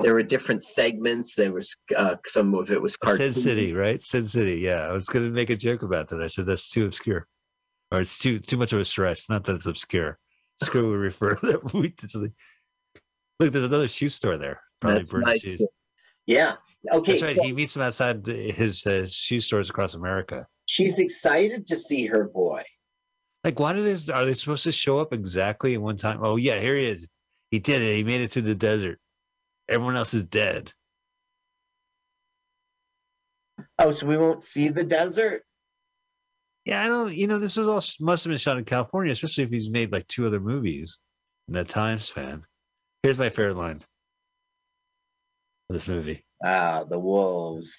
[0.00, 1.34] There were different segments.
[1.36, 3.32] There was uh, some of it was Sin.
[3.32, 4.02] City, right?
[4.02, 4.56] Sin City.
[4.56, 6.20] Yeah, I was gonna make a joke about that.
[6.20, 7.26] I said that's too obscure,
[7.92, 9.28] or it's too too much of a stress.
[9.30, 10.18] Not that it's obscure.
[10.62, 12.34] Screw we refer to that movie to something.
[13.40, 14.60] Look, there's another shoe store there.
[14.80, 15.40] Probably That's nice.
[15.40, 15.62] Shoes.
[16.26, 16.56] Yeah.
[16.92, 17.12] Okay.
[17.12, 17.36] That's right.
[17.36, 20.46] so he meets them outside the- his uh, shoe stores across America.
[20.66, 22.62] she's excited to see her boy.
[23.46, 24.12] Like, why did they?
[24.12, 26.18] Are they supposed to show up exactly at one time?
[26.20, 27.06] Oh yeah, here he is.
[27.52, 27.94] He did it.
[27.94, 28.98] He made it through the desert.
[29.68, 30.72] Everyone else is dead.
[33.78, 35.44] Oh, so we won't see the desert?
[36.64, 37.14] Yeah, I don't.
[37.14, 39.92] You know, this was all must have been shot in California, especially if he's made
[39.92, 40.98] like two other movies
[41.46, 42.42] in that time span.
[43.04, 43.80] Here's my favorite line.
[45.70, 46.24] of This movie.
[46.44, 47.78] Ah, the wolves.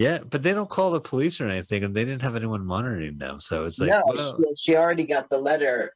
[0.00, 3.16] Yeah, but they don't call the police or anything, and they didn't have anyone monitoring
[3.16, 3.40] them.
[3.40, 5.94] So it's like, no, she, she already got the letter.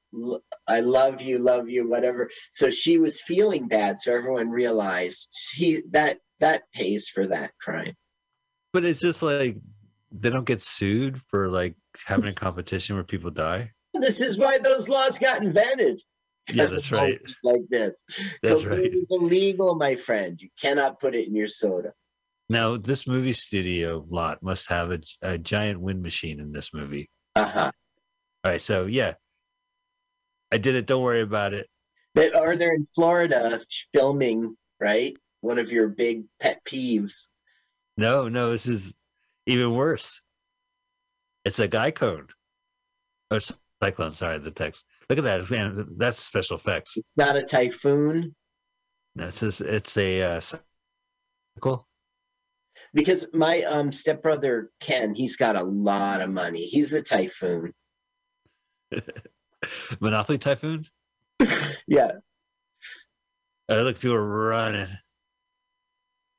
[0.69, 2.31] I love you, love you, whatever.
[2.53, 3.99] So she was feeling bad.
[3.99, 7.95] So everyone realized he that that pays for that crime.
[8.73, 9.57] but it's just like
[10.13, 11.75] they don't get sued for like
[12.07, 13.73] having a competition where people die.
[13.95, 16.01] This is why those laws got invented.
[16.53, 17.21] Yeah, that's right.
[17.43, 18.03] Like this,
[18.43, 18.93] That's Cocaine right.
[18.93, 20.41] is illegal, my friend.
[20.41, 21.93] You cannot put it in your soda.
[22.49, 27.11] Now, this movie studio lot must have a, a giant wind machine in this movie.
[27.37, 27.71] Uh huh.
[28.45, 29.15] All right, so yeah,
[30.51, 30.87] I did it.
[30.87, 31.69] Don't worry about it.
[32.15, 33.61] They are there in Florida
[33.95, 35.17] filming, right?
[35.41, 37.27] One of your big pet peeves.
[37.97, 38.95] No, no, this is
[39.47, 40.21] even worse.
[41.45, 42.31] It's a guy code.
[43.31, 43.41] Or
[43.83, 44.85] cyclone, sorry, the text.
[45.09, 45.51] Look at that.
[45.51, 46.97] Man, that's special effects.
[47.17, 48.35] Not a typhoon.
[49.15, 51.87] That's just, it's a uh, cycle.
[52.95, 56.65] Because my um stepbrother Ken, he's got a lot of money.
[56.65, 57.73] He's the typhoon.
[60.01, 60.87] Monopoly Typhoon.
[61.87, 62.33] Yes.
[63.71, 64.89] Uh, look, people are running.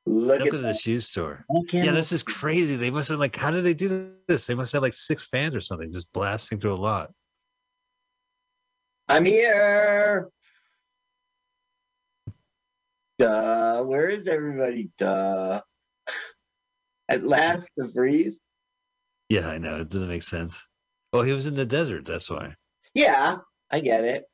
[0.05, 1.45] Look, Look at at the shoe store.
[1.71, 2.75] Yeah, this is crazy.
[2.75, 4.45] They must have like, how did they do this?
[4.45, 7.11] They must have like six fans or something, just blasting through a lot.
[9.07, 10.29] I'm here.
[13.17, 13.83] Duh.
[13.83, 14.89] Where is everybody?
[14.97, 15.61] Duh.
[17.09, 18.37] At last, the breeze.
[19.29, 19.81] Yeah, I know.
[19.81, 20.63] It doesn't make sense.
[21.11, 22.05] Oh, he was in the desert.
[22.05, 22.55] That's why.
[22.93, 23.37] Yeah,
[23.71, 24.25] I get it.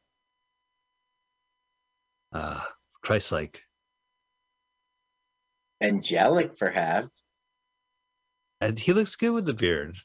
[2.34, 2.61] Uh,
[3.02, 3.61] Christ like.
[5.81, 7.23] Angelic, perhaps.
[8.60, 9.97] And he looks good with the beard.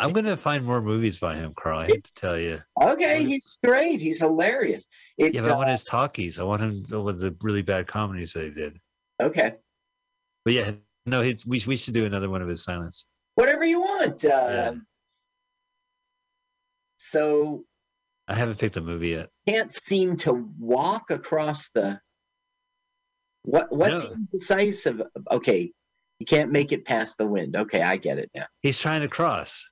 [0.00, 1.80] I'm gonna find more movies by him, Carl.
[1.80, 2.58] I hate to tell you.
[2.80, 4.00] Okay, he's great.
[4.00, 4.86] He's hilarious.
[5.16, 6.38] It, Yeah, but I want uh, his talkies.
[6.38, 8.78] I want him with the really bad comedies that he did.
[9.20, 9.54] okay.
[10.44, 10.72] But yeah,
[11.06, 13.06] no, he, we we should do another one of his silence.
[13.34, 14.24] Whatever you want.
[14.24, 14.72] Uh, Yeah.
[16.96, 17.64] So
[18.28, 19.28] I haven't picked a movie yet.
[19.48, 22.00] can't seem to walk across the.
[23.42, 24.10] What what's No.
[24.12, 25.02] indecisive?
[25.30, 25.72] Okay,
[26.20, 27.56] you can't make it past the wind.
[27.56, 28.46] Okay, I get it now.
[28.62, 29.68] He's trying to cross,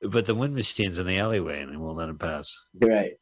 [0.00, 2.52] but the wind machine's in the alleyway and it won't let him pass.
[2.80, 3.12] Right.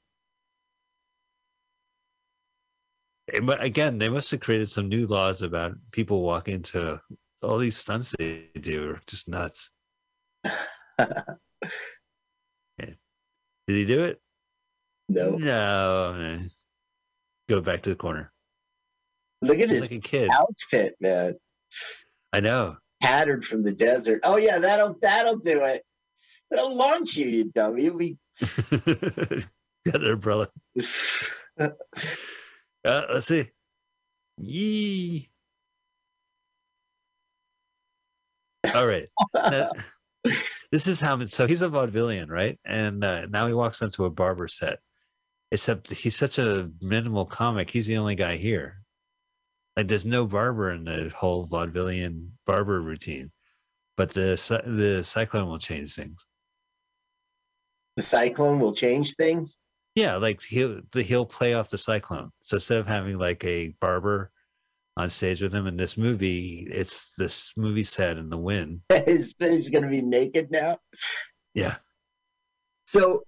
[3.43, 7.01] But again, they must have created some new laws about people walking into
[7.43, 9.71] all these stunts they do are just nuts.
[13.67, 14.21] Did he do it?
[15.09, 15.31] No.
[15.31, 16.17] No.
[16.19, 16.39] no.
[17.49, 18.31] Go back to the corner.
[19.41, 20.31] Look at He's his like a kid.
[20.31, 21.35] outfit, man.
[22.33, 22.77] I know.
[23.03, 24.21] Patterned from the desert.
[24.25, 25.83] Oh yeah, that'll that'll do it.
[26.51, 27.91] That'll launch you, you dummy.
[27.91, 28.17] We
[28.71, 30.49] Got an umbrella.
[32.85, 33.51] Uh, let's see.
[34.39, 35.31] Yee.
[38.75, 39.07] All right.
[39.35, 39.71] Now,
[40.73, 41.25] this is how.
[41.27, 42.59] So he's a vaudevillian, right?
[42.65, 44.81] And uh, now he walks into a barber set.
[45.53, 47.71] Except he's such a minimal comic.
[47.71, 48.83] He's the only guy here.
[49.77, 53.31] Like there's no barber in the whole vaudevillian barber routine.
[53.97, 54.37] But the
[54.67, 56.25] the cyclone will change things.
[57.97, 59.59] the cyclone will change things.
[59.95, 62.31] Yeah, like he'll the, he'll play off the cyclone.
[62.43, 64.31] So instead of having like a barber
[64.97, 68.81] on stage with him in this movie, it's this movie set in the wind.
[69.07, 70.79] he's, he's gonna be naked now.
[71.55, 71.77] Yeah,
[72.87, 73.25] So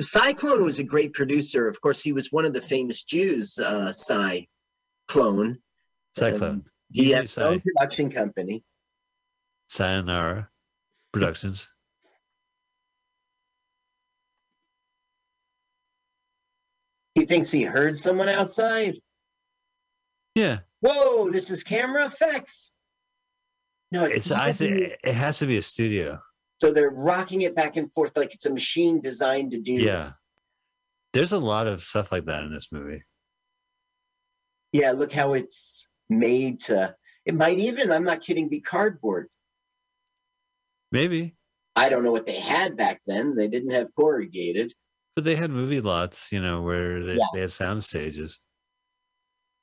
[0.00, 1.68] Cyclone was a great producer.
[1.68, 5.58] Of course, he was one of the famous Jews, uh Cyclone.
[6.16, 6.64] Cyclone.
[6.92, 8.64] He You had his own production company.
[9.68, 10.50] Sayonara
[11.12, 11.68] Productions.
[17.14, 18.96] He thinks he heard someone outside.
[20.34, 22.72] Yeah, Whoa, this is camera effects.
[23.92, 26.18] No, it's, it's I think it has to be a studio.
[26.60, 29.74] so they're rocking it back and forth like it's a machine designed to do.
[29.74, 30.12] Yeah,
[31.12, 33.04] There's a lot of stuff like that in this movie.
[34.72, 36.94] Yeah, look how it's made to.
[37.26, 39.28] It might even, I'm not kidding, be cardboard.
[40.90, 41.36] Maybe,
[41.76, 43.36] I don't know what they had back then.
[43.36, 44.74] They didn't have corrugated.
[45.14, 47.26] But they had movie lots, you know, where they, Yeah.
[47.34, 48.40] they had sound stages.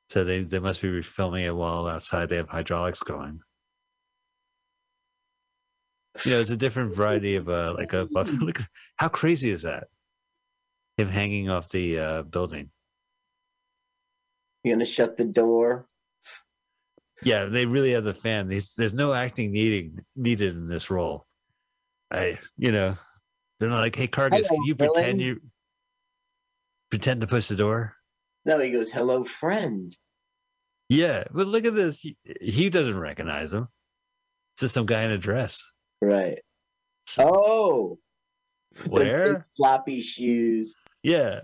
[0.09, 3.41] So they, they must be filming it while outside they have hydraulics going.
[6.25, 8.07] You know, it's a different variety of uh, like a
[8.41, 8.59] look.
[8.97, 9.85] How crazy is that?
[10.97, 12.71] Him hanging off the uh, building.
[14.63, 15.85] You're gonna shut the door.
[17.23, 18.47] Yeah, they really have the fan.
[18.47, 21.25] There's, there's no acting needing needed in this role.
[22.11, 22.97] I, you know,
[23.59, 25.41] they're not like, hey, Hello, can you villain." pretend you
[26.89, 27.95] pretend to push the door?
[28.45, 29.95] No, he goes, "Hello, friend."
[30.87, 31.99] Yeah, but look at this.
[32.01, 33.67] He, he doesn't recognize him.
[34.55, 35.63] It's just some guy in a dress.
[36.01, 36.39] Right.
[37.17, 37.99] Oh,
[38.75, 39.47] those big Where?
[39.57, 40.75] floppy shoes.
[41.03, 41.41] Yeah,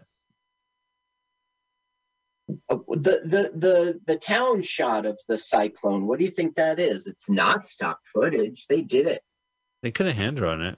[2.69, 6.07] Uh, The the the the town shot of the cyclone.
[6.07, 7.07] What do you think that is?
[7.07, 8.65] It's not stock footage.
[8.69, 9.21] They did it.
[9.81, 10.77] they could have hand drawn it.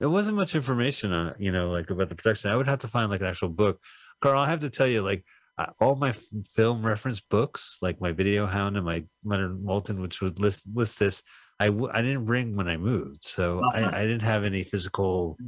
[0.00, 2.50] There wasn't much information on it, you know, like about the production.
[2.50, 3.80] I would have to find like an actual book.
[4.20, 5.24] Carl, I have to tell you, like
[5.58, 6.12] uh, all my
[6.52, 10.98] film reference books, like my Video Hound and my Leonard Maltin, which would list list
[10.98, 11.22] this.
[11.60, 13.90] I w- I didn't bring when I moved, so Uh-huh.
[13.92, 15.38] I, I didn't have any physical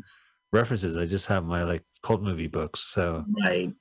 [0.52, 0.96] references.
[0.96, 2.80] I just have my like cult movie books.
[2.80, 3.72] So Right.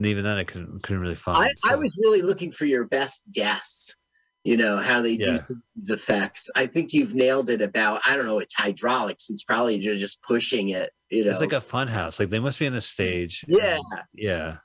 [0.00, 1.44] and even then, I couldn't couldn't really find.
[1.64, 3.94] I, I was really looking for your best guess.
[4.44, 5.38] You know how they do
[5.76, 6.48] the effects.
[6.54, 7.60] I think you've nailed it.
[7.60, 8.38] About I don't know.
[8.38, 9.28] It's hydraulics.
[9.30, 10.90] It's probably ju- just pushing it.
[11.10, 11.30] You know.
[11.32, 12.18] It's like a fun house.
[12.18, 13.44] Like they must be on a stage.
[13.48, 13.78] yeah.
[14.14, 14.58] Yeah.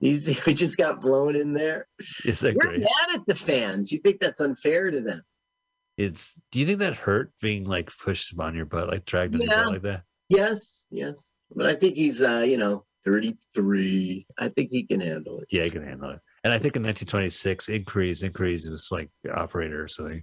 [0.00, 1.86] These we just got blown in there.
[2.24, 2.80] Is that We're great?
[2.80, 3.90] mad at the fans.
[3.90, 5.22] You think that's unfair to them?
[5.96, 6.34] It's.
[6.52, 9.50] Do you think that hurt being like pushed on your butt, like dragged on your
[9.50, 10.02] butt like that?
[10.28, 11.34] Yes, yes.
[11.54, 14.26] But I think he's uh, you know, 33.
[14.38, 15.48] I think he can handle it.
[15.50, 16.20] Yeah, he can handle it.
[16.42, 20.22] And I think in 1926, Inquiries, Inquiries was like operator or something.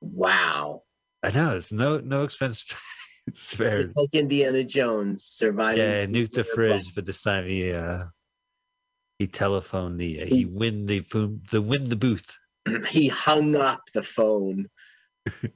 [0.00, 0.82] Wow.
[1.22, 2.64] I know it's no no expense
[3.32, 3.80] spared.
[3.80, 5.78] It's like Indiana Jones surviving.
[5.82, 8.04] Yeah, nuked the fridge, but this time he uh
[9.18, 12.36] he telephoned the uh, he win the phone the win the booth.
[12.88, 14.66] he hung up the phone.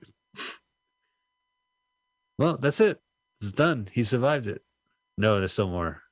[2.38, 3.00] Well, that's it.
[3.40, 3.88] It's done.
[3.90, 4.62] He survived it.
[5.16, 6.02] No, there's still more.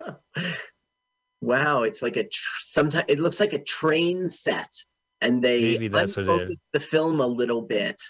[1.40, 4.70] Wow, it's like a tr- sometimes it looks like a train set,
[5.20, 6.40] and they Maybe that's what it is.
[6.40, 8.02] unfocus the film a little bit,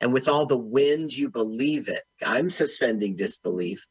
[0.00, 2.02] and with all the wind, you believe it.
[2.24, 3.84] I'm suspending disbelief.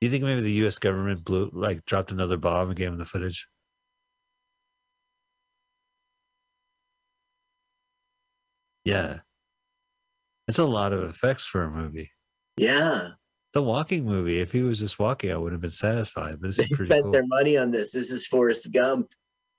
[0.00, 0.78] Do you think maybe the U.S.
[0.78, 3.48] government blew like dropped another bomb and gave them the footage?
[8.84, 9.18] Yeah,
[10.46, 12.12] it's a lot of effects for a movie.
[12.56, 13.08] Yeah,
[13.58, 14.40] The walking movie.
[14.40, 16.36] If he was just walking, I would have been satisfied.
[16.40, 17.10] But this they is pretty spent cool.
[17.10, 17.90] their money on this.
[17.90, 19.08] This is Forrest Gump.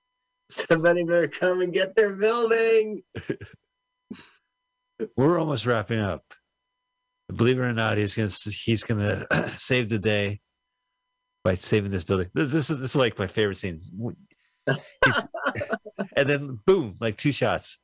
[0.48, 3.02] Somebody better come and get their building.
[5.18, 6.24] We're almost wrapping up.
[7.28, 8.30] Believe it or not, he's gonna
[8.64, 9.26] he's gonna
[9.58, 10.40] save the day
[11.44, 12.30] by saving this building.
[12.32, 13.90] This this is this is like my favorite scenes.
[16.16, 17.78] And then boom, like two shots.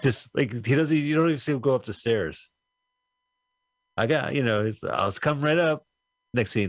[0.00, 2.48] Just like he doesn't, you don't even see him go up the stairs.
[4.00, 5.84] I got, you know, I'll come right up.
[6.32, 6.68] Next scene,